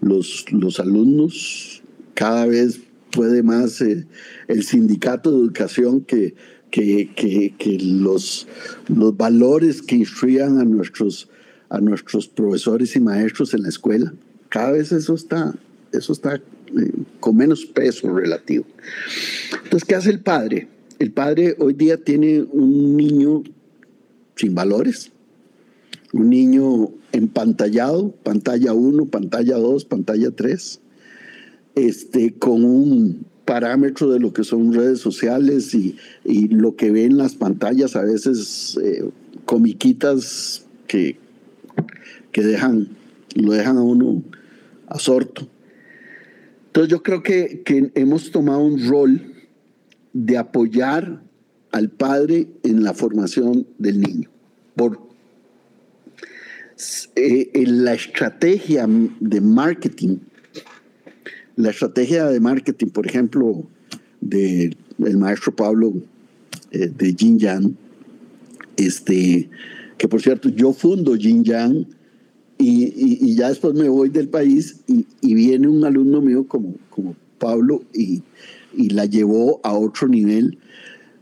los, 0.00 0.46
los 0.52 0.80
alumnos, 0.80 1.82
cada 2.14 2.46
vez 2.46 2.80
puede 3.10 3.42
más 3.42 3.80
eh, 3.80 4.06
el 4.48 4.62
sindicato 4.62 5.30
de 5.30 5.38
educación 5.38 6.02
que, 6.02 6.34
que, 6.70 7.78
los, 7.82 8.46
los 8.88 9.16
valores 9.16 9.82
que 9.82 9.96
instruían 9.96 10.58
a 10.58 10.64
nuestros, 10.64 11.28
a 11.68 11.80
nuestros 11.80 12.28
profesores 12.28 12.94
y 12.96 13.00
maestros 13.00 13.54
en 13.54 13.62
la 13.62 13.68
escuela. 13.68 14.12
Cada 14.48 14.72
vez 14.72 14.92
eso 14.92 15.14
está, 15.14 15.54
eso 15.92 16.12
está 16.12 16.36
eh, 16.36 16.40
con 17.18 17.36
menos 17.36 17.64
peso 17.66 18.14
relativo. 18.14 18.64
Entonces, 19.64 19.86
¿qué 19.86 19.94
hace 19.94 20.10
el 20.10 20.20
padre? 20.20 20.68
El 20.98 21.12
padre 21.12 21.56
hoy 21.58 21.74
día 21.74 21.96
tiene 21.96 22.42
un 22.42 22.96
niño 22.96 23.42
sin 24.36 24.54
valores, 24.54 25.10
un 26.12 26.30
niño 26.30 26.90
empantallado, 27.12 28.12
pantalla 28.22 28.72
1, 28.72 29.06
pantalla 29.06 29.56
2, 29.56 29.84
pantalla 29.84 30.30
3, 30.30 30.80
este, 31.76 32.34
con 32.34 32.64
un 32.64 33.26
parámetro 33.44 34.10
de 34.10 34.20
lo 34.20 34.32
que 34.32 34.44
son 34.44 34.72
redes 34.72 35.00
sociales 35.00 35.74
y, 35.74 35.96
lo 36.48 36.76
que 36.76 36.90
ven 36.90 37.16
las 37.16 37.34
pantallas, 37.34 37.96
a 37.96 38.02
veces 38.02 38.78
eh, 38.82 39.10
comiquitas 39.44 40.66
que, 40.86 41.16
que 42.32 42.42
dejan, 42.42 42.88
lo 43.34 43.52
dejan 43.52 43.76
a 43.76 43.82
uno 43.82 44.22
absorto. 44.86 45.48
Entonces 46.66 46.90
yo 46.90 47.02
creo 47.02 47.22
que, 47.22 47.62
que 47.64 47.90
hemos 47.94 48.30
tomado 48.30 48.60
un 48.60 48.88
rol 48.88 49.34
de 50.12 50.38
apoyar 50.38 51.22
al 51.72 51.88
padre 51.88 52.48
en 52.62 52.82
la 52.84 52.94
formación 52.94 53.66
del 53.78 54.00
niño, 54.00 54.30
por 54.76 55.09
eh, 57.16 57.50
en 57.52 57.84
la 57.84 57.94
estrategia 57.94 58.86
de 59.20 59.40
marketing, 59.40 60.18
la 61.56 61.70
estrategia 61.70 62.26
de 62.26 62.40
marketing, 62.40 62.86
por 62.86 63.06
ejemplo, 63.06 63.66
del 64.20 64.76
maestro 65.16 65.54
Pablo 65.54 65.92
eh, 66.70 66.88
de 66.88 67.14
Jin 67.14 67.38
Yang, 67.38 67.74
este, 68.76 69.50
que 69.98 70.08
por 70.08 70.22
cierto, 70.22 70.48
yo 70.48 70.72
fundo 70.72 71.16
Jin 71.16 71.44
Yang 71.44 71.86
y, 72.58 73.34
ya 73.34 73.48
después 73.48 73.74
me 73.74 73.88
voy 73.88 74.08
del 74.10 74.28
país 74.28 74.80
y, 74.86 75.34
viene 75.34 75.68
un 75.68 75.84
alumno 75.84 76.20
mío 76.20 76.46
como, 76.46 76.74
como 76.90 77.14
Pablo 77.38 77.82
y, 77.94 78.22
y 78.74 78.90
la 78.90 79.06
llevó 79.06 79.60
a 79.64 79.72
otro 79.72 80.08
nivel. 80.08 80.58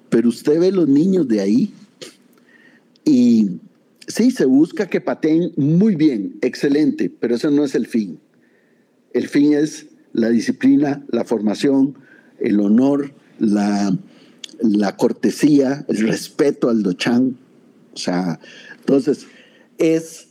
Pero 0.09 0.29
usted 0.29 0.59
ve 0.59 0.73
los 0.73 0.89
niños 0.89 1.29
de 1.29 1.41
ahí 1.41 1.73
y 3.05 3.61
Sí, 4.09 4.31
se 4.31 4.47
busca 4.47 4.87
que 4.87 5.03
pateen 5.03 5.53
muy 5.57 5.95
bien, 5.95 6.39
excelente, 6.41 7.11
pero 7.11 7.35
eso 7.35 7.51
no 7.51 7.63
es 7.63 7.75
el 7.75 7.87
fin. 7.87 8.19
El 9.13 9.29
fin 9.29 9.53
es 9.53 9.87
la 10.15 10.31
disciplina, 10.31 11.05
la 11.09 11.25
formación, 11.25 11.95
el 12.41 12.59
honor, 12.59 13.13
la, 13.39 13.97
cortesía, 14.97 15.85
el 15.89 16.09
respeto 16.09 16.71
al 16.71 16.83
dochan. 16.83 17.37
O 17.93 17.99
sea, 17.99 18.41
entonces 18.79 19.27
es 19.77 20.29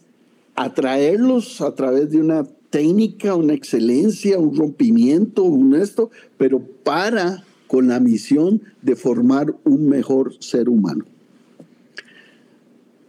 atraerlos 0.55 1.61
a 1.61 1.75
través 1.75 2.09
de 2.09 2.17
una 2.17 2.45
técnica, 2.71 3.35
una 3.35 3.53
excelencia, 3.53 4.39
un 4.39 4.57
rompimiento, 4.57 5.43
un 5.43 5.75
esto, 5.75 6.09
pero 6.39 6.59
para 6.59 7.43
con 7.67 7.89
la 7.89 7.99
misión 7.99 8.63
de 8.81 8.95
formar 8.95 9.53
un 9.65 9.87
mejor 9.87 10.33
ser 10.39 10.67
humano. 10.67 11.05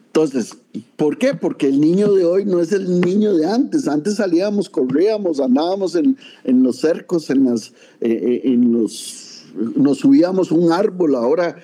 Entonces, 0.09 0.58
¿por 0.97 1.19
qué? 1.19 1.35
Porque 1.35 1.69
el 1.69 1.81
niño 1.81 2.13
de 2.13 2.25
hoy 2.25 2.45
no 2.45 2.61
es 2.61 2.73
el 2.73 3.01
niño 3.01 3.35
de 3.35 3.47
antes. 3.47 3.89
Antes 3.89 4.17
salíamos, 4.17 4.69
corríamos, 4.69 5.41
andábamos 5.41 5.95
en, 5.95 6.17
los 6.45 6.81
cercos, 6.81 7.31
en, 7.31 7.45
las, 7.45 7.69
eh, 8.01 8.11
eh, 8.11 8.41
en 8.45 8.73
los 8.73 9.29
nos 9.77 9.99
subíamos 9.99 10.53
un 10.53 10.73
árbol, 10.73 11.15
ahora 11.15 11.57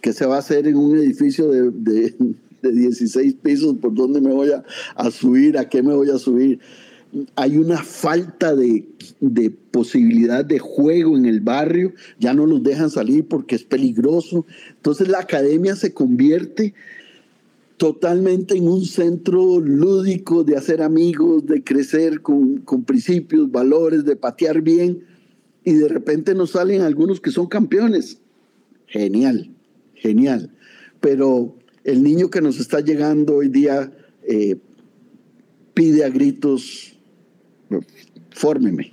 que 0.00 0.12
se 0.12 0.26
va 0.26 0.36
a 0.36 0.40
hacer 0.40 0.66
en 0.66 0.76
un 0.76 0.96
edificio 0.96 1.48
de, 1.48 1.70
de, 1.70 2.72
16 2.72 3.34
pisos, 3.34 3.76
¿por 3.80 3.94
dónde 3.94 4.20
me 4.20 4.32
voy 4.32 4.50
a, 4.50 4.64
a, 4.96 5.10
subir? 5.10 5.56
¿A 5.56 5.68
qué 5.68 5.82
me 5.82 5.94
voy 5.94 6.10
a 6.10 6.18
subir? 6.18 6.58
Hay 7.36 7.56
una 7.56 7.78
falta 7.78 8.54
de, 8.54 8.86
de 9.20 9.50
posibilidad 9.50 10.44
de 10.44 10.58
juego 10.58 11.16
en 11.16 11.24
el 11.26 11.40
barrio, 11.40 11.92
ya 12.18 12.34
no 12.34 12.46
los 12.46 12.62
dejan 12.62 12.90
salir 12.90 13.26
porque 13.26 13.54
es 13.54 13.64
peligroso. 13.64 14.44
Entonces 14.70 15.08
la 15.08 15.20
academia 15.20 15.76
se 15.76 15.94
convierte 15.94 16.74
totalmente 17.78 18.56
en 18.56 18.68
un 18.68 18.84
centro 18.84 19.60
lúdico 19.60 20.44
de 20.44 20.56
hacer 20.56 20.82
amigos, 20.82 21.46
de 21.46 21.62
crecer 21.62 22.20
con, 22.20 22.58
con, 22.58 22.84
principios, 22.84 23.50
valores, 23.50 24.04
de 24.04 24.16
patear 24.16 24.60
bien, 24.62 25.04
y 25.64 25.74
de 25.74 25.88
repente 25.88 26.34
nos 26.34 26.50
salen 26.50 26.82
algunos 26.82 27.20
que 27.20 27.30
son 27.30 27.46
campeones. 27.46 28.18
Genial, 28.86 29.50
genial. 29.94 30.50
Pero 31.00 31.56
el 31.84 32.02
niño 32.02 32.30
que 32.30 32.40
nos 32.40 32.58
está 32.58 32.80
llegando 32.80 33.36
hoy 33.36 33.48
día 33.48 33.92
eh, 34.22 34.56
pide 35.74 36.04
a 36.04 36.08
gritos, 36.08 36.98
fórmeme. 38.30 38.92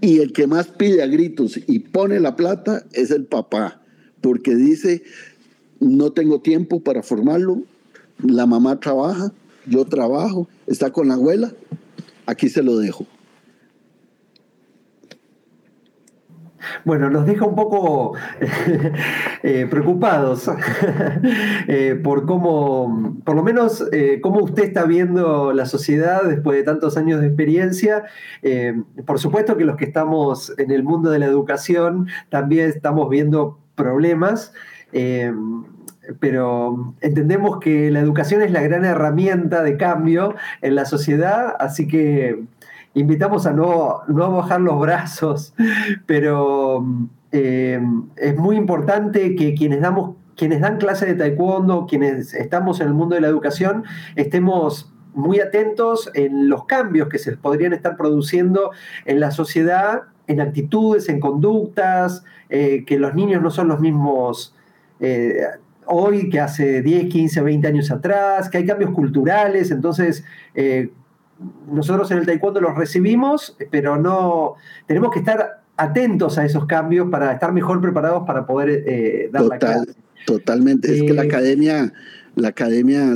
Y 0.00 0.18
el 0.18 0.32
que 0.32 0.46
más 0.46 0.68
pide 0.68 1.02
a 1.02 1.06
gritos 1.06 1.58
y 1.66 1.80
pone 1.80 2.20
la 2.20 2.36
plata 2.36 2.86
es 2.92 3.10
el 3.10 3.24
papá, 3.24 3.82
porque 4.20 4.54
dice, 4.54 5.02
no 5.80 6.12
tengo 6.12 6.40
tiempo 6.40 6.80
para 6.80 7.02
formarlo, 7.02 7.64
la 8.22 8.46
mamá 8.46 8.78
trabaja, 8.78 9.32
yo 9.66 9.84
trabajo, 9.84 10.48
está 10.66 10.90
con 10.90 11.08
la 11.08 11.14
abuela, 11.14 11.52
aquí 12.26 12.48
se 12.48 12.62
lo 12.62 12.78
dejo. 12.78 13.06
Bueno, 16.84 17.10
nos 17.10 17.26
deja 17.26 17.44
un 17.44 17.54
poco 17.54 18.14
eh, 19.42 19.66
preocupados 19.68 20.50
eh, 21.68 22.00
por 22.02 22.26
cómo, 22.26 23.20
por 23.24 23.36
lo 23.36 23.42
menos, 23.42 23.84
eh, 23.92 24.20
cómo 24.22 24.40
usted 24.44 24.64
está 24.64 24.84
viendo 24.84 25.52
la 25.52 25.66
sociedad 25.66 26.22
después 26.24 26.56
de 26.56 26.64
tantos 26.64 26.96
años 26.96 27.20
de 27.20 27.26
experiencia. 27.28 28.04
por 29.06 29.18
supuesto 29.18 29.56
que 29.56 29.64
los 29.64 29.76
que 29.76 29.84
estamos 29.84 30.52
en 30.58 30.70
el 30.70 30.82
mundo 30.82 31.10
de 31.10 31.18
la 31.18 31.26
educación 31.26 32.08
también 32.30 32.68
estamos 32.68 33.08
viendo 33.08 33.58
problemas 33.74 34.52
pero 36.20 36.94
entendemos 37.00 37.58
que 37.60 37.90
la 37.90 38.00
educación 38.00 38.42
es 38.42 38.50
la 38.50 38.62
gran 38.62 38.84
herramienta 38.84 39.62
de 39.62 39.76
cambio 39.76 40.34
en 40.60 40.74
la 40.74 40.84
sociedad, 40.84 41.54
así 41.58 41.86
que 41.86 42.42
invitamos 42.94 43.46
a 43.46 43.52
no, 43.52 44.00
no 44.08 44.32
bajar 44.32 44.60
los 44.60 44.78
brazos, 44.80 45.54
pero 46.06 46.84
eh, 47.30 47.80
es 48.16 48.36
muy 48.36 48.56
importante 48.56 49.34
que 49.34 49.54
quienes 49.54 49.80
damos 49.80 50.16
quienes 50.36 50.60
dan 50.60 50.78
clase 50.78 51.06
de 51.06 51.14
taekwondo, 51.14 51.86
quienes 51.86 52.34
estamos 52.34 52.80
en 52.80 52.88
el 52.88 52.94
mundo 52.94 53.14
de 53.14 53.20
la 53.20 53.28
educación, 53.28 53.84
estemos 54.16 54.92
muy 55.14 55.40
atentos 55.40 56.10
en 56.14 56.48
los 56.48 56.64
cambios 56.64 57.08
que 57.08 57.18
se 57.18 57.36
podrían 57.36 57.72
estar 57.72 57.96
produciendo 57.96 58.70
en 59.04 59.20
la 59.20 59.30
sociedad, 59.30 60.04
en 60.26 60.40
actitudes, 60.40 61.08
en 61.08 61.20
conductas, 61.20 62.24
eh, 62.48 62.84
que 62.86 62.98
los 62.98 63.14
niños 63.14 63.42
no 63.42 63.50
son 63.50 63.68
los 63.68 63.80
mismos 63.80 64.54
eh, 65.00 65.42
hoy 65.86 66.28
que 66.30 66.40
hace 66.40 66.82
10, 66.82 67.08
15, 67.08 67.40
20 67.40 67.68
años 67.68 67.90
atrás, 67.90 68.48
que 68.48 68.58
hay 68.58 68.66
cambios 68.66 68.90
culturales, 68.92 69.70
entonces 69.70 70.24
nosotros 71.70 72.10
en 72.10 72.18
el 72.18 72.26
taekwondo 72.26 72.60
los 72.60 72.76
recibimos, 72.76 73.56
pero 73.70 73.96
no 73.96 74.54
tenemos 74.86 75.12
que 75.12 75.20
estar 75.20 75.62
atentos 75.76 76.38
a 76.38 76.44
esos 76.44 76.66
cambios 76.66 77.08
para 77.10 77.32
estar 77.32 77.52
mejor 77.52 77.80
preparados 77.80 78.24
para 78.26 78.46
poder 78.46 78.84
eh, 78.86 79.30
dar 79.32 79.42
la 79.44 79.58
clase. 79.58 79.94
Totalmente, 80.26 80.94
es 80.94 81.02
que 81.02 81.12
la 81.12 81.24
eh, 81.24 81.28
academia, 81.28 81.92
la 82.36 82.48
academia 82.48 83.14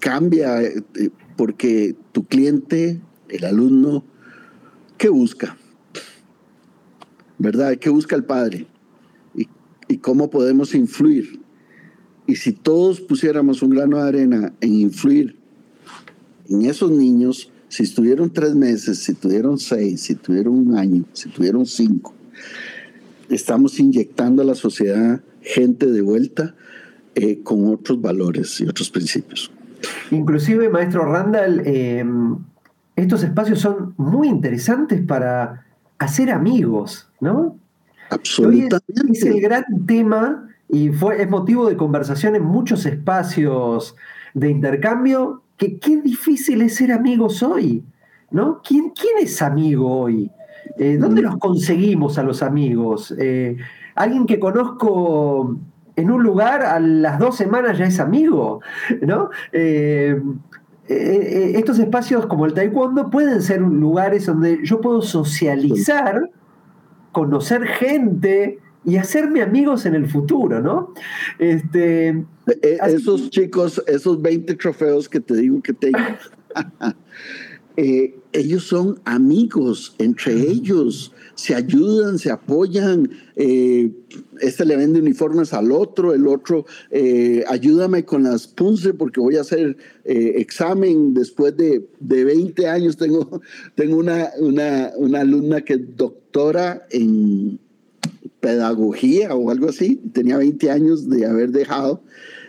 cambia 0.00 0.62
eh, 0.62 0.82
porque 1.36 1.94
tu 2.12 2.24
cliente, 2.24 3.00
el 3.28 3.44
alumno, 3.44 4.04
¿qué 4.96 5.08
busca? 5.08 5.56
¿Verdad? 7.38 7.76
¿Qué 7.78 7.90
busca 7.90 8.16
el 8.16 8.24
padre? 8.24 8.66
¿Y, 9.88 9.98
cómo 9.98 10.30
podemos 10.30 10.74
influir? 10.74 11.40
Y 12.26 12.36
si 12.36 12.52
todos 12.52 13.00
pusiéramos 13.00 13.62
un 13.62 13.70
grano 13.70 13.98
de 13.98 14.08
arena 14.08 14.52
en 14.60 14.74
influir 14.74 15.36
en 16.48 16.64
esos 16.64 16.90
niños, 16.90 17.50
si 17.68 17.82
estuvieron 17.82 18.30
tres 18.30 18.54
meses, 18.54 18.98
si 18.98 19.14
tuvieron 19.14 19.58
seis, 19.58 20.02
si 20.02 20.14
tuvieron 20.14 20.54
un 20.54 20.76
año, 20.76 21.04
si 21.12 21.28
tuvieron 21.28 21.66
cinco, 21.66 22.14
estamos 23.28 23.78
inyectando 23.78 24.42
a 24.42 24.44
la 24.44 24.54
sociedad 24.54 25.20
gente 25.40 25.86
de 25.86 26.00
vuelta 26.00 26.54
eh, 27.14 27.42
con 27.42 27.72
otros 27.72 28.00
valores 28.00 28.60
y 28.60 28.66
otros 28.66 28.90
principios. 28.90 29.50
Inclusive, 30.10 30.68
maestro 30.68 31.04
Randall, 31.04 31.62
em, 31.64 32.36
estos 32.96 33.22
espacios 33.22 33.60
son 33.60 33.94
muy 33.96 34.28
interesantes 34.28 35.00
para 35.02 35.64
hacer 35.98 36.30
amigos, 36.30 37.08
¿no? 37.20 37.58
Absolutamente. 38.10 39.12
Es, 39.12 39.22
el 39.24 39.40
gran 39.40 39.64
tema 39.86 40.48
y 40.68 40.90
fue, 40.90 41.22
es 41.22 41.30
motivo 41.30 41.68
de 41.68 41.76
conversación 41.76 42.36
en 42.36 42.44
muchos 42.44 42.86
espacios 42.86 43.96
de 44.34 44.50
intercambio 44.50 45.42
que 45.56 45.78
qué 45.78 46.00
difícil 46.02 46.62
es 46.62 46.74
ser 46.74 46.92
amigos 46.92 47.42
hoy, 47.42 47.84
¿no? 48.30 48.60
¿Quién, 48.62 48.90
quién 48.90 49.18
es 49.20 49.40
amigo 49.40 50.00
hoy? 50.00 50.30
Eh, 50.78 50.98
¿Dónde 50.98 51.22
los 51.22 51.36
conseguimos 51.38 52.18
a 52.18 52.22
los 52.22 52.42
amigos? 52.42 53.14
Eh, 53.18 53.56
alguien 53.94 54.26
que 54.26 54.38
conozco 54.38 55.56
en 55.94 56.10
un 56.10 56.22
lugar 56.22 56.62
a 56.62 56.78
las 56.78 57.18
dos 57.18 57.36
semanas 57.36 57.78
ya 57.78 57.86
es 57.86 57.98
amigo, 57.98 58.60
¿no? 59.00 59.30
Eh, 59.52 60.20
estos 60.88 61.78
espacios 61.78 62.26
como 62.26 62.46
el 62.46 62.54
taekwondo 62.54 63.10
pueden 63.10 63.42
ser 63.42 63.60
lugares 63.60 64.26
donde 64.26 64.60
yo 64.62 64.80
puedo 64.80 65.02
socializar, 65.02 66.30
conocer 67.16 67.66
gente, 67.66 68.58
y 68.84 68.98
hacerme 68.98 69.40
amigos 69.40 69.86
en 69.86 69.94
el 69.94 70.06
futuro, 70.06 70.60
¿no? 70.60 70.92
Este, 71.38 72.08
e, 72.08 72.78
esos 72.86 73.30
chicos, 73.30 73.82
esos 73.86 74.20
20 74.20 74.54
trofeos 74.56 75.08
que 75.08 75.18
te 75.18 75.34
digo 75.34 75.62
que 75.62 75.72
tengo, 75.72 75.98
eh, 77.76 78.14
ellos 78.32 78.64
son 78.64 79.00
amigos 79.04 79.94
entre 79.98 80.40
ellos, 80.40 81.12
se 81.34 81.54
ayudan, 81.54 82.18
se 82.18 82.30
apoyan, 82.30 83.10
eh, 83.36 83.90
este 84.40 84.64
le 84.64 84.76
vende 84.76 85.00
uniformes 85.00 85.52
al 85.52 85.72
otro, 85.72 86.14
el 86.14 86.26
otro, 86.26 86.64
eh, 86.90 87.44
ayúdame 87.48 88.04
con 88.04 88.22
las 88.22 88.46
punce 88.46 88.94
porque 88.94 89.20
voy 89.20 89.36
a 89.36 89.42
hacer 89.42 89.76
examen 90.04 91.12
después 91.12 91.56
de, 91.56 91.86
de, 92.00 92.24
20 92.24 92.66
años, 92.68 92.96
tengo, 92.96 93.42
tengo 93.74 93.96
una, 93.96 94.30
una, 94.38 94.92
una 94.96 95.20
alumna 95.20 95.60
que 95.60 95.74
es 95.74 95.96
doctora 95.96 96.86
en 96.90 97.58
pedagogía 98.40 99.34
o 99.34 99.50
algo 99.50 99.68
así, 99.68 99.96
tenía 100.12 100.38
20 100.38 100.70
años 100.70 101.08
de 101.08 101.26
haber 101.26 101.50
dejado 101.50 102.02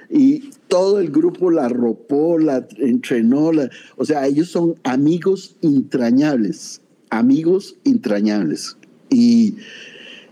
y 0.10 0.52
todo 0.68 1.00
el 1.00 1.12
grupo 1.12 1.52
la 1.52 1.66
arropó, 1.66 2.38
la 2.38 2.68
entrenó, 2.78 3.52
o 3.96 4.06
sea, 4.06 4.26
ellos 4.28 4.50
son 4.50 4.76
amigos 4.84 5.56
entrañables, 5.62 6.82
amigos 7.10 7.76
entrañables. 7.84 8.78
Y, 9.10 9.56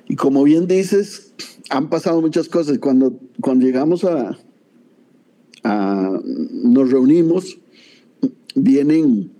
y, 0.07 0.15
como 0.15 0.43
bien 0.43 0.67
dices, 0.67 1.33
han 1.69 1.89
pasado 1.89 2.21
muchas 2.21 2.47
cosas. 2.49 2.77
Cuando, 2.79 3.19
cuando 3.41 3.65
llegamos 3.65 4.03
a, 4.03 4.37
a, 5.63 6.19
nos 6.23 6.91
reunimos, 6.91 7.57
vienen 8.55 9.31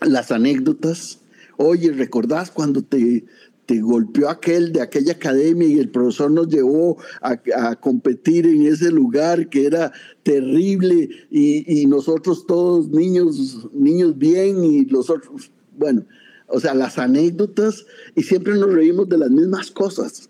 las 0.00 0.30
anécdotas. 0.30 1.20
Oye, 1.56 1.92
¿recordás 1.92 2.50
cuando 2.50 2.82
te, 2.82 3.24
te 3.66 3.80
golpeó 3.80 4.28
aquel 4.28 4.72
de 4.72 4.80
aquella 4.80 5.12
academia 5.12 5.68
y 5.68 5.78
el 5.78 5.88
profesor 5.88 6.30
nos 6.30 6.48
llevó 6.48 6.98
a, 7.20 7.76
competir 7.76 8.46
en 8.46 8.66
ese 8.66 8.90
lugar 8.90 9.48
que 9.48 9.66
era 9.66 9.92
terrible 10.22 11.08
y, 11.30 11.86
nosotros 11.86 12.46
todos 12.46 12.88
niños, 12.88 13.68
niños 13.72 14.18
bien 14.18 14.64
y 14.64 14.84
los 14.86 15.10
otros, 15.10 15.50
bueno, 15.76 16.04
o 16.48 16.58
sea, 16.58 16.74
las 16.74 16.98
anécdotas 16.98 17.86
y 18.14 18.22
siempre 18.22 18.54
nos 18.54 18.72
reímos 18.72 19.08
de 19.08 19.18
las 19.18 19.30
mismas 19.30 19.70
cosas, 19.70 20.28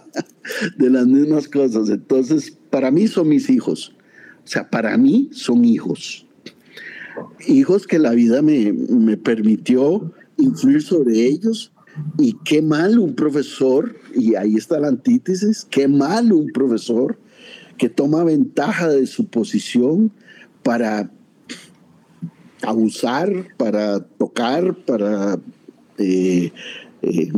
de 0.78 0.90
las 0.90 1.06
mismas 1.06 1.48
cosas. 1.48 1.88
Entonces, 1.88 2.56
para 2.70 2.90
mí 2.90 3.06
son 3.08 3.28
mis 3.28 3.50
hijos, 3.50 3.94
o 4.44 4.48
sea, 4.48 4.68
para 4.70 4.96
mí 4.96 5.28
son 5.32 5.64
hijos, 5.64 6.26
hijos 7.46 7.86
que 7.86 7.98
la 7.98 8.12
vida 8.12 8.40
me, 8.40 8.72
me 8.72 9.16
permitió 9.16 10.12
influir 10.38 10.82
sobre 10.82 11.24
ellos 11.24 11.73
y 12.18 12.34
qué 12.44 12.62
mal 12.62 12.98
un 12.98 13.14
profesor, 13.14 13.96
y 14.14 14.34
ahí 14.34 14.56
está 14.56 14.80
la 14.80 14.88
antítesis, 14.88 15.66
qué 15.70 15.88
mal 15.88 16.32
un 16.32 16.50
profesor 16.52 17.18
que 17.78 17.88
toma 17.88 18.24
ventaja 18.24 18.88
de 18.88 19.06
su 19.06 19.26
posición 19.26 20.12
para 20.62 21.10
abusar, 22.62 23.48
para 23.56 24.00
tocar, 24.00 24.74
para 24.84 25.38
eh, 25.98 26.52
eh, 27.02 27.32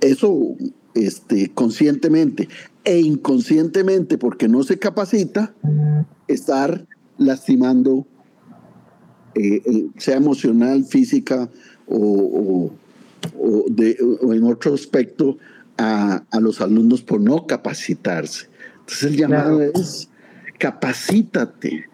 eso 0.00 0.56
este, 0.94 1.50
conscientemente 1.52 2.48
e 2.84 3.00
inconscientemente, 3.00 4.18
porque 4.18 4.48
no 4.48 4.62
se 4.64 4.78
capacita, 4.78 5.54
estar 6.26 6.86
lastimando, 7.18 8.06
eh, 9.34 9.62
sea 9.98 10.16
emocional, 10.16 10.84
física 10.84 11.48
o, 11.86 12.72
en 13.38 14.44
otro 14.44 14.74
aspecto, 14.74 15.38
a, 15.78 16.22
los 16.40 16.60
alumnos 16.60 17.02
por 17.02 17.20
no 17.20 17.46
capacitarse. 17.46 18.48
Entonces 18.80 19.02
el 19.04 19.16
llamado 19.16 19.62
es 19.62 20.08
capacítate. 20.58 21.86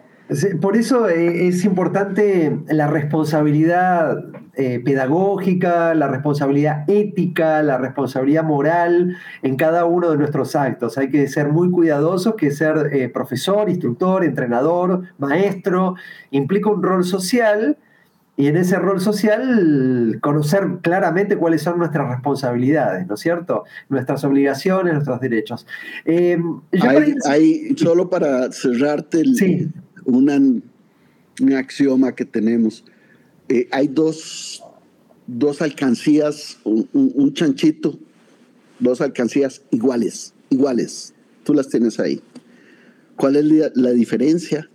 Por 0.60 0.76
eso 0.76 1.08
eh, 1.08 1.48
es 1.48 1.64
importante 1.64 2.54
la 2.68 2.86
responsabilidad 2.86 4.26
eh, 4.56 4.78
pedagógica, 4.84 5.94
la 5.94 6.06
responsabilidad 6.06 6.84
ética, 6.86 7.62
la 7.62 7.78
responsabilidad 7.78 8.44
moral 8.44 9.16
en 9.42 9.56
cada 9.56 9.86
uno 9.86 10.10
de 10.10 10.18
nuestros 10.18 10.54
actos. 10.54 10.98
Hay 10.98 11.08
que 11.08 11.26
ser 11.28 11.48
muy 11.48 11.70
cuidadosos, 11.70 12.34
que 12.34 12.50
ser 12.50 12.90
eh, 12.92 13.08
profesor, 13.08 13.70
instructor, 13.70 14.22
entrenador, 14.22 15.04
maestro, 15.16 15.94
implica 16.30 16.68
un 16.68 16.82
rol 16.82 17.04
social 17.04 17.78
y 18.38 18.46
en 18.46 18.56
ese 18.56 18.76
rol 18.76 19.00
social 19.00 20.18
conocer 20.22 20.78
claramente 20.80 21.36
cuáles 21.36 21.60
son 21.60 21.78
nuestras 21.78 22.08
responsabilidades, 22.08 23.06
¿no 23.06 23.14
es 23.14 23.20
cierto? 23.20 23.64
Nuestras 23.90 24.24
obligaciones, 24.24 24.94
nuestros 24.94 25.20
derechos. 25.20 25.66
hay, 27.26 27.76
solo 27.76 28.08
para 28.08 28.50
cerrarte 28.52 29.20
el, 29.20 29.34
sí 29.36 29.68
un 30.08 31.52
axioma 31.54 32.14
que 32.14 32.24
tenemos. 32.24 32.84
Eh, 33.48 33.68
hay 33.70 33.88
dos, 33.88 34.62
dos 35.26 35.62
alcancías, 35.62 36.58
un, 36.64 37.32
chanchito, 37.34 37.98
dos 38.78 39.00
alcancías 39.00 39.62
iguales, 39.70 40.34
iguales. 40.50 41.14
Tú 41.44 41.54
las 41.54 41.68
tienes 41.68 42.00
ahí. 42.00 42.20
¿Cuál 43.16 43.36
es 43.36 43.72
la, 43.74 43.90
diferencia 43.90 44.68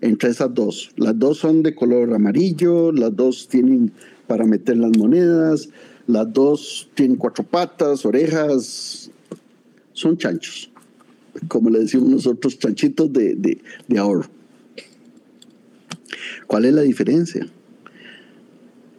entre 0.00 0.30
esas 0.30 0.54
dos? 0.54 0.90
Las 0.96 1.18
dos 1.18 1.38
son 1.38 1.62
de 1.62 1.74
color 1.74 2.14
amarillo, 2.14 2.92
las 2.92 3.14
dos 3.14 3.48
tienen 3.48 3.92
para 4.26 4.44
meter 4.44 4.76
las 4.76 4.96
monedas, 4.96 5.68
las 6.06 6.32
dos 6.32 6.90
tienen 6.94 7.16
cuatro 7.16 7.44
patas, 7.44 8.04
orejas, 8.06 9.10
son 9.92 10.16
chanchos, 10.16 10.70
como 11.48 11.70
le 11.70 11.80
decimos 11.80 12.08
nosotros, 12.08 12.58
chanchitos 12.58 13.12
de, 13.12 13.34
de 13.34 13.98
ahorro. 13.98 14.28
¿Cuál 16.46 16.64
es 16.64 16.74
la 16.74 16.82
diferencia? 16.82 17.46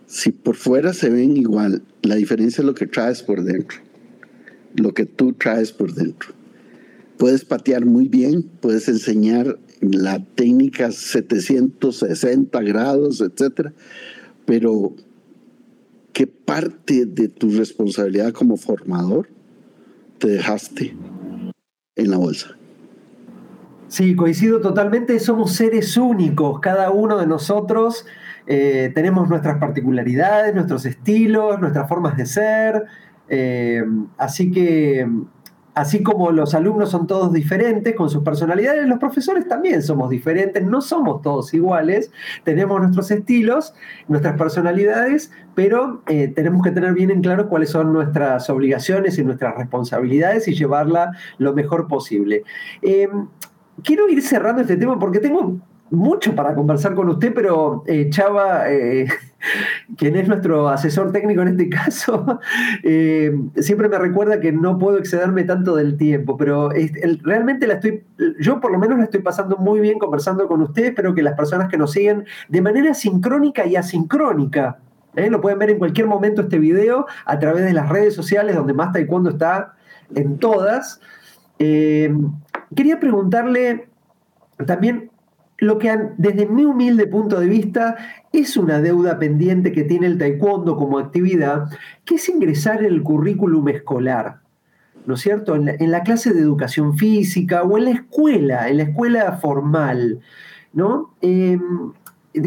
Si 0.06 0.32
por 0.32 0.56
fuera 0.56 0.94
se 0.94 1.10
ven 1.10 1.38
igual, 1.38 1.84
la 2.02 2.16
diferencia 2.16 2.62
es 2.62 2.66
lo 2.66 2.74
que 2.74 2.88
traes 2.88 3.22
por 3.22 3.44
dentro, 3.44 3.78
lo 4.76 4.94
que 4.94 5.06
tú 5.06 5.34
traes 5.34 5.72
por 5.72 5.94
dentro. 5.94 6.30
Puedes 7.18 7.46
patear 7.46 7.86
muy 7.86 8.08
bien, 8.08 8.44
puedes 8.44 8.88
enseñar 8.88 9.60
la 9.82 10.24
técnica 10.36 10.92
760 10.92 12.62
grados, 12.62 13.22
etcétera, 13.22 13.74
pero 14.46 14.94
¿qué 16.14 16.28
parte 16.28 17.06
de 17.06 17.28
tu 17.30 17.50
responsabilidad 17.52 18.34
como 18.34 18.58
formador 18.58 19.30
te 20.18 20.28
dejaste 20.28 20.96
en 21.96 22.12
la 22.12 22.18
bolsa? 22.18 22.58
Sí, 23.88 24.16
coincido 24.16 24.62
totalmente, 24.62 25.20
somos 25.20 25.54
seres 25.54 25.98
únicos, 25.98 26.60
cada 26.60 26.92
uno 26.92 27.18
de 27.18 27.26
nosotros 27.26 28.06
eh, 28.46 28.92
tenemos 28.94 29.30
nuestras 29.30 29.58
particularidades, 29.60 30.54
nuestros 30.54 30.86
estilos, 30.86 31.60
nuestras 31.60 31.88
formas 31.90 32.16
de 32.16 32.26
ser, 32.26 32.86
eh, 33.30 33.84
así 34.18 34.52
que 34.52 35.08
así 35.74 36.04
como 36.04 36.32
los 36.32 36.54
alumnos 36.54 36.90
son 36.92 37.08
todos 37.08 37.32
diferentes 37.34 37.96
con 37.96 38.10
sus 38.10 38.24
personalidades, 38.24 38.88
los 38.88 39.00
profesores 39.00 39.48
también 39.48 39.82
somos 39.82 40.10
diferentes, 40.10 40.64
no 40.64 40.82
somos 40.82 41.22
todos 41.22 41.54
iguales, 41.54 42.12
tenemos 42.44 42.82
nuestros 42.82 43.12
estilos, 43.12 43.74
nuestras 44.08 44.38
personalidades, 44.38 45.32
pero 45.56 46.02
eh, 46.08 46.28
tenemos 46.28 46.64
que 46.64 46.72
tener 46.72 46.94
bien 46.94 47.12
en 47.12 47.22
claro 47.22 47.50
cuáles 47.50 47.70
son 47.70 47.94
nuestras 47.94 48.50
obligaciones 48.50 49.18
y 49.18 49.24
nuestras 49.24 49.56
responsabilidades 49.56 50.48
y 50.48 50.56
llevarla 50.56 51.12
lo 51.38 51.54
mejor 51.54 51.88
posible. 51.88 52.44
Quiero 53.84 54.10
ir 54.10 54.22
cerrando 54.22 54.62
este 54.62 54.78
tema 54.78 55.00
porque 55.00 55.20
tengo 55.20 55.60
mucho 55.92 56.36
para 56.36 56.54
conversar 56.54 56.96
con 56.96 57.10
usted, 57.10 57.34
pero 57.34 57.84
eh, 57.88 58.10
Chava, 58.10 58.70
eh, 58.72 59.08
quien 59.98 60.16
es 60.16 60.28
nuestro 60.28 60.70
asesor 60.70 61.12
técnico 61.12 61.42
en 61.42 61.50
este 61.50 61.70
caso, 61.70 62.40
eh, 62.84 63.32
siempre 63.58 63.90
me 63.90 63.98
recuerda 63.98 64.40
que 64.40 64.52
no 64.52 64.78
puedo 64.78 64.98
excederme 64.98 65.44
tanto 65.44 65.76
del 65.76 65.98
tiempo, 65.98 66.38
pero 66.38 66.70
realmente 67.24 67.68
la 67.68 67.76
estoy, 67.76 68.04
yo 68.40 68.60
por 68.60 68.72
lo 68.72 68.80
menos 68.80 68.98
la 68.98 69.06
estoy 69.06 69.22
pasando 69.22 69.58
muy 69.58 69.80
bien 69.80 70.00
conversando 70.00 70.48
con 70.48 70.62
usted, 70.62 70.86
espero 70.86 71.14
que 71.14 71.24
las 71.24 71.36
personas 71.36 71.70
que 71.70 71.78
nos 71.78 71.92
siguen 71.92 72.26
de 72.48 72.62
manera 72.62 72.94
sincrónica 72.94 73.66
y 73.66 73.76
asincrónica, 73.76 74.80
lo 75.16 75.42
pueden 75.42 75.60
ver 75.60 75.72
en 75.72 75.80
cualquier 75.80 76.08
momento 76.08 76.44
este 76.44 76.60
video 76.60 77.06
a 77.26 77.40
través 77.40 77.66
de 77.66 77.74
las 77.74 77.90
redes 77.90 78.14
sociales 78.14 78.56
donde 78.56 78.74
Más 78.74 78.94
Taekwondo 78.94 79.32
está 79.32 79.74
en 80.16 80.38
todas. 80.38 81.02
Quería 81.58 83.00
preguntarle 83.02 83.90
también 84.66 85.12
lo 85.60 85.78
que 85.78 85.96
desde 86.18 86.48
mi 86.48 86.66
humilde 86.66 87.08
punto 87.08 87.40
de 87.40 87.48
vista 87.48 87.98
es 88.32 88.58
una 88.58 88.82
deuda 88.82 89.20
pendiente 89.20 89.72
que 89.72 89.84
tiene 89.84 90.08
el 90.08 90.18
taekwondo 90.18 90.78
como 90.78 91.00
actividad, 91.00 91.70
que 92.06 92.16
es 92.16 92.30
ingresar 92.30 92.80
en 92.80 92.94
el 92.94 93.04
currículum 93.04 93.68
escolar, 93.70 94.40
¿no 95.06 95.16
es 95.16 95.22
cierto? 95.22 95.56
En 95.56 95.92
la, 95.92 96.04
clase 96.04 96.34
de 96.34 96.42
educación 96.42 96.98
física 96.98 97.64
o 97.64 97.78
en 97.78 97.86
la 97.86 97.92
escuela, 97.92 98.70
en 98.70 98.78
la 98.78 98.84
escuela 98.84 99.34
formal, 99.34 100.22
¿no? 100.74 101.14
Em, 101.22 101.92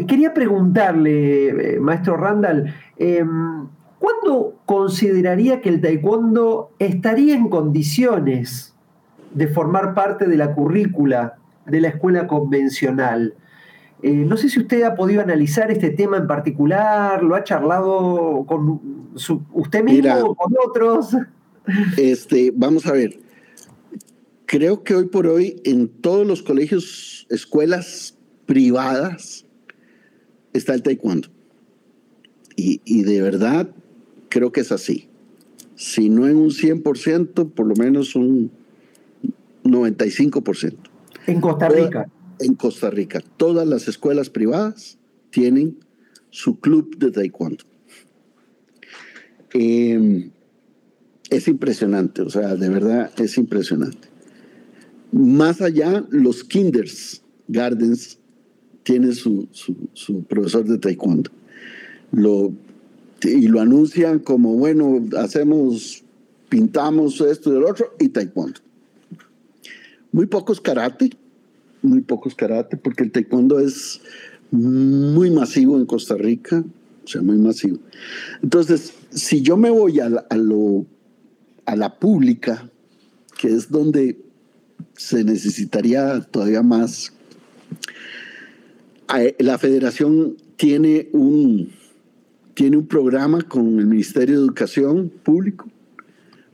quería 0.07 0.33
preguntarle, 0.33 1.75
eh, 1.75 1.79
maestro 1.79 2.17
Randall, 2.17 2.73
em, 2.97 3.67
¿cuándo 3.99 4.55
consideraría 4.65 5.61
que 5.61 5.69
el 5.69 5.81
taekwondo 5.81 6.71
estaría 6.79 7.35
en 7.35 7.49
condiciones 7.49 8.73
de 9.33 9.47
formar 9.47 9.93
parte 9.93 10.27
de 10.27 10.37
la 10.37 10.53
currícula 10.53 11.37
de 11.65 11.81
la 11.81 11.89
escuela 11.89 12.27
convencional. 12.27 13.35
Eh, 14.01 14.11
no 14.11 14.35
sé 14.35 14.49
si 14.49 14.59
usted 14.59 14.83
ha 14.83 14.95
podido 14.95 15.21
analizar 15.21 15.71
este 15.71 15.89
tema 15.89 16.17
en 16.17 16.27
particular, 16.27 17.23
lo 17.23 17.35
ha 17.35 17.43
charlado 17.43 18.45
con 18.45 18.81
usted 19.53 19.83
mismo 19.83 20.13
o 20.19 20.35
con 20.35 20.53
otros. 20.67 21.15
Este, 21.97 22.51
vamos 22.53 22.85
a 22.85 22.91
ver. 22.91 23.17
Creo 24.45 24.83
que 24.83 24.95
hoy 24.95 25.05
por 25.05 25.27
hoy 25.27 25.61
en 25.63 25.87
todos 25.87 26.27
los 26.27 26.43
colegios, 26.43 27.25
escuelas 27.29 28.17
privadas, 28.45 29.45
está 30.51 30.73
el 30.73 30.83
taekwondo. 30.83 31.29
Y, 32.57 32.81
y 32.83 33.03
de 33.03 33.21
verdad 33.21 33.69
creo 34.27 34.51
que 34.51 34.59
es 34.59 34.71
así. 34.71 35.07
Si 35.75 36.09
no 36.09 36.27
en 36.27 36.35
un 36.35 36.49
100%, 36.49 37.51
por 37.53 37.65
lo 37.65 37.75
menos 37.75 38.15
un 38.15 38.51
95%. 39.63 40.92
En 41.27 41.41
Costa 41.41 41.69
Rica. 41.69 42.09
en 42.39 42.55
Costa 42.55 42.89
Rica. 42.89 43.21
Todas 43.37 43.67
las 43.67 43.87
escuelas 43.87 44.29
privadas 44.29 44.97
tienen 45.29 45.77
su 46.29 46.59
club 46.59 46.97
de 46.97 47.11
taekwondo. 47.11 47.63
Em, 49.53 50.31
es 51.29 51.47
impresionante, 51.47 52.21
o 52.23 52.29
sea, 52.29 52.55
de 52.55 52.69
verdad 52.69 53.11
es 53.17 53.37
impresionante. 53.37 54.07
Más 55.11 55.61
allá, 55.61 56.03
los 56.09 56.43
kinders 56.43 57.21
gardens 57.47 58.19
tienen 58.81 59.13
su, 59.13 59.47
su, 59.51 60.23
profesor 60.23 60.65
de 60.65 60.77
taekwondo. 60.79 61.29
Lo, 62.11 62.51
y 63.21 63.47
lo 63.47 63.61
anuncian 63.61 64.19
como, 64.19 64.55
bueno, 64.55 65.03
hacemos, 65.17 66.03
pintamos 66.49 67.21
esto 67.21 67.53
y 67.53 67.57
el 67.57 67.63
otro, 67.63 67.95
y 67.99 68.09
taekwondo. 68.09 68.59
Muy 70.13 70.27
pocos 70.27 70.61
karate, 70.61 71.09
muy 71.81 71.99
pocos 71.99 72.35
karate, 72.35 72.77
porque 72.77 73.03
el 73.03 73.11
taekwondo 73.11 73.59
es 73.59 73.99
muy 74.51 75.29
masivo 75.31 75.75
en 75.75 75.85
Costa 75.85 76.15
Rica, 76.15 76.63
o 77.03 77.07
sea, 77.07 77.21
muy 77.21 77.37
masivo. 77.37 77.79
Entonces, 78.41 78.93
si 79.09 79.41
yo 79.41 79.57
me 79.57 79.69
voy 79.69 79.99
a 79.99 80.07
la, 80.07 80.25
a 80.29 80.37
lo, 80.37 80.85
a 81.65 81.75
la 81.75 81.99
pública, 81.99 82.69
que 83.37 83.49
es 83.49 83.69
donde 83.69 84.17
se 84.95 85.23
necesitaría 85.23 86.21
todavía 86.21 86.61
más, 86.61 87.11
la 89.39 89.57
federación 89.57 90.37
tiene 90.55 91.09
un, 91.11 91.71
tiene 92.53 92.77
un 92.77 92.87
programa 92.87 93.41
con 93.41 93.79
el 93.79 93.85
Ministerio 93.85 94.35
de 94.35 94.45
Educación 94.45 95.11
Público, 95.23 95.67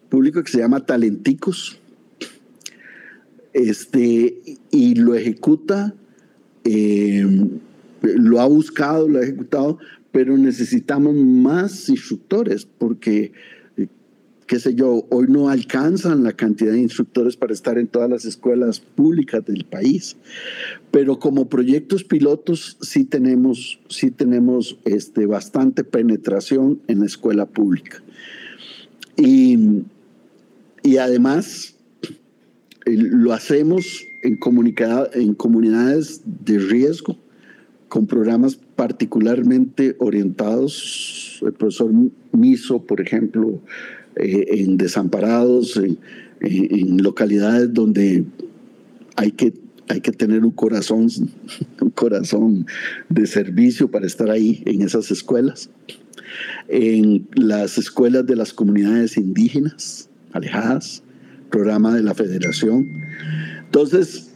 público 0.10 0.43
que 0.43 0.51
se 0.51 0.60
llama 0.60 0.86
Talenticos, 0.86 1.78
este, 3.53 4.41
y 4.71 4.95
lo 4.95 5.15
ejecuta, 5.15 5.95
eh, 6.63 7.25
lo 8.01 8.39
ha 8.39 8.45
buscado, 8.45 9.07
lo 9.07 9.19
ha 9.19 9.23
ejecutado, 9.23 9.77
pero 10.11 10.37
necesitamos 10.37 11.15
más 11.15 11.89
instructores 11.89 12.65
porque 12.65 13.31
eh, 13.77 13.87
qué 14.47 14.59
sé 14.59 14.73
yo, 14.73 15.05
hoy 15.09 15.27
no 15.27 15.49
alcanzan 15.49 16.23
la 16.23 16.33
cantidad 16.33 16.71
de 16.71 16.79
instructores 16.79 17.37
para 17.37 17.53
estar 17.53 17.77
en 17.77 17.87
todas 17.87 18.09
las 18.09 18.25
escuelas 18.25 18.79
públicas 18.79 19.45
del 19.45 19.65
país, 19.65 20.17
pero 20.91 21.19
como 21.19 21.49
proyectos 21.49 22.03
pilotos 22.03 22.77
sí 22.81 23.03
tenemos, 23.03 23.79
sí 23.89 24.11
tenemos 24.11 24.77
este, 24.85 25.25
bastante 25.25 25.83
penetración 25.83 26.81
en 26.87 26.99
la 26.99 27.05
escuela 27.05 27.45
pública. 27.45 28.01
Y, 29.17 29.83
y 30.81 30.97
además 30.97 31.75
lo 32.86 33.34
hacemos 33.34 34.07
en, 34.21 34.39
en 35.13 35.34
comunidades 35.36 36.21
de 36.25 36.59
riesgo, 36.59 37.17
con 37.88 38.05
programas 38.05 38.55
particularmente 38.75 39.95
orientados, 39.99 41.39
el 41.41 41.53
profesor 41.53 41.91
Miso, 42.32 42.84
por 42.84 43.01
ejemplo, 43.01 43.59
eh, 44.15 44.45
en 44.49 44.77
desamparados, 44.77 45.77
en, 45.77 45.97
localidades 47.03 47.73
donde 47.73 48.23
hay 49.17 49.32
que, 49.32 49.53
hay 49.89 49.99
que 49.99 50.11
tener 50.11 50.45
un 50.45 50.51
corazón, 50.51 51.09
un 51.82 51.89
corazón 51.89 52.65
de 53.09 53.27
servicio 53.27 53.89
para 53.89 54.07
estar 54.07 54.30
ahí 54.30 54.63
en 54.65 54.82
esas 54.84 55.11
escuelas, 55.11 55.69
en 56.69 57.27
las 57.34 57.77
escuelas 57.77 58.25
de 58.25 58.36
las 58.36 58.53
comunidades 58.53 59.17
indígenas 59.17 60.09
alejadas, 60.32 61.03
programa 61.49 61.93
de 61.93 62.03
la 62.03 62.13
federación. 62.13 62.89
Entonces, 63.65 64.31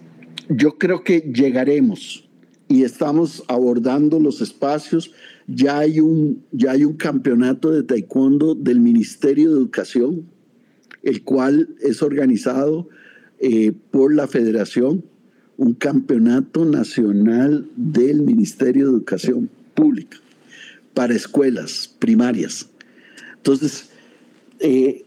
yo 0.50 0.78
creo 0.78 1.04
que 1.04 1.20
llegaremos 1.22 2.28
y 2.68 2.84
estamos 2.84 3.44
abordando 3.48 4.20
los 4.20 4.42
espacios. 4.42 5.12
Ya 5.48 5.80
hay 5.80 6.00
un, 6.00 6.44
ya 6.52 6.72
hay 6.72 6.86
un 6.86 6.94
campeonato 6.94 7.72
de 7.72 7.84
taekwondo 7.84 8.56
del 8.56 8.80
Ministerio 8.80 9.52
de 9.52 9.58
Educación, 9.58 10.26
el 11.04 11.24
cual 11.24 11.76
es 11.82 12.02
organizado 12.02 12.88
eh, 13.40 13.74
por 13.92 14.14
la 14.14 14.28
federación, 14.28 15.04
un 15.58 15.74
campeonato 15.74 16.66
nacional 16.66 17.68
del 17.76 18.22
Ministerio 18.22 18.86
de 18.86 18.92
Educación 18.92 19.50
Pública 19.74 20.18
para 20.94 21.14
escuelas 21.14 21.94
primarias. 22.00 22.70
Entonces, 23.38 23.90
eh, 24.60 25.04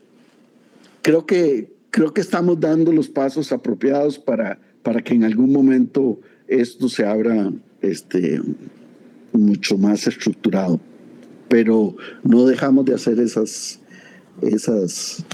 creo 1.02 1.26
que 1.26 1.75
creo 1.90 2.12
que 2.12 2.20
estamos 2.20 2.60
dando 2.60 2.92
los 2.92 3.08
pasos 3.08 3.52
apropiados 3.52 4.18
para, 4.18 4.58
para 4.82 5.02
que 5.02 5.14
en 5.14 5.24
algún 5.24 5.52
momento 5.52 6.18
esto 6.48 6.88
se 6.88 7.06
abra 7.06 7.50
este, 7.80 8.40
mucho 9.32 9.78
más 9.78 10.06
estructurado. 10.06 10.80
Pero 11.48 11.94
no 12.22 12.44
dejamos 12.46 12.84
de 12.84 12.94
hacer 12.94 13.18
esas, 13.20 13.80
esas, 14.42 15.24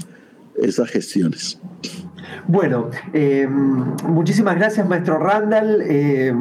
esas 0.55 0.89
gestiones. 0.89 1.59
Bueno, 2.47 2.89
eh, 3.13 3.47
muchísimas 3.47 4.55
gracias, 4.55 4.87
maestro 4.87 5.17
Randall. 5.17 5.81
Eh, 5.81 6.33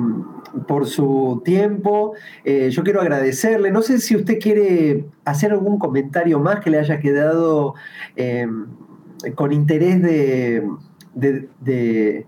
por 0.69 0.87
su 0.87 1.41
tiempo. 1.45 2.13
Eh, 2.45 2.69
yo 2.71 2.83
quiero 2.85 3.01
agradecerle. 3.01 3.71
No 3.71 3.81
sé 3.81 3.99
si 3.99 4.17
usted 4.17 4.39
quiere 4.39 5.07
hacer 5.25 5.53
algún 5.53 5.79
comentario 5.79 6.39
más 6.41 6.61
que 6.61 6.69
le 6.69 6.79
haya 6.79 7.01
quedado 7.01 7.75
con 9.35 9.53
interés 9.53 10.03
de, 10.03 10.63
de, 11.15 12.27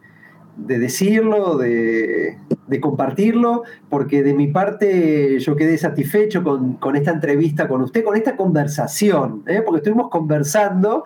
decirlo, 0.57 1.59
de, 1.59 2.37
compartirlo, 2.81 3.63
porque 3.89 4.23
de 4.23 4.35
mi 4.35 4.49
parte 4.49 5.39
yo 5.39 5.55
quedé 5.55 5.79
satisfecho 5.79 6.43
con, 6.43 6.97
esta 6.97 7.13
entrevista 7.13 7.69
con 7.69 7.83
usted, 7.83 8.05
con 8.05 8.17
esta 8.17 8.37
conversación, 8.37 9.45
¿eh? 9.47 9.63
porque 9.65 9.79
estuvimos 9.79 10.11
conversando 10.11 11.05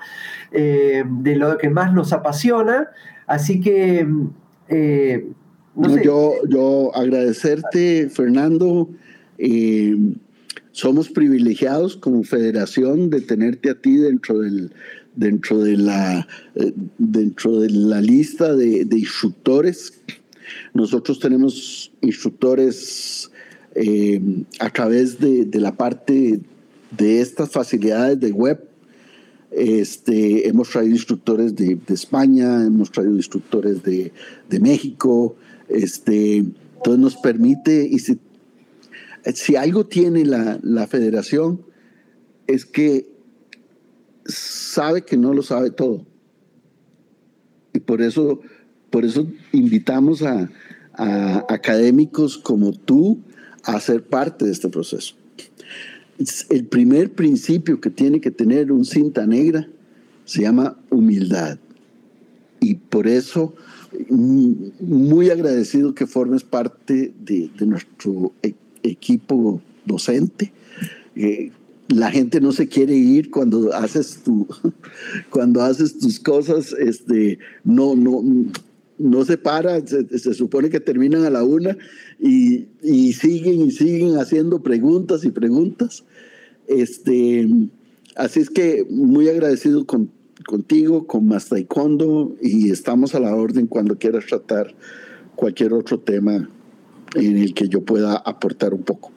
eh, 0.51 1.05
de 1.07 1.37
lo 1.37 1.59
que 1.59 1.69
más 1.71 1.93
nos 1.93 2.13
apasiona, 2.13 2.89
así 3.27 3.61
que... 3.61 4.07
Eh, 4.69 5.29
yo, 6.03 6.33
yo 6.49 6.91
agradecerte, 6.97 8.09
Fernando. 8.11 8.89
somos 10.73 11.09
privilegiados 11.09 11.97
como 11.97 12.25
federación 12.25 13.11
de 13.11 13.21
tenerte 13.21 13.71
a 13.71 13.81
ti 13.81 13.97
dentro 13.99 14.41
del, 14.41 14.73
dentro 15.19 15.59
de 15.59 15.77
la, 15.77 16.27
eh, 16.55 16.73
dentro 16.97 17.61
de 17.61 17.71
la 17.71 18.01
lista 18.01 18.55
de, 18.55 18.87
instructores. 18.93 20.01
Nosotros 20.73 21.19
tenemos 21.19 21.91
instructores 22.01 23.31
eh, 23.75 24.21
a 24.61 24.71
través 24.71 25.19
de, 25.19 25.49
la 25.55 25.77
parte 25.77 26.41
de 26.97 27.21
estas 27.21 27.51
facilidades 27.51 28.21
de 28.21 28.31
web. 28.31 28.65
Este, 29.51 30.47
hemos 30.47 30.71
traído 30.71 30.95
instructores 30.95 31.57
de, 31.57 31.79
España, 31.89 32.65
hemos 32.65 32.93
traído 32.93 33.17
instructores 33.17 33.83
de, 33.83 34.13
México. 34.61 35.35
Este, 35.69 36.37
entonces 36.37 37.01
nos 37.01 37.17
permite, 37.17 37.89
y 37.91 37.99
si, 37.99 38.19
si 39.35 39.57
algo 39.57 39.85
tiene 39.85 40.25
la, 40.25 40.61
la 40.63 40.87
federación, 40.87 41.63
es 42.47 42.65
que 42.65 43.18
sabe 44.29 45.03
que 45.03 45.17
no 45.17 45.33
lo 45.33 45.43
sabe 45.43 45.71
todo. 45.71 46.07
Y 47.73 47.81
por 47.81 48.03
eso, 48.03 48.41
por 48.91 49.05
eso 49.05 49.27
invitamos 49.53 50.23
a, 50.23 50.51
académicos 51.49 52.37
como 52.37 52.73
tú 52.73 53.21
a 53.63 53.79
ser 53.79 54.03
parte 54.03 54.45
de 54.45 54.51
este 54.51 54.69
proceso. 54.69 55.15
El 56.51 56.67
primer 56.67 57.13
principio 57.13 57.81
que 57.81 57.91
tiene 57.91 58.21
que 58.21 58.33
tener 58.33 58.73
un 58.73 58.85
cinta 58.85 59.25
negra 59.25 59.69
se 60.25 60.43
llama 60.43 60.77
humildad. 60.91 61.59
Y 62.61 62.75
por 62.75 63.07
eso, 63.07 63.55
muy 64.11 65.31
agradecido 65.31 65.95
que 65.95 66.09
formes 66.09 66.43
parte 66.43 67.15
de, 67.21 67.49
nuestro 67.61 68.33
e-, 68.43 68.55
equipo 68.83 69.63
docente. 69.85 70.53
Eh, 71.15 71.53
la 71.89 72.11
gente 72.11 72.41
no 72.41 72.53
se 72.53 72.69
quiere 72.69 72.95
ir 72.95 73.31
cuando 73.31 73.75
haces 73.75 74.23
tu, 74.23 74.47
cuando 75.31 75.63
haces 75.63 75.99
tus 75.99 76.21
cosas, 76.21 76.75
este, 76.79 77.39
no, 77.65 77.97
no, 77.97 78.23
no 78.99 79.25
se 79.25 79.39
para, 79.39 79.81
se, 79.87 80.35
supone 80.35 80.71
que 80.71 80.81
terminan 80.81 81.25
a 81.25 81.31
la 81.31 81.45
una 81.45 81.77
y, 82.21 82.67
siguen 83.13 83.63
y 83.63 83.71
siguen 83.71 84.19
haciendo 84.19 84.63
preguntas 84.63 85.25
y 85.25 85.31
preguntas. 85.31 86.05
Este, 86.67 87.49
así 88.17 88.41
es 88.41 88.51
que 88.51 88.87
muy 88.91 89.29
agradecido 89.29 89.87
contigo, 89.87 91.07
con 91.07 91.27
Más 91.27 91.49
y 92.43 92.71
estamos 92.71 93.15
a 93.15 93.21
la 93.21 93.35
orden 93.35 93.67
cuando 93.67 93.99
quieras 93.99 94.27
tratar 94.27 94.75
cualquier 95.37 95.73
otro 95.73 96.01
tema 96.01 96.51
en 97.15 97.39
el 97.39 97.55
que 97.55 97.69
yo 97.69 97.83
pueda 97.83 98.17
aportar 98.17 98.75
un 98.75 98.83
poco. 98.83 99.13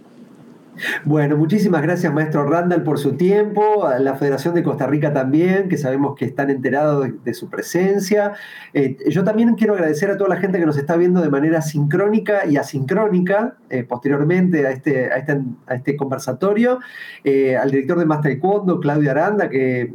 Bueno, 1.03 1.37
muchísimas 1.37 1.81
gracias, 1.81 2.13
maestro 2.13 2.45
Randall, 2.45 2.83
por 2.83 2.97
su 2.97 3.13
tiempo, 3.17 3.85
a 3.85 3.99
la 3.99 4.15
Federación 4.15 4.55
de 4.55 4.63
Costa 4.63 4.87
Rica 4.87 5.13
también, 5.13 5.67
que 5.69 5.77
sabemos 5.77 6.15
que 6.15 6.25
están 6.25 6.49
enterados 6.49 7.07
de, 7.23 7.33
su 7.33 7.49
presencia. 7.49 8.33
Eh, 8.73 8.97
yo 9.09 9.23
también 9.23 9.53
quiero 9.55 9.73
agradecer 9.73 10.09
a 10.11 10.17
toda 10.17 10.29
la 10.29 10.37
gente 10.37 10.59
que 10.59 10.65
nos 10.65 10.77
está 10.77 10.95
viendo 10.95 11.21
de 11.21 11.29
manera 11.29 11.61
sincrónica 11.61 12.45
y 12.45 12.57
asincrónica 12.57 13.55
eh, 13.69 13.83
posteriormente 13.83 14.65
a 14.65 14.71
este, 14.71 15.11
a 15.11 15.17
este, 15.17 15.41
a 15.67 15.75
este 15.75 15.95
conversatorio, 15.95 16.79
eh, 17.23 17.57
al 17.57 17.71
director 17.71 17.99
de 17.99 18.05
Master 18.05 18.31
Taekwondo, 18.31 18.79
Claudio 18.79 19.11
Aranda, 19.11 19.49
que 19.49 19.93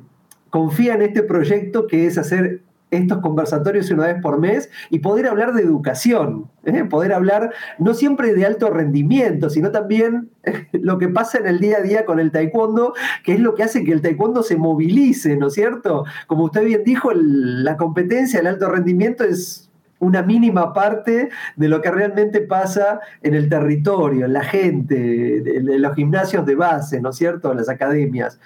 confía 0.51 0.95
en 0.95 1.03
este 1.03 1.23
proyecto 1.23 1.87
que 1.87 2.07
es 2.07 2.19
hacer 2.19 2.63
estos 2.97 3.19
conversatorios 3.19 3.91
una 3.91 4.07
vez 4.07 4.21
por 4.21 4.39
mes 4.39 4.71
y 4.91 4.99
poder 4.99 5.27
hablar 5.27 5.55
de 5.55 5.63
educación, 5.63 6.51
¿eh? 6.65 6.85
poder 6.85 7.13
hablar 7.13 7.53
no 7.79 7.95
siempre 7.95 8.35
de 8.35 8.47
alto 8.47 8.71
rendimiento, 8.71 9.51
sino 9.51 9.71
también 9.71 10.31
lo 10.73 10.99
que 10.99 11.09
pasa 11.09 11.39
en 11.39 11.47
el 11.47 11.61
día 11.61 11.79
a 11.79 11.83
día 11.83 12.05
con 12.05 12.21
el 12.21 12.33
taekwondo, 12.33 12.95
que 13.25 13.35
es 13.35 13.41
lo 13.41 13.55
que 13.55 13.63
hace 13.63 13.85
que 13.85 13.93
el 13.93 14.03
taekwondo 14.03 14.43
se 14.43 14.57
movilice, 14.57 15.37
¿no 15.37 15.49
es 15.49 15.55
cierto? 15.55 16.05
Como 16.27 16.45
usted 16.45 16.65
bien 16.65 16.83
dijo, 16.85 17.11
la 17.15 17.77
competencia, 17.77 18.41
el 18.41 18.47
alto 18.47 18.69
rendimiento 18.69 19.25
es 19.25 19.67
una 19.99 20.23
mínima 20.23 20.73
parte 20.73 21.31
de 21.57 21.69
lo 21.69 21.81
que 21.81 21.91
realmente 21.91 22.41
pasa 22.41 23.01
en 23.23 23.35
el 23.35 23.49
territorio, 23.49 24.27
en 24.27 24.33
la 24.33 24.45
gente, 24.45 25.39
en 25.57 25.83
los 25.83 25.95
gimnasios 25.95 26.45
de 26.45 26.55
base, 26.55 27.01
¿no 27.01 27.11
es 27.11 27.17
cierto?, 27.17 27.53
las 27.55 27.69
academias. 27.69 28.39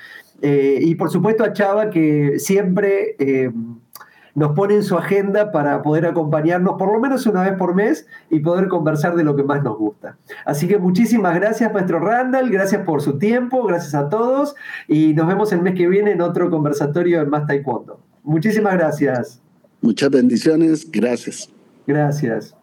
Eh, 0.43 0.79
y 0.81 0.95
por 0.95 1.11
supuesto 1.11 1.45
a 1.45 1.53
Chava 1.53 1.91
que 1.91 2.39
siempre... 2.39 3.17
Eh, 3.19 3.51
nos 4.35 4.53
pone 4.53 4.75
en 4.75 4.83
su 4.83 4.97
agenda 4.97 5.53
para 5.53 5.83
poder 5.83 6.07
acompañarnos 6.07 6.77
por 6.79 6.93
lo 6.93 7.01
menos 7.01 7.27
una 7.27 7.43
vez 7.43 7.55
por 7.55 7.75
mes 7.75 8.07
y 8.31 8.41
poder 8.41 8.69
conversar 8.69 9.17
de 9.17 9.25
lo 9.25 9.37
que 9.37 9.43
más 9.43 9.63
nos 9.63 9.77
gusta. 9.77 10.17
Así 10.45 10.69
que 10.69 10.79
muchísimas 10.79 11.35
gracias, 11.35 11.73
maestro 11.73 12.01
Randall, 12.01 12.51
gracias 12.51 12.85
por 12.85 13.03
su 13.03 13.19
tiempo, 13.19 13.65
gracias 13.67 13.95
a 13.95 14.09
todos 14.09 14.55
y 14.89 15.15
nos 15.15 15.27
vemos 15.27 15.53
el 15.53 15.63
mes 15.63 15.75
que 15.75 15.89
viene 15.89 16.13
en 16.13 16.21
otro 16.21 16.51
conversatorio 16.51 17.21
en 17.21 17.31
Más 17.31 17.47
Taekwondo. 17.47 18.01
Muchísimas 18.23 18.75
gracias. 18.75 19.41
Muchas 19.81 20.11
bendiciones, 20.11 20.91
gracias. 20.91 21.49
Gracias. 21.87 22.60